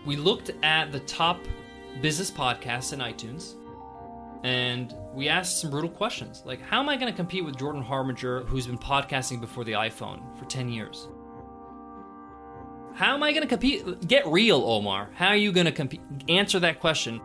We 0.05 0.15
looked 0.15 0.51
at 0.61 0.91
the 0.91 0.99
top 1.01 1.39
business 2.01 2.29
podcasts 2.29 2.93
in 2.93 2.99
iTunes 2.99 3.55
and 4.43 4.95
we 5.13 5.27
asked 5.27 5.59
some 5.59 5.69
brutal 5.69 5.89
questions 5.89 6.43
like 6.45 6.61
how 6.61 6.79
am 6.79 6.87
i 6.87 6.95
going 6.95 7.11
to 7.11 7.15
compete 7.15 7.43
with 7.43 7.57
jordan 7.57 7.81
harbinger 7.81 8.41
who's 8.43 8.67
been 8.67 8.77
podcasting 8.77 9.41
before 9.41 9.63
the 9.63 9.73
iphone 9.73 10.21
for 10.37 10.45
10 10.45 10.69
years? 10.69 11.07
How 12.93 13.13
am 13.13 13.23
i 13.23 13.31
going 13.31 13.43
to 13.43 13.47
compete 13.47 14.07
get 14.07 14.27
real 14.27 14.61
omar? 14.63 15.09
How 15.15 15.27
are 15.27 15.35
you 15.35 15.51
going 15.51 15.65
to 15.65 15.71
compete? 15.71 16.01
Answer 16.27 16.59
that 16.59 16.81
question. 16.81 17.21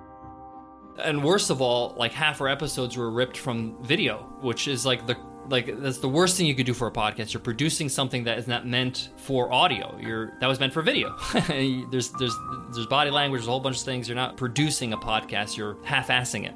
And 0.98 1.24
worst 1.24 1.50
of 1.50 1.60
all 1.60 1.94
like 1.96 2.12
half 2.12 2.40
our 2.40 2.48
episodes 2.48 2.96
were 2.96 3.10
ripped 3.10 3.36
from 3.36 3.82
video 3.82 4.18
which 4.40 4.68
is 4.68 4.86
like 4.86 5.06
the 5.06 5.16
like 5.48 5.80
that's 5.80 5.98
the 5.98 6.08
worst 6.08 6.36
thing 6.36 6.46
you 6.46 6.54
could 6.54 6.66
do 6.66 6.74
for 6.74 6.86
a 6.86 6.92
podcast. 6.92 7.32
You're 7.32 7.40
producing 7.40 7.88
something 7.88 8.24
that 8.24 8.38
is 8.38 8.46
not 8.46 8.66
meant 8.66 9.10
for 9.16 9.52
audio. 9.52 9.98
You're 10.00 10.36
that 10.40 10.46
was 10.46 10.60
meant 10.60 10.72
for 10.72 10.80
video. 10.80 11.16
There's 11.48 12.10
there's 12.12 12.36
there's 12.72 12.86
body 12.86 13.10
language 13.10 13.40
there's 13.40 13.48
a 13.48 13.50
whole 13.50 13.60
bunch 13.60 13.78
of 13.78 13.82
things. 13.82 14.08
You're 14.08 14.16
not 14.16 14.36
producing 14.36 14.92
a 14.92 14.96
podcast. 14.96 15.56
You're 15.56 15.76
half-assing 15.84 16.46
it 16.46 16.54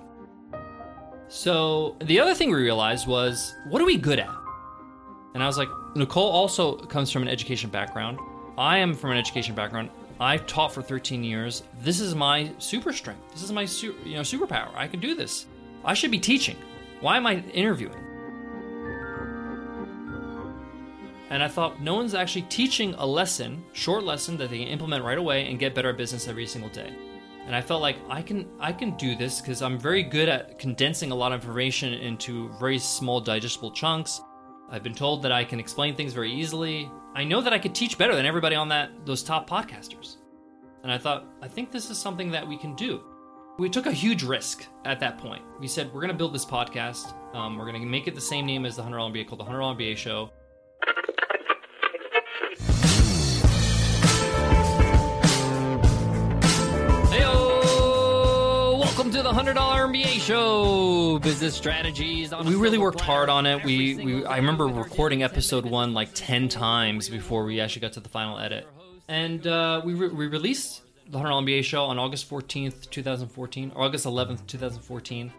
So 1.28 1.96
the 2.00 2.20
other 2.20 2.34
thing 2.34 2.50
we 2.50 2.56
realized 2.56 3.06
was, 3.06 3.54
what 3.68 3.82
are 3.82 3.84
we 3.84 3.96
good 3.98 4.18
at? 4.18 4.34
And 5.34 5.42
I 5.42 5.46
was 5.46 5.58
like, 5.58 5.68
Nicole 5.94 6.30
also 6.30 6.76
comes 6.76 7.10
from 7.10 7.22
an 7.22 7.28
education 7.28 7.70
background. 7.70 8.18
I 8.56 8.78
am 8.78 8.94
from 8.94 9.10
an 9.10 9.18
education 9.18 9.54
background. 9.54 9.90
I've 10.20 10.46
taught 10.46 10.72
for 10.72 10.82
13 10.82 11.22
years. 11.22 11.62
This 11.80 12.00
is 12.00 12.14
my 12.14 12.50
super 12.58 12.92
strength. 12.92 13.30
This 13.32 13.42
is 13.42 13.52
my 13.52 13.64
su- 13.64 13.94
you 14.04 14.14
know 14.14 14.22
superpower. 14.22 14.74
I 14.74 14.88
can 14.88 15.00
do 15.00 15.14
this. 15.14 15.46
I 15.84 15.94
should 15.94 16.10
be 16.10 16.18
teaching. 16.18 16.56
Why 17.00 17.16
am 17.16 17.26
I 17.26 17.40
interviewing? 17.54 17.94
And 21.30 21.42
I 21.42 21.46
thought 21.46 21.80
no 21.80 21.94
one's 21.94 22.14
actually 22.14 22.42
teaching 22.42 22.94
a 22.94 23.06
lesson, 23.06 23.62
short 23.74 24.02
lesson 24.02 24.38
that 24.38 24.50
they 24.50 24.58
can 24.58 24.68
implement 24.68 25.04
right 25.04 25.18
away 25.18 25.48
and 25.48 25.58
get 25.58 25.74
better 25.74 25.90
at 25.90 25.96
business 25.96 26.26
every 26.26 26.46
single 26.46 26.70
day. 26.70 26.92
And 27.48 27.56
I 27.56 27.62
felt 27.62 27.80
like 27.80 27.96
I 28.10 28.20
can 28.20 28.46
I 28.60 28.74
can 28.74 28.90
do 28.98 29.16
this 29.16 29.40
because 29.40 29.62
I'm 29.62 29.78
very 29.78 30.02
good 30.02 30.28
at 30.28 30.58
condensing 30.58 31.12
a 31.12 31.14
lot 31.14 31.32
of 31.32 31.40
information 31.40 31.94
into 31.94 32.50
very 32.60 32.78
small 32.78 33.22
digestible 33.22 33.70
chunks. 33.70 34.20
I've 34.70 34.82
been 34.82 34.94
told 34.94 35.22
that 35.22 35.32
I 35.32 35.44
can 35.44 35.58
explain 35.58 35.96
things 35.96 36.12
very 36.12 36.30
easily. 36.30 36.90
I 37.14 37.24
know 37.24 37.40
that 37.40 37.54
I 37.54 37.58
could 37.58 37.74
teach 37.74 37.96
better 37.96 38.14
than 38.14 38.26
everybody 38.26 38.54
on 38.54 38.68
that 38.68 38.90
those 39.06 39.22
top 39.22 39.48
podcasters. 39.48 40.18
And 40.82 40.92
I 40.92 40.98
thought, 40.98 41.24
I 41.40 41.48
think 41.48 41.72
this 41.72 41.88
is 41.88 41.96
something 41.96 42.30
that 42.32 42.46
we 42.46 42.58
can 42.58 42.74
do. 42.74 43.02
We 43.58 43.70
took 43.70 43.86
a 43.86 43.92
huge 43.92 44.24
risk 44.24 44.66
at 44.84 45.00
that 45.00 45.16
point. 45.16 45.42
We 45.58 45.68
said 45.68 45.86
we're 45.86 46.02
going 46.02 46.12
to 46.12 46.18
build 46.18 46.34
this 46.34 46.44
podcast. 46.44 47.14
Um, 47.34 47.56
we're 47.56 47.64
going 47.64 47.80
to 47.80 47.88
make 47.88 48.06
it 48.06 48.14
the 48.14 48.20
same 48.20 48.44
name 48.44 48.66
as 48.66 48.76
the 48.76 48.82
Hundred 48.82 48.98
Dollar 48.98 49.10
MBA 49.10 49.26
called 49.26 49.40
the 49.40 49.44
Hundred 49.44 49.60
Dollar 49.60 49.74
MBA 49.74 49.96
Show. 49.96 50.30
The 59.28 59.34
Hundred 59.34 59.54
Dollar 59.54 59.86
MBA 59.86 60.20
Show. 60.20 61.18
Business 61.18 61.54
strategies. 61.54 62.32
We 62.34 62.54
really 62.54 62.78
worked 62.78 63.00
hard 63.00 63.28
on 63.28 63.44
it. 63.44 63.62
We, 63.62 63.94
we 63.96 64.24
I 64.24 64.38
remember 64.38 64.66
recording 64.66 65.22
episode 65.22 65.66
one 65.66 65.92
like 65.92 66.08
ten 66.14 66.48
times 66.48 67.10
before 67.10 67.44
we 67.44 67.60
actually 67.60 67.82
got 67.82 67.92
to 67.92 68.00
the 68.00 68.08
final 68.08 68.38
edit, 68.38 68.66
and 69.06 69.46
uh, 69.46 69.82
we 69.84 69.92
re- 69.92 70.08
we 70.08 70.28
released 70.28 70.80
the 71.10 71.18
Hundred 71.18 71.28
Dollar 71.28 71.42
MBA 71.42 71.62
Show 71.64 71.84
on 71.84 71.98
August 71.98 72.24
fourteenth, 72.24 72.88
two 72.88 73.02
thousand 73.02 73.28
fourteen, 73.28 73.70
August 73.76 74.06
eleventh, 74.06 74.46
two 74.46 74.56
thousand 74.56 74.80
fourteen, 74.80 75.30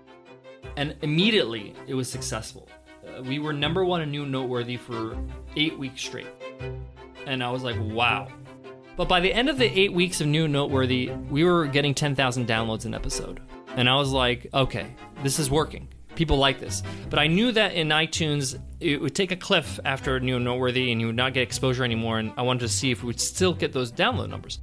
and 0.77 0.95
immediately 1.01 1.73
it 1.87 1.95
was 1.95 2.11
successful. 2.11 2.69
Uh, 3.03 3.23
we 3.23 3.39
were 3.39 3.53
number 3.53 3.83
one 3.83 4.01
and 4.01 4.11
new 4.11 4.23
noteworthy 4.23 4.77
for 4.77 5.17
eight 5.55 5.79
weeks 5.79 6.01
straight, 6.01 6.27
and 7.25 7.43
I 7.43 7.49
was 7.49 7.63
like, 7.63 7.77
wow. 7.79 8.27
But 8.97 9.07
by 9.07 9.19
the 9.19 9.33
end 9.33 9.49
of 9.49 9.57
the 9.57 9.79
eight 9.79 9.93
weeks 9.93 10.19
of 10.19 10.27
New 10.27 10.49
Noteworthy, 10.49 11.09
we 11.29 11.45
were 11.45 11.67
getting 11.67 11.93
10,000 11.93 12.45
downloads 12.45 12.83
an 12.83 12.93
episode. 12.93 13.39
And 13.75 13.89
I 13.89 13.95
was 13.95 14.11
like, 14.11 14.47
okay, 14.53 14.95
this 15.23 15.39
is 15.39 15.49
working. 15.49 15.87
People 16.15 16.37
like 16.37 16.59
this. 16.59 16.83
But 17.09 17.19
I 17.19 17.27
knew 17.27 17.51
that 17.53 17.73
in 17.73 17.89
iTunes, 17.89 18.59
it 18.79 18.99
would 18.99 19.15
take 19.15 19.31
a 19.31 19.35
cliff 19.35 19.79
after 19.85 20.19
New 20.19 20.35
and 20.35 20.45
Noteworthy 20.45 20.91
and 20.91 20.99
you 20.99 21.07
would 21.07 21.15
not 21.15 21.33
get 21.33 21.43
exposure 21.43 21.83
anymore. 21.83 22.19
And 22.19 22.33
I 22.35 22.41
wanted 22.41 22.61
to 22.61 22.69
see 22.69 22.91
if 22.91 23.03
we 23.03 23.07
would 23.07 23.21
still 23.21 23.53
get 23.53 23.71
those 23.71 23.91
download 23.91 24.29
numbers. 24.29 24.59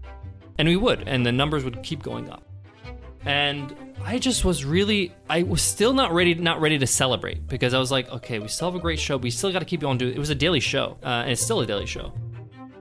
And 0.59 0.68
we 0.68 0.76
would. 0.76 1.09
And 1.09 1.24
the 1.24 1.32
numbers 1.32 1.64
would 1.64 1.82
keep 1.82 2.02
going 2.02 2.28
up. 2.30 2.42
And 3.24 3.74
I 4.04 4.18
just 4.18 4.44
was 4.44 4.64
really, 4.64 5.12
I 5.28 5.42
was 5.42 5.62
still 5.62 5.92
not 5.92 6.12
ready, 6.12 6.34
not 6.34 6.61
ready 6.61 6.78
to 6.78 6.86
celebrate 6.86 7.46
because 7.48 7.74
I 7.74 7.78
was 7.78 7.90
like, 7.90 8.09
okay, 8.11 8.38
we 8.38 8.48
still 8.48 8.70
have 8.70 8.76
a 8.76 8.82
great 8.82 9.00
show. 9.00 9.18
but 9.18 9.24
We 9.24 9.30
still 9.30 9.52
got 9.52 9.59
to 9.59 9.64
keep 9.64 9.82
on 9.84 9.98
doing. 9.98 10.14
It 10.14 10.18
was 10.18 10.30
a 10.30 10.34
daily 10.34 10.61
show, 10.61 10.96
uh, 11.02 11.22
and 11.22 11.32
it's 11.32 11.42
still 11.42 11.61
a 11.61 11.66
daily 11.66 11.86
show. 11.86 12.12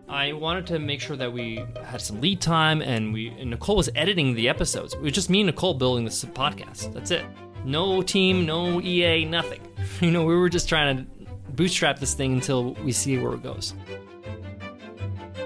I 0.07 0.33
wanted 0.33 0.67
to 0.67 0.79
make 0.79 1.01
sure 1.01 1.17
that 1.17 1.33
we 1.33 1.63
had 1.83 1.99
some 1.99 2.21
lead 2.21 2.39
time, 2.39 2.81
and 2.81 3.11
we 3.11 3.29
and 3.29 3.49
Nicole 3.49 3.77
was 3.77 3.89
editing 3.95 4.35
the 4.35 4.47
episodes. 4.47 4.93
It 4.93 5.01
was 5.01 5.13
just 5.13 5.29
me 5.29 5.41
and 5.41 5.47
Nicole 5.47 5.73
building 5.73 6.05
this 6.05 6.23
podcast. 6.25 6.93
That's 6.93 7.11
it. 7.11 7.25
No 7.63 8.01
team, 8.03 8.45
no 8.45 8.81
EA, 8.81 9.25
nothing. 9.25 9.61
You 10.01 10.11
know, 10.11 10.25
we 10.25 10.35
were 10.35 10.49
just 10.49 10.67
trying 10.67 10.97
to 10.97 11.25
bootstrap 11.53 11.99
this 11.99 12.15
thing 12.15 12.33
until 12.33 12.73
we 12.73 12.91
see 12.91 13.17
where 13.17 13.33
it 13.33 13.43
goes. 13.43 13.73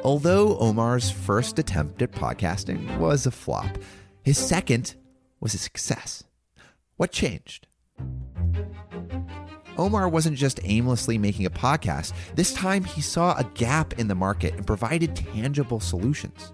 Although 0.04 0.58
Omar's 0.58 1.12
first 1.12 1.60
attempt 1.60 2.02
at 2.02 2.12
podcasting 2.12 2.98
was 2.98 3.28
a 3.28 3.32
flop, 3.32 3.78
his 4.24 4.38
second 4.38 4.96
was 5.40 5.54
a 5.54 5.58
success. 5.58 6.24
What 6.98 7.12
changed? 7.12 7.68
Omar 9.80 10.10
wasn't 10.10 10.38
just 10.38 10.60
aimlessly 10.66 11.18
making 11.18 11.46
a 11.46 11.50
podcast. 11.50 12.12
This 12.36 12.52
time, 12.54 12.84
he 12.84 13.00
saw 13.00 13.38
a 13.38 13.46
gap 13.46 13.98
in 13.98 14.10
the 14.10 14.14
market 14.14 14.54
and 14.56 14.68
provided 14.68 15.16
tangible 15.16 15.80
solutions. 15.80 16.52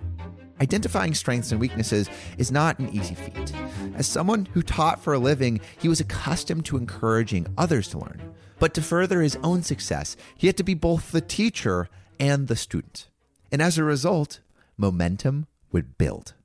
Identifying 0.61 1.15
strengths 1.15 1.51
and 1.51 1.59
weaknesses 1.59 2.07
is 2.37 2.51
not 2.51 2.77
an 2.77 2.89
easy 2.89 3.15
feat. 3.15 3.51
As 3.95 4.05
someone 4.05 4.45
who 4.53 4.61
taught 4.61 5.01
for 5.01 5.15
a 5.15 5.19
living, 5.19 5.59
he 5.81 5.89
was 5.89 5.99
accustomed 5.99 6.65
to 6.65 6.77
encouraging 6.77 7.47
others 7.57 7.87
to 7.89 7.97
learn. 7.97 8.21
But 8.59 8.75
to 8.75 8.81
further 8.83 9.23
his 9.23 9.39
own 9.43 9.63
success, 9.63 10.15
he 10.37 10.45
had 10.45 10.55
to 10.57 10.63
be 10.63 10.75
both 10.75 11.11
the 11.11 11.19
teacher 11.19 11.89
and 12.19 12.47
the 12.47 12.55
student. 12.55 13.07
And 13.51 13.59
as 13.59 13.79
a 13.79 13.83
result, 13.83 14.39
momentum 14.77 15.47
would 15.71 15.97
build. 15.97 16.35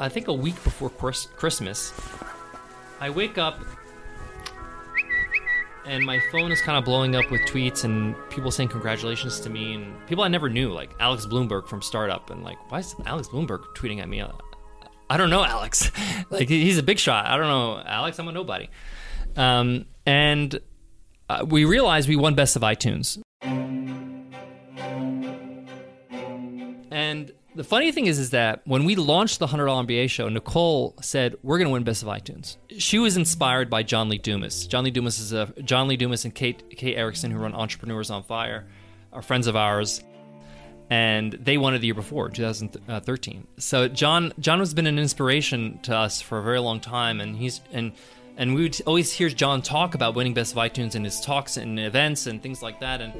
I 0.00 0.08
think 0.08 0.28
a 0.28 0.32
week 0.32 0.54
before 0.64 0.88
Christmas, 0.88 1.92
I 3.00 3.10
wake 3.10 3.36
up 3.36 3.60
and 5.84 6.04
my 6.04 6.20
phone 6.32 6.50
is 6.52 6.62
kind 6.62 6.78
of 6.78 6.86
blowing 6.86 7.14
up 7.14 7.30
with 7.30 7.42
tweets 7.42 7.84
and 7.84 8.14
people 8.30 8.50
saying 8.50 8.70
congratulations 8.70 9.40
to 9.40 9.50
me 9.50 9.74
and 9.74 10.06
people 10.06 10.24
I 10.24 10.28
never 10.28 10.48
knew, 10.48 10.72
like 10.72 10.94
Alex 11.00 11.26
Blumberg 11.26 11.68
from 11.68 11.82
Startup, 11.82 12.30
and 12.30 12.42
like, 12.42 12.58
why 12.70 12.78
is 12.78 12.94
Alex 13.04 13.28
Blumberg 13.28 13.60
tweeting 13.74 14.00
at 14.00 14.08
me? 14.08 14.22
I 15.10 15.16
don't 15.18 15.28
know 15.28 15.44
Alex. 15.44 15.90
like 16.30 16.48
he's 16.48 16.78
a 16.78 16.82
big 16.82 16.98
shot. 16.98 17.26
I 17.26 17.36
don't 17.36 17.48
know 17.48 17.82
Alex. 17.84 18.18
I'm 18.18 18.26
a 18.28 18.32
nobody. 18.32 18.70
Um, 19.36 19.84
and 20.06 20.58
uh, 21.28 21.44
we 21.46 21.66
realized 21.66 22.08
we 22.08 22.16
won 22.16 22.34
Best 22.34 22.56
of 22.56 22.62
iTunes. 22.62 23.20
The 27.54 27.64
funny 27.64 27.90
thing 27.90 28.06
is, 28.06 28.18
is 28.18 28.30
that 28.30 28.62
when 28.64 28.84
we 28.84 28.94
launched 28.94 29.38
the 29.38 29.46
Hundred 29.46 29.66
Dollar 29.66 29.84
MBA 29.84 30.08
show, 30.08 30.28
Nicole 30.28 30.94
said 31.00 31.34
we're 31.42 31.58
going 31.58 31.68
to 31.68 31.72
win 31.72 31.82
Best 31.82 32.02
of 32.02 32.08
iTunes. 32.08 32.56
She 32.78 32.98
was 32.98 33.16
inspired 33.16 33.68
by 33.68 33.82
John 33.82 34.08
Lee 34.08 34.18
Dumas. 34.18 34.66
John 34.66 34.84
Lee 34.84 34.90
Dumas 34.90 35.18
is 35.18 35.32
a 35.32 35.52
John 35.64 35.88
Lee 35.88 35.96
Dumas 35.96 36.24
and 36.24 36.34
Kate 36.34 36.76
Kate 36.76 36.96
Erickson, 36.96 37.30
who 37.30 37.38
run 37.38 37.54
Entrepreneurs 37.54 38.10
on 38.10 38.22
Fire, 38.22 38.66
are 39.12 39.22
friends 39.22 39.46
of 39.46 39.56
ours, 39.56 40.02
and 40.90 41.32
they 41.32 41.58
won 41.58 41.74
it 41.74 41.80
the 41.80 41.86
year 41.86 41.94
before, 41.94 42.28
2013. 42.28 43.46
So 43.58 43.88
John 43.88 44.32
John 44.38 44.60
has 44.60 44.72
been 44.72 44.86
an 44.86 44.98
inspiration 44.98 45.80
to 45.82 45.96
us 45.96 46.20
for 46.20 46.38
a 46.38 46.42
very 46.42 46.60
long 46.60 46.78
time, 46.78 47.20
and 47.20 47.36
he's 47.36 47.60
and 47.72 47.92
and 48.36 48.54
we 48.54 48.62
would 48.62 48.80
always 48.86 49.12
hear 49.12 49.28
John 49.28 49.60
talk 49.60 49.94
about 49.94 50.14
winning 50.14 50.34
Best 50.34 50.52
of 50.52 50.58
iTunes 50.58 50.94
in 50.94 51.02
his 51.02 51.20
talks 51.20 51.56
and 51.56 51.80
events 51.80 52.26
and 52.26 52.40
things 52.42 52.62
like 52.62 52.80
that, 52.80 53.00
and. 53.00 53.12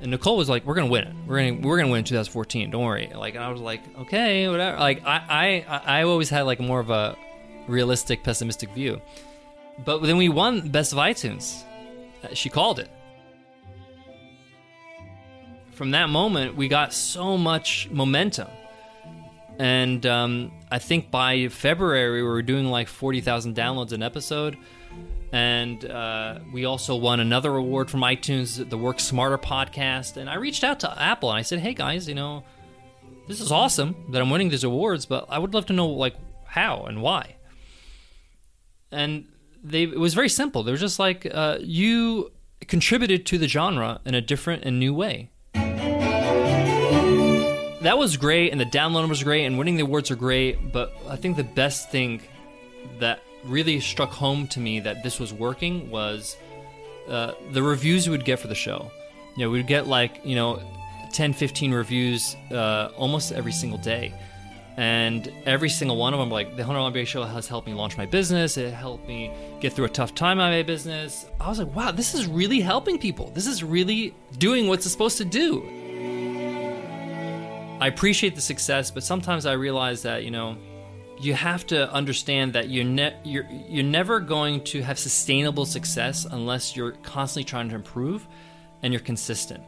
And 0.00 0.10
Nicole 0.10 0.36
was 0.36 0.48
like, 0.48 0.64
"We're 0.64 0.74
gonna 0.74 0.90
win 0.90 1.04
it. 1.04 1.14
We're 1.26 1.38
gonna 1.38 1.60
we're 1.66 1.76
gonna 1.78 1.90
win 1.90 1.98
in 1.98 2.04
2014. 2.04 2.70
Don't 2.70 2.84
worry." 2.84 3.10
Like, 3.14 3.34
and 3.34 3.44
I 3.44 3.50
was 3.50 3.60
like, 3.60 3.82
"Okay, 3.98 4.48
whatever." 4.48 4.78
Like, 4.78 5.04
I 5.04 5.64
I 5.68 5.80
I 5.98 6.02
always 6.04 6.30
had 6.30 6.42
like 6.42 6.58
more 6.58 6.80
of 6.80 6.90
a 6.90 7.16
realistic, 7.68 8.24
pessimistic 8.24 8.70
view. 8.70 9.00
But 9.84 10.02
then 10.02 10.16
we 10.16 10.28
won 10.28 10.68
Best 10.68 10.92
of 10.92 10.98
iTunes. 10.98 11.62
She 12.32 12.48
called 12.48 12.78
it. 12.78 12.90
From 15.72 15.92
that 15.92 16.10
moment, 16.10 16.56
we 16.56 16.68
got 16.68 16.92
so 16.92 17.38
much 17.38 17.88
momentum, 17.90 18.48
and 19.58 20.04
um, 20.04 20.52
I 20.70 20.78
think 20.78 21.10
by 21.10 21.48
February 21.48 22.12
we 22.12 22.22
were 22.22 22.42
doing 22.42 22.66
like 22.66 22.88
40,000 22.88 23.56
downloads 23.56 23.92
an 23.92 24.02
episode 24.02 24.58
and 25.32 25.84
uh, 25.84 26.40
we 26.52 26.64
also 26.64 26.96
won 26.96 27.20
another 27.20 27.54
award 27.54 27.90
from 27.90 28.00
iTunes, 28.00 28.68
the 28.68 28.78
Work 28.78 28.98
Smarter 28.98 29.38
podcast. 29.38 30.16
And 30.16 30.28
I 30.28 30.34
reached 30.34 30.64
out 30.64 30.80
to 30.80 31.00
Apple 31.02 31.30
and 31.30 31.38
I 31.38 31.42
said, 31.42 31.60
"Hey 31.60 31.74
guys, 31.74 32.08
you 32.08 32.14
know, 32.14 32.42
this 33.28 33.40
is 33.40 33.52
awesome 33.52 33.94
that 34.10 34.20
I'm 34.20 34.30
winning 34.30 34.48
these 34.48 34.64
awards, 34.64 35.06
but 35.06 35.26
I 35.28 35.38
would 35.38 35.54
love 35.54 35.66
to 35.66 35.72
know 35.72 35.88
like 35.88 36.14
how 36.44 36.84
and 36.84 37.00
why." 37.00 37.36
And 38.90 39.26
they 39.62 39.84
it 39.84 39.98
was 39.98 40.14
very 40.14 40.28
simple. 40.28 40.62
They 40.64 40.72
were 40.72 40.78
just 40.78 40.98
like, 40.98 41.26
uh, 41.32 41.58
"You 41.60 42.32
contributed 42.62 43.24
to 43.26 43.38
the 43.38 43.46
genre 43.46 44.00
in 44.04 44.14
a 44.14 44.20
different 44.20 44.64
and 44.64 44.80
new 44.80 44.92
way." 44.92 45.30
That 47.82 47.96
was 47.96 48.18
great, 48.18 48.52
and 48.52 48.60
the 48.60 48.66
download 48.66 49.08
were 49.08 49.24
great, 49.24 49.46
and 49.46 49.56
winning 49.56 49.76
the 49.76 49.84
awards 49.84 50.10
are 50.10 50.16
great. 50.16 50.70
But 50.70 50.92
I 51.08 51.16
think 51.16 51.36
the 51.36 51.44
best 51.44 51.90
thing 51.90 52.20
that 52.98 53.22
really 53.44 53.80
struck 53.80 54.10
home 54.10 54.46
to 54.48 54.60
me 54.60 54.80
that 54.80 55.02
this 55.02 55.18
was 55.18 55.32
working 55.32 55.90
was 55.90 56.36
uh, 57.08 57.32
the 57.52 57.62
reviews 57.62 58.08
we 58.08 58.16
would 58.16 58.24
get 58.24 58.38
for 58.38 58.48
the 58.48 58.54
show. 58.54 58.90
You 59.36 59.44
know, 59.44 59.50
we'd 59.50 59.66
get 59.66 59.86
like, 59.86 60.20
you 60.24 60.36
know, 60.36 60.62
10, 61.12 61.32
15 61.32 61.72
reviews 61.72 62.36
uh, 62.50 62.90
almost 62.96 63.32
every 63.32 63.52
single 63.52 63.78
day. 63.78 64.12
And 64.76 65.30
every 65.44 65.68
single 65.68 65.96
one 65.96 66.14
of 66.14 66.20
them, 66.20 66.30
like, 66.30 66.56
the 66.56 66.64
Hundred 66.64 66.80
MBA 66.80 67.06
show 67.06 67.22
has 67.24 67.46
helped 67.46 67.66
me 67.66 67.74
launch 67.74 67.98
my 67.98 68.06
business. 68.06 68.56
It 68.56 68.72
helped 68.72 69.06
me 69.06 69.30
get 69.60 69.74
through 69.74 69.84
a 69.86 69.90
tough 69.90 70.14
time 70.14 70.38
in 70.38 70.50
my 70.50 70.62
business. 70.62 71.26
I 71.38 71.48
was 71.48 71.58
like, 71.58 71.74
wow, 71.74 71.90
this 71.90 72.14
is 72.14 72.26
really 72.26 72.60
helping 72.60 72.98
people. 72.98 73.30
This 73.30 73.46
is 73.46 73.62
really 73.62 74.14
doing 74.38 74.68
what 74.68 74.78
it's 74.78 74.90
supposed 74.90 75.18
to 75.18 75.24
do. 75.24 75.62
I 77.80 77.86
appreciate 77.86 78.34
the 78.34 78.42
success, 78.42 78.90
but 78.90 79.02
sometimes 79.02 79.46
I 79.46 79.52
realize 79.52 80.02
that 80.02 80.22
you 80.22 80.30
know 80.30 80.56
you 81.20 81.34
have 81.34 81.66
to 81.66 81.92
understand 81.92 82.54
that 82.54 82.70
you're 82.70 82.84
ne- 82.84 83.16
you're 83.24 83.46
you're 83.68 83.84
never 83.84 84.20
going 84.20 84.64
to 84.64 84.80
have 84.82 84.98
sustainable 84.98 85.66
success 85.66 86.24
unless 86.24 86.74
you're 86.74 86.92
constantly 87.02 87.44
trying 87.44 87.68
to 87.68 87.74
improve 87.74 88.26
and 88.82 88.92
you're 88.92 89.02
consistent. 89.02 89.62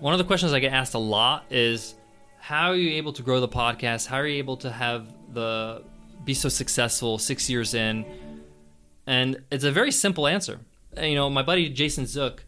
One 0.00 0.12
of 0.12 0.18
the 0.18 0.24
questions 0.24 0.52
I 0.52 0.58
get 0.58 0.72
asked 0.72 0.94
a 0.94 0.98
lot 0.98 1.44
is 1.50 1.94
how 2.38 2.70
are 2.70 2.76
you 2.76 2.96
able 2.96 3.12
to 3.12 3.22
grow 3.22 3.40
the 3.40 3.48
podcast? 3.48 4.06
How 4.06 4.16
are 4.16 4.26
you 4.26 4.38
able 4.38 4.56
to 4.58 4.70
have 4.70 5.06
the 5.32 5.84
be 6.24 6.34
so 6.34 6.48
successful 6.48 7.18
6 7.18 7.48
years 7.48 7.74
in? 7.74 8.04
And 9.06 9.42
it's 9.50 9.64
a 9.64 9.70
very 9.70 9.92
simple 9.92 10.26
answer. 10.26 10.58
You 11.00 11.14
know, 11.14 11.30
my 11.30 11.42
buddy 11.42 11.68
Jason 11.68 12.06
Zook 12.06 12.44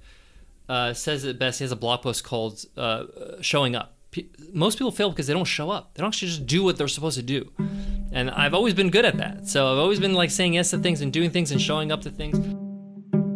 uh, 0.68 0.94
says 0.94 1.24
it 1.24 1.38
best. 1.38 1.58
He 1.58 1.64
has 1.64 1.72
a 1.72 1.76
blog 1.76 2.02
post 2.02 2.24
called 2.24 2.64
uh, 2.76 3.04
"Showing 3.40 3.76
Up." 3.76 3.94
P- 4.10 4.30
most 4.52 4.78
people 4.78 4.90
fail 4.90 5.10
because 5.10 5.26
they 5.26 5.32
don't 5.32 5.44
show 5.44 5.70
up. 5.70 5.94
They 5.94 6.00
don't 6.00 6.08
actually 6.08 6.28
just 6.28 6.46
do 6.46 6.64
what 6.64 6.76
they're 6.76 6.88
supposed 6.88 7.16
to 7.16 7.22
do. 7.22 7.50
And 8.12 8.30
I've 8.30 8.54
always 8.54 8.74
been 8.74 8.90
good 8.90 9.04
at 9.04 9.16
that. 9.16 9.48
So 9.48 9.72
I've 9.72 9.78
always 9.78 9.98
been 9.98 10.14
like 10.14 10.30
saying 10.30 10.54
yes 10.54 10.70
to 10.70 10.78
things 10.78 11.00
and 11.00 11.12
doing 11.12 11.30
things 11.30 11.50
and 11.50 11.60
showing 11.60 11.90
up 11.90 12.02
to 12.02 12.10
things. 12.10 12.38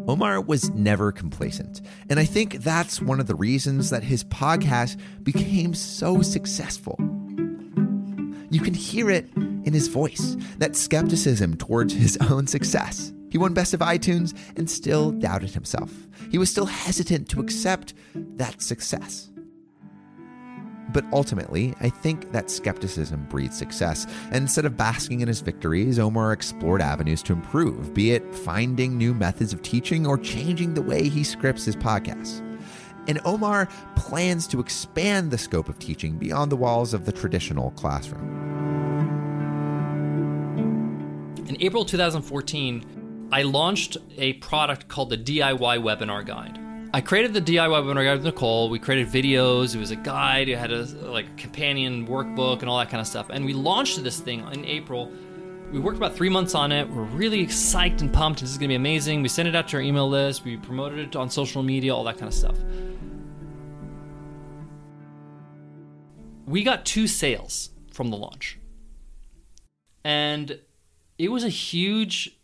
Omar 0.09 0.41
was 0.41 0.71
never 0.71 1.11
complacent. 1.11 1.81
And 2.09 2.21
I 2.21 2.25
think 2.25 2.63
that's 2.63 3.03
one 3.03 3.19
of 3.19 3.27
the 3.27 3.35
reasons 3.35 3.91
that 3.91 4.05
his 4.05 4.23
podcast 4.25 5.01
became 5.23 5.75
so 5.75 6.23
successful. 6.23 6.97
You 8.51 8.61
can 8.61 8.75
hear 8.75 9.11
it 9.11 9.29
in 9.35 9.73
his 9.73 9.89
voice 9.89 10.37
that 10.59 10.77
skepticism 10.77 11.57
towards 11.57 11.93
his 11.93 12.17
own 12.31 12.47
success. 12.47 13.13
He 13.31 13.39
won 13.39 13.55
Best 13.55 13.75
of 13.75 13.81
iTunes 13.81 14.39
and 14.57 14.71
still 14.71 15.11
doubted 15.11 15.51
himself. 15.51 15.93
He 16.31 16.39
was 16.39 16.51
still 16.51 16.67
hesitant 16.67 17.29
to 17.31 17.41
accept 17.41 17.93
that 18.15 18.63
success. 18.63 19.31
But 20.97 21.05
ultimately, 21.13 21.75
I 21.83 21.91
think 21.91 22.33
that 22.33 22.51
skepticism 22.51 23.27
breeds 23.29 23.59
success. 23.59 24.07
And 24.29 24.37
instead 24.37 24.65
of 24.65 24.79
basking 24.79 25.21
in 25.21 25.29
his 25.29 25.43
victories, 25.43 25.99
Omar 25.99 26.33
explored 26.33 26.81
avenues 26.81 27.23
to 27.25 27.35
improve, 27.35 27.93
be 27.93 28.13
it 28.13 28.35
finding 28.35 28.97
new 28.97 29.13
methods 29.13 29.53
of 29.53 29.61
teaching 29.61 30.07
or 30.07 30.17
changing 30.17 30.73
the 30.73 30.81
way 30.81 31.11
he 31.11 31.23
scripts 31.23 31.67
his 31.67 31.77
podcasts. 31.77 32.41
And 33.09 33.21
Omar 33.27 33.69
plans 33.95 34.47
to 34.47 34.59
expand 34.59 35.31
the 35.31 35.37
scope 35.37 35.69
of 35.69 35.79
teaching 35.79 36.17
beyond 36.17 36.51
the 36.51 36.57
walls 36.57 36.95
of 36.95 37.05
the 37.05 37.13
traditional 37.13 37.73
classroom. 37.73 38.25
In 41.47 41.59
April 41.61 41.85
2014, 41.85 43.29
I 43.33 43.43
launched 43.43 43.99
a 44.17 44.33
product 44.33 44.89
called 44.89 45.11
the 45.11 45.19
DIY 45.19 45.59
Webinar 45.59 46.25
Guide. 46.25 46.66
I 46.93 47.01
created 47.01 47.35
the 47.35 47.41
DIY 47.43 47.69
webinar 47.69 48.05
guide 48.05 48.15
with 48.15 48.25
Nicole. 48.25 48.71
We 48.71 48.79
created 48.79 49.09
videos. 49.09 49.75
It 49.75 49.79
was 49.79 49.91
a 49.91 49.97
guide. 49.97 50.49
It 50.49 50.57
had 50.57 50.73
a 50.73 50.85
like 50.85 51.37
companion 51.37 52.07
workbook 52.07 52.61
and 52.61 52.69
all 52.69 52.79
that 52.79 52.91
kind 52.91 53.01
of 53.01 53.07
stuff. 53.07 53.27
And 53.31 53.45
we 53.45 53.53
launched 53.53 54.03
this 54.03 54.21
thing 54.21 54.47
in 54.53 54.65
April. 54.65 55.11
We 55.73 55.81
worked 55.81 55.97
about 55.97 56.15
three 56.15 56.29
months 56.29 56.55
on 56.55 56.71
it. 56.71 56.89
We're 56.89 57.03
really 57.03 57.47
psyched 57.47 58.01
and 58.01 58.13
pumped. 58.13 58.41
This 58.41 58.51
is 58.51 58.59
gonna 58.59 58.69
be 58.69 58.77
amazing. 58.77 59.21
We 59.21 59.29
sent 59.29 59.49
it 59.49 59.57
out 59.57 59.69
to 59.69 59.77
our 59.77 59.83
email 59.83 60.09
list. 60.09 60.45
We 60.45 60.57
promoted 60.57 61.01
it 61.01 61.17
on 61.17 61.29
social 61.29 61.63
media, 61.63 61.95
all 61.95 62.05
that 62.05 62.19
kind 62.19 62.29
of 62.29 62.35
stuff. 62.35 62.57
We 66.47 66.63
got 66.63 66.87
two 66.87 67.09
sales 67.09 67.71
from 67.93 68.11
the 68.11 68.17
launch, 68.17 68.59
and 70.05 70.61
it 71.19 71.33
was 71.33 71.43
a 71.43 71.49
huge 71.49 72.39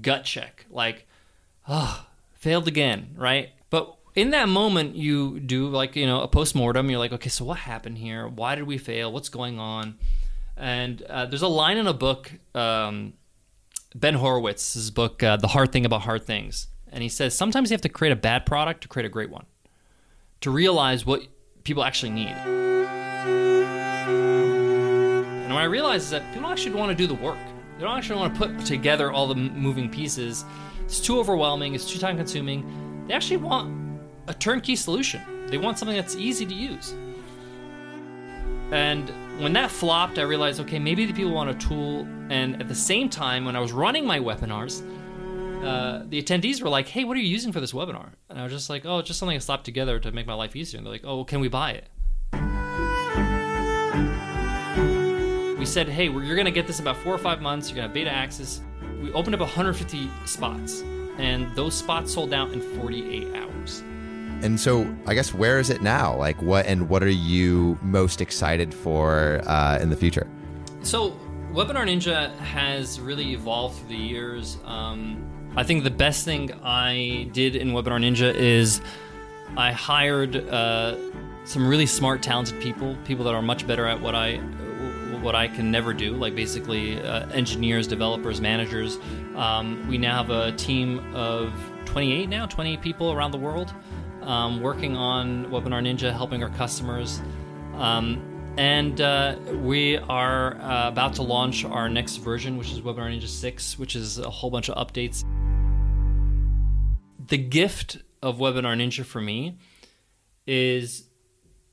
gut 0.00 0.24
check. 0.24 0.66
Like, 0.70 1.08
oh, 1.68 2.06
failed 2.34 2.68
again, 2.68 3.14
right? 3.16 3.50
In 4.20 4.32
that 4.32 4.50
moment, 4.50 4.96
you 4.96 5.40
do 5.40 5.68
like, 5.68 5.96
you 5.96 6.04
know, 6.04 6.20
a 6.20 6.28
post 6.28 6.54
mortem. 6.54 6.90
You're 6.90 6.98
like, 6.98 7.12
okay, 7.12 7.30
so 7.30 7.42
what 7.42 7.56
happened 7.56 7.96
here? 7.96 8.28
Why 8.28 8.54
did 8.54 8.64
we 8.64 8.76
fail? 8.76 9.10
What's 9.10 9.30
going 9.30 9.58
on? 9.58 9.96
And 10.58 11.00
uh, 11.00 11.24
there's 11.24 11.40
a 11.40 11.48
line 11.48 11.78
in 11.78 11.86
a 11.86 11.94
book, 11.94 12.30
um, 12.54 13.14
Ben 13.94 14.16
Horowitz's 14.16 14.90
book, 14.90 15.22
uh, 15.22 15.38
The 15.38 15.46
Hard 15.46 15.72
Thing 15.72 15.86
About 15.86 16.02
Hard 16.02 16.26
Things. 16.26 16.66
And 16.92 17.02
he 17.02 17.08
says 17.08 17.34
sometimes 17.34 17.70
you 17.70 17.74
have 17.74 17.80
to 17.80 17.88
create 17.88 18.12
a 18.12 18.16
bad 18.16 18.44
product 18.44 18.82
to 18.82 18.88
create 18.88 19.06
a 19.06 19.08
great 19.08 19.30
one, 19.30 19.46
to 20.42 20.50
realize 20.50 21.06
what 21.06 21.22
people 21.64 21.82
actually 21.82 22.10
need. 22.10 22.36
And 22.36 22.84
what 25.50 25.62
I 25.62 25.64
realize 25.64 26.02
is 26.02 26.10
that 26.10 26.30
people 26.34 26.50
actually 26.50 26.74
want 26.74 26.90
to 26.90 26.94
do 26.94 27.06
the 27.06 27.14
work. 27.14 27.38
They 27.78 27.84
don't 27.84 27.96
actually 27.96 28.20
want 28.20 28.34
to 28.34 28.38
put 28.38 28.66
together 28.66 29.10
all 29.10 29.28
the 29.28 29.34
moving 29.34 29.88
pieces. 29.88 30.44
It's 30.84 31.00
too 31.00 31.18
overwhelming, 31.18 31.74
it's 31.74 31.90
too 31.90 31.98
time 31.98 32.18
consuming 32.18 32.66
they 33.10 33.16
actually 33.16 33.38
want 33.38 33.79
a 34.30 34.34
turnkey 34.34 34.76
solution. 34.76 35.20
They 35.48 35.58
want 35.58 35.76
something 35.76 35.96
that's 35.96 36.14
easy 36.14 36.46
to 36.46 36.54
use. 36.54 36.94
And 38.70 39.10
when 39.42 39.52
that 39.54 39.72
flopped, 39.72 40.20
I 40.20 40.22
realized, 40.22 40.60
okay, 40.60 40.78
maybe 40.78 41.04
the 41.04 41.12
people 41.12 41.32
want 41.32 41.50
a 41.50 41.54
tool. 41.54 42.06
And 42.30 42.62
at 42.62 42.68
the 42.68 42.74
same 42.76 43.08
time, 43.08 43.44
when 43.44 43.56
I 43.56 43.60
was 43.60 43.72
running 43.72 44.06
my 44.06 44.20
webinars, 44.20 44.82
uh, 45.64 46.04
the 46.08 46.22
attendees 46.22 46.62
were 46.62 46.68
like, 46.68 46.86
"Hey, 46.86 47.02
what 47.02 47.16
are 47.16 47.20
you 47.20 47.28
using 47.28 47.50
for 47.52 47.60
this 47.60 47.72
webinar?" 47.72 48.10
And 48.30 48.38
I 48.38 48.44
was 48.44 48.52
just 48.52 48.70
like, 48.70 48.86
"Oh, 48.86 49.02
just 49.02 49.18
something 49.18 49.34
I 49.34 49.40
slapped 49.40 49.64
together 49.64 49.98
to 49.98 50.12
make 50.12 50.26
my 50.26 50.34
life 50.34 50.54
easier." 50.54 50.78
And 50.78 50.86
they're 50.86 50.92
like, 50.92 51.04
"Oh, 51.04 51.24
can 51.24 51.40
we 51.40 51.48
buy 51.48 51.72
it?" 51.72 51.88
We 55.58 55.66
said, 55.66 55.88
"Hey, 55.88 56.04
you're 56.04 56.36
gonna 56.36 56.52
get 56.52 56.68
this 56.68 56.78
in 56.78 56.84
about 56.84 57.02
four 57.02 57.12
or 57.12 57.18
five 57.18 57.42
months. 57.42 57.68
You're 57.68 57.76
gonna 57.76 57.88
have 57.88 57.94
beta 57.94 58.10
access." 58.10 58.60
We 59.02 59.12
opened 59.12 59.34
up 59.34 59.40
150 59.40 60.08
spots 60.24 60.82
and 61.20 61.54
those 61.54 61.74
spots 61.74 62.14
sold 62.14 62.32
out 62.32 62.52
in 62.52 62.60
48 62.80 63.34
hours. 63.34 63.82
And 64.42 64.58
so, 64.58 64.92
I 65.06 65.14
guess, 65.14 65.34
where 65.34 65.58
is 65.58 65.70
it 65.70 65.82
now? 65.82 66.16
Like, 66.16 66.40
what 66.40 66.66
and 66.66 66.88
what 66.88 67.02
are 67.02 67.08
you 67.08 67.78
most 67.82 68.20
excited 68.20 68.72
for 68.72 69.42
uh, 69.46 69.78
in 69.80 69.90
the 69.90 69.96
future? 69.96 70.26
So, 70.82 71.16
Webinar 71.52 71.84
Ninja 71.86 72.34
has 72.38 73.00
really 73.00 73.32
evolved 73.32 73.78
through 73.78 73.88
the 73.88 73.96
years. 73.96 74.56
Um, 74.64 75.26
I 75.56 75.62
think 75.62 75.84
the 75.84 75.90
best 75.90 76.24
thing 76.24 76.52
I 76.62 77.28
did 77.32 77.56
in 77.56 77.72
Webinar 77.72 78.00
Ninja 78.00 78.32
is 78.34 78.80
I 79.56 79.72
hired 79.72 80.36
uh, 80.48 80.96
some 81.44 81.66
really 81.66 81.86
smart, 81.86 82.22
talented 82.22 82.60
people, 82.62 82.96
people 83.04 83.24
that 83.24 83.34
are 83.34 83.42
much 83.42 83.66
better 83.66 83.86
at 83.86 84.00
what 84.00 84.14
I 84.14 84.40
what 85.20 85.34
I 85.34 85.48
can 85.48 85.70
never 85.70 85.92
do, 85.92 86.16
like 86.16 86.34
basically 86.34 86.98
uh, 87.02 87.28
engineers, 87.28 87.86
developers, 87.86 88.40
managers. 88.40 88.96
Um, 89.36 89.86
we 89.86 89.98
now 89.98 90.16
have 90.16 90.30
a 90.30 90.52
team 90.52 91.14
of 91.14 91.52
28 91.84 92.28
now, 92.28 92.46
28 92.46 92.80
people 92.80 93.12
around 93.12 93.32
the 93.32 93.38
world 93.38 93.74
um, 94.22 94.60
working 94.60 94.96
on 94.96 95.46
Webinar 95.46 95.82
Ninja, 95.82 96.12
helping 96.12 96.42
our 96.42 96.50
customers. 96.50 97.20
Um, 97.74 98.26
and 98.56 99.00
uh, 99.00 99.36
we 99.62 99.96
are 99.96 100.56
uh, 100.56 100.88
about 100.88 101.14
to 101.14 101.22
launch 101.22 101.64
our 101.64 101.88
next 101.88 102.16
version, 102.16 102.56
which 102.56 102.72
is 102.72 102.80
Webinar 102.80 103.10
Ninja 103.10 103.28
6, 103.28 103.78
which 103.78 103.96
is 103.96 104.18
a 104.18 104.28
whole 104.28 104.50
bunch 104.50 104.68
of 104.68 104.76
updates. 104.76 105.24
The 107.28 107.38
gift 107.38 107.98
of 108.22 108.38
Webinar 108.38 108.76
Ninja 108.76 109.04
for 109.04 109.20
me 109.20 109.56
is 110.46 111.08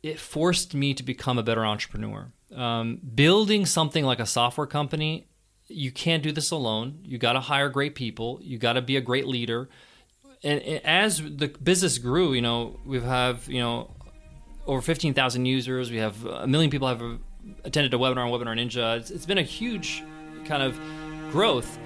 it 0.03 0.19
forced 0.19 0.73
me 0.73 0.93
to 0.93 1.03
become 1.03 1.37
a 1.37 1.43
better 1.43 1.65
entrepreneur. 1.65 2.31
Um, 2.55 3.01
building 3.15 3.65
something 3.65 4.05
like 4.05 4.19
a 4.19 4.25
software 4.25 4.67
company, 4.67 5.27
you 5.67 5.91
can't 5.91 6.23
do 6.23 6.31
this 6.31 6.51
alone. 6.51 6.99
You 7.03 7.17
got 7.17 7.33
to 7.33 7.41
hire 7.41 7.69
great 7.69 7.95
people. 7.95 8.39
You 8.41 8.57
got 8.57 8.73
to 8.73 8.81
be 8.81 8.95
a 8.95 9.01
great 9.01 9.27
leader. 9.27 9.69
And, 10.43 10.61
and 10.61 10.85
as 10.85 11.17
the 11.17 11.47
business 11.47 11.97
grew, 11.97 12.33
you 12.33 12.41
know, 12.41 12.79
we 12.85 12.99
have 12.99 13.47
you 13.47 13.59
know 13.59 13.91
over 14.65 14.81
fifteen 14.81 15.13
thousand 15.13 15.45
users. 15.45 15.89
We 15.89 15.97
have 15.97 16.25
uh, 16.25 16.29
a 16.43 16.47
million 16.47 16.69
people 16.69 16.87
have 16.87 17.01
uh, 17.01 17.15
attended 17.63 17.93
a 17.93 17.97
webinar 17.97 18.25
on 18.25 18.31
Webinar 18.31 18.57
Ninja. 18.57 18.97
It's, 18.97 19.11
it's 19.11 19.25
been 19.25 19.37
a 19.37 19.43
huge 19.43 20.03
kind 20.45 20.61
of 20.63 20.79
growth. 21.31 21.77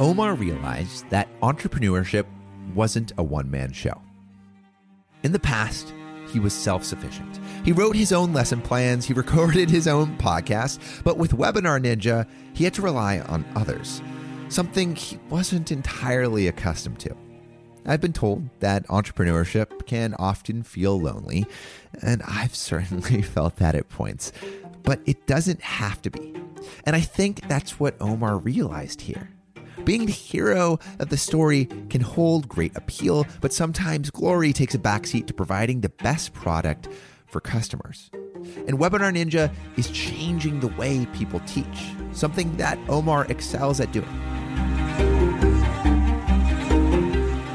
Omar 0.00 0.34
realized 0.34 1.08
that 1.10 1.28
entrepreneurship 1.40 2.24
wasn't 2.74 3.12
a 3.18 3.22
one 3.22 3.50
man 3.50 3.72
show. 3.72 4.00
In 5.22 5.32
the 5.32 5.38
past, 5.38 5.92
he 6.32 6.40
was 6.40 6.52
self 6.52 6.84
sufficient. 6.84 7.38
He 7.64 7.72
wrote 7.72 7.96
his 7.96 8.12
own 8.12 8.32
lesson 8.32 8.60
plans, 8.60 9.06
he 9.06 9.12
recorded 9.14 9.70
his 9.70 9.88
own 9.88 10.16
podcast, 10.18 11.02
but 11.04 11.18
with 11.18 11.32
Webinar 11.32 11.82
Ninja, 11.82 12.26
he 12.54 12.64
had 12.64 12.74
to 12.74 12.82
rely 12.82 13.20
on 13.20 13.44
others, 13.56 14.02
something 14.48 14.96
he 14.96 15.18
wasn't 15.28 15.72
entirely 15.72 16.46
accustomed 16.48 17.00
to. 17.00 17.16
I've 17.86 18.00
been 18.00 18.12
told 18.12 18.48
that 18.60 18.86
entrepreneurship 18.88 19.86
can 19.86 20.14
often 20.14 20.62
feel 20.62 21.00
lonely, 21.00 21.46
and 22.02 22.22
I've 22.22 22.54
certainly 22.70 23.22
felt 23.22 23.56
that 23.56 23.74
at 23.74 23.88
points, 23.88 24.32
but 24.82 25.00
it 25.06 25.26
doesn't 25.26 25.62
have 25.62 26.00
to 26.02 26.10
be. 26.10 26.34
And 26.84 26.94
I 26.94 27.00
think 27.00 27.48
that's 27.48 27.80
what 27.80 27.96
Omar 28.00 28.38
realized 28.38 29.02
here. 29.02 29.30
Being 29.84 30.06
the 30.06 30.12
hero 30.12 30.78
of 30.98 31.08
the 31.08 31.16
story 31.16 31.66
can 31.88 32.00
hold 32.00 32.48
great 32.48 32.76
appeal, 32.76 33.26
but 33.40 33.52
sometimes 33.52 34.10
glory 34.10 34.52
takes 34.52 34.74
a 34.74 34.78
backseat 34.78 35.26
to 35.26 35.34
providing 35.34 35.80
the 35.80 35.88
best 35.88 36.34
product 36.34 36.88
for 37.26 37.40
customers. 37.40 38.10
And 38.66 38.78
Webinar 38.78 39.14
Ninja 39.14 39.52
is 39.76 39.90
changing 39.90 40.60
the 40.60 40.68
way 40.68 41.06
people 41.14 41.40
teach, 41.46 41.92
something 42.12 42.56
that 42.56 42.78
Omar 42.88 43.26
excels 43.26 43.80
at 43.80 43.92
doing. 43.92 44.08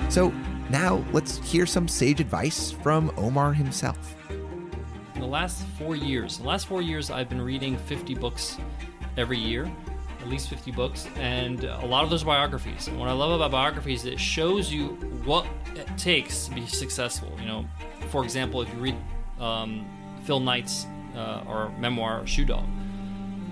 So, 0.10 0.34
Now, 0.70 1.06
let's 1.14 1.38
hear 1.38 1.68
some 1.68 1.88
sage 1.88 2.20
advice 2.20 2.72
from 2.72 3.12
Omar 3.18 3.54
himself. 3.54 4.16
In 4.30 5.22
the 5.22 5.28
last 5.28 5.64
four 5.78 5.96
years, 5.96 6.40
the 6.40 6.48
last 6.48 6.68
four 6.68 6.82
years, 6.82 7.12
I've 7.12 7.30
been 7.30 7.42
reading 7.42 7.78
50 7.78 8.16
books 8.16 8.58
every 9.16 9.38
year, 9.38 9.72
at 10.26 10.32
least 10.32 10.50
50 10.50 10.72
books, 10.72 11.08
and 11.18 11.64
a 11.64 11.86
lot 11.86 12.04
of 12.04 12.10
those 12.10 12.24
biographies. 12.24 12.88
And 12.88 13.00
what 13.00 13.08
I 13.08 13.12
love 13.12 13.32
about 13.32 13.52
biographies 13.52 14.06
is 14.06 14.14
it 14.14 14.20
shows 14.20 14.72
you 14.72 14.88
what 15.24 15.46
it 15.76 15.88
takes 15.98 16.48
to 16.48 16.56
be 16.56 16.66
successful. 16.66 17.32
You 17.40 17.46
know, 17.46 17.66
for 18.10 18.24
example, 18.24 18.62
if 18.62 18.74
you 18.74 18.80
read 18.80 18.98
um, 19.40 19.86
Phil 20.24 20.40
Knight's 20.40 20.88
uh, 21.16 21.44
or 21.48 21.70
memoir 21.78 22.26
Shoe 22.26 22.46
Dog, 22.46 22.66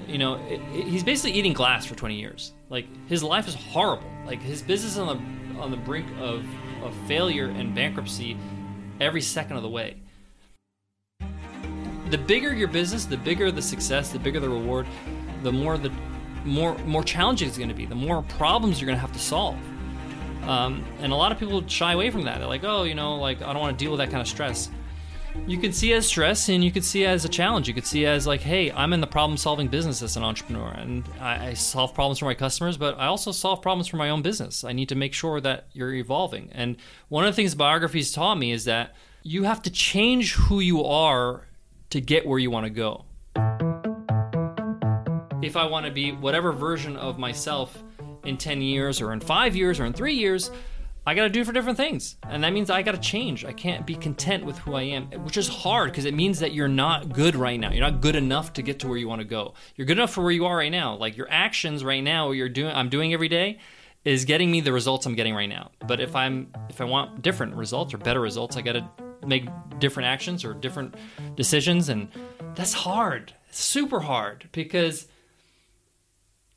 you 0.08 0.18
know, 0.18 0.36
it, 0.48 0.60
it, 0.74 0.88
he's 0.88 1.04
basically 1.04 1.38
eating 1.38 1.54
glass 1.54 1.86
for 1.86 1.96
20 1.96 2.16
years. 2.16 2.54
Like 2.70 2.88
his 3.08 3.22
life 3.24 3.48
is 3.48 3.54
horrible. 3.54 4.10
Like 4.26 4.42
his 4.42 4.62
business 4.62 4.94
is 4.94 4.98
on 4.98 5.08
the 5.08 5.60
on 5.60 5.70
the 5.70 5.78
brink 5.78 6.08
of, 6.20 6.44
of 6.84 6.96
failure 7.08 7.46
and 7.48 7.76
bankruptcy 7.76 8.36
every 9.00 9.22
second 9.22 9.56
of 9.56 9.62
the 9.62 9.70
way 9.70 9.96
the 12.14 12.18
bigger 12.20 12.54
your 12.54 12.68
business, 12.68 13.06
the 13.06 13.18
bigger 13.18 13.52
the 13.52 13.62
success, 13.62 14.12
the 14.12 14.20
bigger 14.20 14.40
the 14.40 14.48
reward, 14.48 14.86
the 15.42 15.52
more 15.52 15.80
the 15.80 15.92
more 16.44 16.78
more 16.80 17.04
challenging 17.04 17.48
it's 17.48 17.58
going 17.58 17.70
to 17.70 17.76
be, 17.76 17.86
the 17.86 17.96
more 17.96 18.22
problems 18.24 18.80
you're 18.80 18.88
going 18.88 18.98
to 18.98 19.02
have 19.02 19.14
to 19.14 19.20
solve. 19.20 19.58
Um, 20.44 20.86
and 21.00 21.14
a 21.14 21.16
lot 21.16 21.32
of 21.32 21.40
people 21.40 21.66
shy 21.68 21.94
away 21.94 22.10
from 22.10 22.24
that. 22.24 22.40
They're 22.40 22.48
like, 22.48 22.66
oh, 22.66 22.84
you 22.84 22.96
know, 22.96 23.16
like 23.16 23.42
I 23.42 23.54
don't 23.54 23.62
want 23.62 23.78
to 23.78 23.84
deal 23.84 23.92
with 23.92 24.00
that 24.00 24.10
kind 24.10 24.22
of 24.22 24.28
stress. 24.28 24.70
You 25.48 25.58
can 25.58 25.74
see 25.74 25.94
as 25.94 26.06
stress, 26.06 26.48
and 26.50 26.64
you 26.64 26.72
could 26.72 26.86
see 26.86 27.06
as 27.06 27.26
a 27.26 27.30
challenge. 27.30 27.68
You 27.68 27.74
could 27.74 27.88
see 27.88 28.06
as 28.06 28.28
like, 28.28 28.42
hey, 28.42 28.72
I'm 28.72 28.94
in 28.94 29.02
the 29.02 29.08
problem-solving 29.08 29.68
business 29.68 30.04
as 30.04 30.16
an 30.16 30.24
entrepreneur, 30.24 30.68
and 30.70 31.04
I, 31.20 31.48
I 31.48 31.54
solve 31.54 31.96
problems 31.96 32.20
for 32.20 32.26
my 32.26 32.36
customers, 32.36 32.78
but 32.78 33.00
I 33.00 33.08
also 33.08 33.32
solve 33.32 33.62
problems 33.62 33.88
for 33.88 33.98
my 33.98 34.12
own 34.12 34.22
business. 34.22 34.64
I 34.64 34.74
need 34.74 34.90
to 34.90 34.96
make 34.96 35.14
sure 35.14 35.42
that 35.42 35.66
you're 35.74 35.94
evolving. 35.94 36.50
And 36.52 36.78
one 37.10 37.26
of 37.26 37.32
the 37.32 37.36
things 37.36 37.56
biographies 37.56 38.12
taught 38.12 38.38
me 38.38 38.52
is 38.52 38.66
that 38.66 38.94
you 39.24 39.44
have 39.44 39.62
to 39.64 39.72
change 39.72 40.34
who 40.36 40.60
you 40.60 40.84
are 40.84 41.48
to 41.90 42.00
get 42.00 42.28
where 42.28 42.38
you 42.38 42.52
want 42.52 42.66
to 42.66 42.70
go. 42.70 43.06
If 45.44 45.58
I 45.58 45.66
want 45.66 45.86
to 45.86 45.92
be 45.92 46.14
whatever 46.14 46.54
version 46.54 46.96
of 46.96 47.20
myself 47.20 47.84
in 48.24 48.38
10 48.38 48.62
years 48.62 49.02
or 49.02 49.12
in 49.12 49.20
5 49.20 49.56
years 49.58 49.78
or 49.78 49.86
in 49.86 49.92
3 49.92 50.14
years, 50.14 50.50
I 51.06 51.16
got 51.16 51.24
to 51.24 51.30
do 51.30 51.44
for 51.44 51.52
different 51.52 51.76
things. 51.76 52.16
And 52.30 52.46
that 52.46 52.54
means 52.54 52.70
I 52.70 52.82
got 52.82 52.94
to 52.94 53.02
change. 53.02 53.44
I 53.44 53.52
can't 53.52 53.86
be 53.86 53.96
content 53.96 54.46
with 54.46 54.58
who 54.60 54.76
I 54.76 54.84
am, 54.84 55.08
which 55.26 55.36
is 55.36 55.50
hard 55.50 55.92
because 55.92 56.06
it 56.06 56.14
means 56.14 56.40
that 56.40 56.54
you're 56.54 56.70
not 56.70 57.12
good 57.12 57.36
right 57.36 57.60
now. 57.60 57.72
You're 57.72 57.90
not 57.90 58.00
good 58.00 58.16
enough 58.16 58.54
to 58.54 58.62
get 58.62 58.80
to 58.80 58.88
where 58.88 58.98
you 58.98 59.10
want 59.10 59.20
to 59.20 59.28
go. 59.28 59.54
You're 59.76 59.86
good 59.86 59.98
enough 59.98 60.14
for 60.14 60.22
where 60.22 60.32
you 60.32 60.46
are 60.46 60.56
right 60.56 60.72
now. 60.72 60.96
Like 60.96 61.18
your 61.18 61.28
actions 61.30 61.84
right 61.84 62.02
now, 62.02 62.28
what 62.28 62.38
you're 62.38 62.48
doing 62.48 62.74
I'm 62.74 62.88
doing 62.88 63.14
every 63.14 63.28
day 63.28 63.60
is 64.06 64.24
getting 64.24 64.50
me 64.50 64.62
the 64.62 64.72
results 64.72 65.06
I'm 65.06 65.16
getting 65.16 65.36
right 65.36 65.50
now. 65.50 65.72
But 65.86 66.00
if 66.00 66.16
I'm 66.16 66.54
if 66.70 66.80
I 66.80 66.86
want 66.86 67.22
different 67.22 67.56
results 67.56 67.94
or 67.94 67.98
better 67.98 68.22
results, 68.22 68.56
I 68.56 68.62
got 68.62 68.74
to 68.74 68.90
make 69.28 69.46
different 69.80 70.08
actions 70.08 70.46
or 70.46 70.54
different 70.54 70.96
decisions 71.36 71.90
and 71.90 72.10
that's 72.56 72.74
hard 72.74 73.34
it's 73.54 73.64
super 73.64 74.00
hard 74.00 74.50
because 74.52 75.08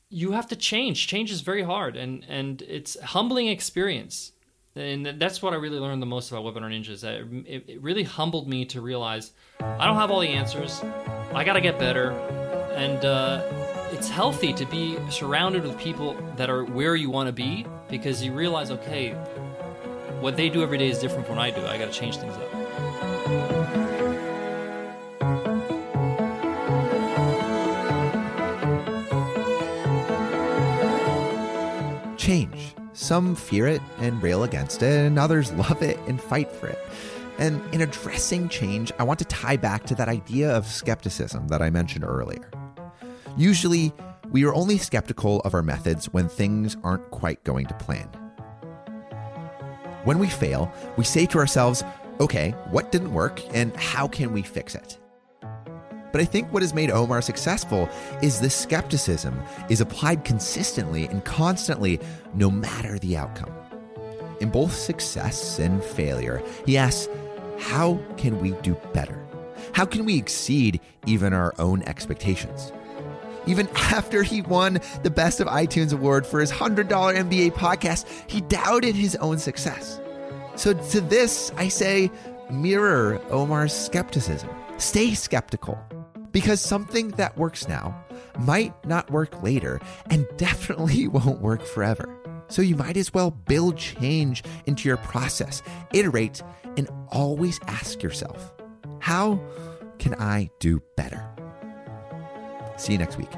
you 0.09 0.31
have 0.31 0.47
to 0.47 0.55
change. 0.55 1.07
Change 1.07 1.31
is 1.31 1.41
very 1.41 1.63
hard 1.63 1.95
and 1.95 2.25
and 2.27 2.61
it's 2.63 2.99
humbling 3.01 3.47
experience. 3.47 4.31
And 4.75 5.19
that's 5.19 5.41
what 5.41 5.53
i 5.53 5.55
really 5.55 5.79
learned 5.79 6.03
the 6.03 6.05
most 6.05 6.29
about 6.31 6.43
webinar 6.43 6.69
ninjas 6.69 7.01
that 7.01 7.15
it, 7.51 7.63
it 7.67 7.81
really 7.81 8.03
humbled 8.03 8.47
me 8.47 8.63
to 8.65 8.79
realize 8.79 9.31
i 9.59 9.87
don't 9.87 9.95
have 9.95 10.11
all 10.11 10.19
the 10.19 10.29
answers. 10.29 10.83
I 11.33 11.43
gotta 11.43 11.61
get 11.61 11.79
better. 11.79 12.11
And 12.75 13.03
uh, 13.03 13.41
it's 13.91 14.07
healthy 14.07 14.53
to 14.53 14.65
be 14.67 14.97
surrounded 15.09 15.63
with 15.63 15.79
people 15.79 16.13
that 16.35 16.51
are 16.51 16.63
where 16.63 16.95
you 16.95 17.09
want 17.09 17.25
to 17.25 17.33
be 17.33 17.65
because 17.89 18.23
you 18.23 18.33
realize 18.33 18.69
okay 18.69 19.13
what 20.21 20.37
they 20.37 20.47
do 20.47 20.61
every 20.61 20.77
day 20.77 20.89
is 20.89 20.99
different 20.99 21.25
from 21.25 21.37
what 21.37 21.45
i 21.45 21.49
do. 21.49 21.65
I 21.65 21.79
gotta 21.79 21.91
change 21.91 22.17
things 22.17 22.35
up 22.35 23.56
change. 32.27 32.75
Some 32.91 33.35
fear 33.35 33.67
it 33.67 33.81
and 33.99 34.21
rail 34.21 34.43
against 34.43 34.83
it, 34.83 35.05
and 35.05 35.17
others 35.17 35.53
love 35.65 35.81
it 35.81 35.97
and 36.07 36.21
fight 36.21 36.51
for 36.51 36.67
it. 36.67 36.79
And 37.39 37.61
in 37.73 37.79
addressing 37.81 38.49
change, 38.49 38.91
I 38.99 39.03
want 39.03 39.19
to 39.19 39.25
tie 39.25 39.55
back 39.55 39.85
to 39.85 39.95
that 39.95 40.09
idea 40.09 40.51
of 40.51 40.65
skepticism 40.67 41.47
that 41.47 41.61
I 41.61 41.69
mentioned 41.69 42.03
earlier. 42.03 42.49
Usually, 43.37 43.93
we 44.29 44.43
are 44.43 44.53
only 44.53 44.77
skeptical 44.77 45.39
of 45.41 45.53
our 45.53 45.61
methods 45.61 46.11
when 46.11 46.27
things 46.27 46.75
aren't 46.83 47.09
quite 47.11 47.41
going 47.45 47.65
to 47.67 47.73
plan. 47.75 48.09
When 50.03 50.19
we 50.19 50.27
fail, 50.27 50.69
we 50.97 51.05
say 51.05 51.27
to 51.27 51.37
ourselves, 51.37 51.83
okay, 52.19 52.51
what 52.71 52.91
didn't 52.91 53.13
work 53.13 53.41
and 53.55 53.73
how 53.77 54.05
can 54.05 54.33
we 54.33 54.41
fix 54.41 54.75
it? 54.75 54.99
But 56.11 56.21
I 56.21 56.25
think 56.25 56.51
what 56.51 56.63
has 56.63 56.73
made 56.73 56.89
Omar 56.89 57.21
successful 57.21 57.89
is 58.21 58.39
this 58.39 58.55
skepticism 58.55 59.41
is 59.69 59.81
applied 59.81 60.23
consistently 60.23 61.05
and 61.05 61.23
constantly, 61.23 61.99
no 62.33 62.49
matter 62.49 62.97
the 62.99 63.17
outcome. 63.17 63.51
In 64.39 64.49
both 64.49 64.73
success 64.73 65.59
and 65.59 65.83
failure, 65.83 66.41
he 66.65 66.77
asks, 66.77 67.09
How 67.59 67.99
can 68.17 68.39
we 68.39 68.51
do 68.61 68.75
better? 68.93 69.23
How 69.73 69.85
can 69.85 70.05
we 70.05 70.17
exceed 70.17 70.79
even 71.05 71.33
our 71.33 71.53
own 71.59 71.81
expectations? 71.83 72.71
Even 73.47 73.67
after 73.75 74.23
he 74.23 74.41
won 74.41 74.79
the 75.03 75.09
Best 75.09 75.39
of 75.39 75.47
iTunes 75.47 75.93
award 75.93 76.25
for 76.25 76.39
his 76.39 76.51
$100 76.51 76.87
MBA 76.87 77.51
podcast, 77.53 78.05
he 78.27 78.41
doubted 78.41 78.95
his 78.95 79.15
own 79.17 79.39
success. 79.39 79.99
So 80.55 80.73
to 80.73 81.01
this, 81.01 81.51
I 81.57 81.67
say, 81.67 82.11
mirror 82.49 83.21
Omar's 83.29 83.73
skepticism. 83.73 84.49
Stay 84.77 85.13
skeptical 85.13 85.79
because 86.31 86.61
something 86.61 87.09
that 87.11 87.37
works 87.37 87.67
now 87.67 88.05
might 88.39 88.73
not 88.85 89.09
work 89.11 89.41
later 89.41 89.79
and 90.09 90.27
definitely 90.37 91.07
won't 91.07 91.41
work 91.41 91.63
forever. 91.63 92.13
So 92.49 92.61
you 92.61 92.75
might 92.75 92.97
as 92.97 93.13
well 93.13 93.31
build 93.31 93.77
change 93.77 94.43
into 94.65 94.87
your 94.87 94.97
process, 94.97 95.61
iterate, 95.93 96.41
and 96.77 96.89
always 97.09 97.59
ask 97.67 98.01
yourself, 98.01 98.53
how 98.99 99.39
can 99.99 100.15
I 100.15 100.49
do 100.59 100.81
better? 100.95 101.27
See 102.77 102.93
you 102.93 102.99
next 102.99 103.17
week. 103.17 103.31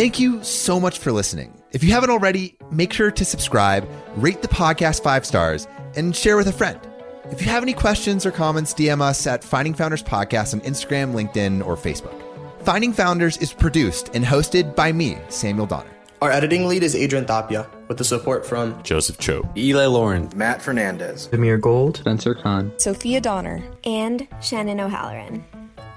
Thank 0.00 0.18
you 0.18 0.42
so 0.42 0.80
much 0.80 0.98
for 0.98 1.12
listening. 1.12 1.52
If 1.72 1.84
you 1.84 1.92
haven't 1.92 2.08
already, 2.08 2.56
make 2.70 2.90
sure 2.90 3.10
to 3.10 3.22
subscribe, 3.22 3.86
rate 4.16 4.40
the 4.40 4.48
podcast 4.48 5.02
five 5.02 5.26
stars, 5.26 5.68
and 5.94 6.16
share 6.16 6.38
with 6.38 6.46
a 6.46 6.52
friend. 6.52 6.80
If 7.24 7.42
you 7.42 7.48
have 7.48 7.62
any 7.62 7.74
questions 7.74 8.24
or 8.24 8.30
comments, 8.30 8.72
DM 8.72 9.02
us 9.02 9.26
at 9.26 9.44
Finding 9.44 9.74
Founders 9.74 10.02
Podcast 10.02 10.54
on 10.54 10.62
Instagram, 10.62 11.12
LinkedIn, 11.12 11.66
or 11.66 11.76
Facebook. 11.76 12.18
Finding 12.62 12.94
Founders 12.94 13.36
is 13.42 13.52
produced 13.52 14.08
and 14.14 14.24
hosted 14.24 14.74
by 14.74 14.90
me, 14.90 15.18
Samuel 15.28 15.66
Donner. 15.66 15.90
Our 16.22 16.30
editing 16.30 16.66
lead 16.66 16.82
is 16.82 16.96
Adrian 16.96 17.26
Tapia, 17.26 17.68
with 17.88 17.98
the 17.98 18.04
support 18.04 18.46
from 18.46 18.82
Joseph 18.82 19.18
Cho, 19.18 19.46
Eli 19.54 19.84
Lauren, 19.84 20.30
Matt 20.34 20.62
Fernandez, 20.62 21.28
Amir 21.34 21.58
Gold, 21.58 21.98
Spencer 21.98 22.34
Khan, 22.34 22.72
Sophia 22.78 23.20
Donner, 23.20 23.62
and 23.84 24.26
Shannon 24.40 24.80
O'Halloran. 24.80 25.44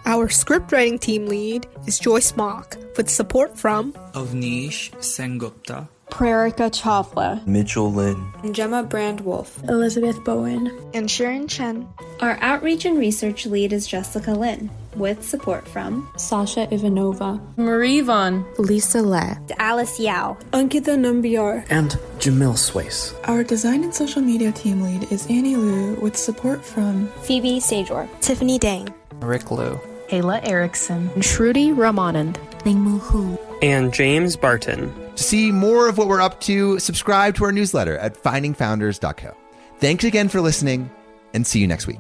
Our 0.06 0.28
scriptwriting 0.28 1.00
team 1.00 1.28
lead 1.28 1.66
is 1.88 1.98
Joyce 1.98 2.36
Mock, 2.36 2.76
with 2.98 3.10
support 3.10 3.58
from 3.58 3.94
Avnish 4.14 4.92
Sengupta, 5.00 5.88
Prerika 6.12 6.70
Chawla, 6.70 7.46
Mitchell 7.48 7.92
Lynn, 7.92 8.34
Gemma 8.52 8.84
Brandwolf, 8.84 9.64
Elizabeth 9.70 10.22
Bowen, 10.26 10.70
and 10.94 11.10
Sharon 11.10 11.48
Chen. 11.48 11.88
Our 12.20 12.38
outreach 12.42 12.84
and 12.84 12.98
research 12.98 13.46
lead 13.46 13.72
is 13.72 13.88
Jessica 13.88 14.32
Lynn, 14.32 14.70
with 14.98 15.24
support 15.24 15.66
from 15.66 16.12
Sasha 16.18 16.68
Ivanova, 16.68 17.40
Marie 17.56 18.02
Vaughn, 18.02 18.46
Lisa 18.60 19.02
Le, 19.02 19.40
Alice 19.58 20.02
Yao, 20.02 20.38
Ankita 20.52 20.98
Nambiar, 20.98 21.66
and 21.70 21.92
Jamil 22.20 22.58
Swace. 22.58 23.14
Our 23.24 23.42
design 23.46 23.86
and 23.86 23.96
social 23.96 24.22
media 24.22 24.52
team 24.52 24.82
lead 24.82 25.10
is 25.14 25.28
Annie 25.28 25.56
Liu, 25.56 25.96
with 26.02 26.18
support 26.18 26.64
from 26.64 27.08
Phoebe 27.22 27.62
Sajor, 27.62 28.10
Tiffany 28.20 28.60
Dang, 28.60 28.94
Rick 29.22 29.50
Liu. 29.50 29.80
Ayla 30.10 30.46
Erickson, 30.48 31.10
Shruti 31.18 31.74
Ramanand, 31.74 32.36
Ningmu 32.60 33.00
Hu, 33.00 33.38
and 33.62 33.94
James 33.94 34.36
Barton. 34.36 34.94
To 35.16 35.24
see 35.24 35.52
more 35.52 35.88
of 35.88 35.98
what 35.98 36.08
we're 36.08 36.22
up 36.22 36.40
to, 36.42 36.80
subscribe 36.80 37.36
to 37.36 37.46
our 37.46 37.52
newsletter 37.52 37.98
at 37.98 38.16
findingfounders.co. 38.16 39.36
Thanks 39.80 40.04
again 40.04 40.30
for 40.30 40.42
listening, 40.42 40.90
and 41.34 41.46
see 41.46 41.60
you 41.60 41.68
next 41.68 41.88
week. 41.88 42.00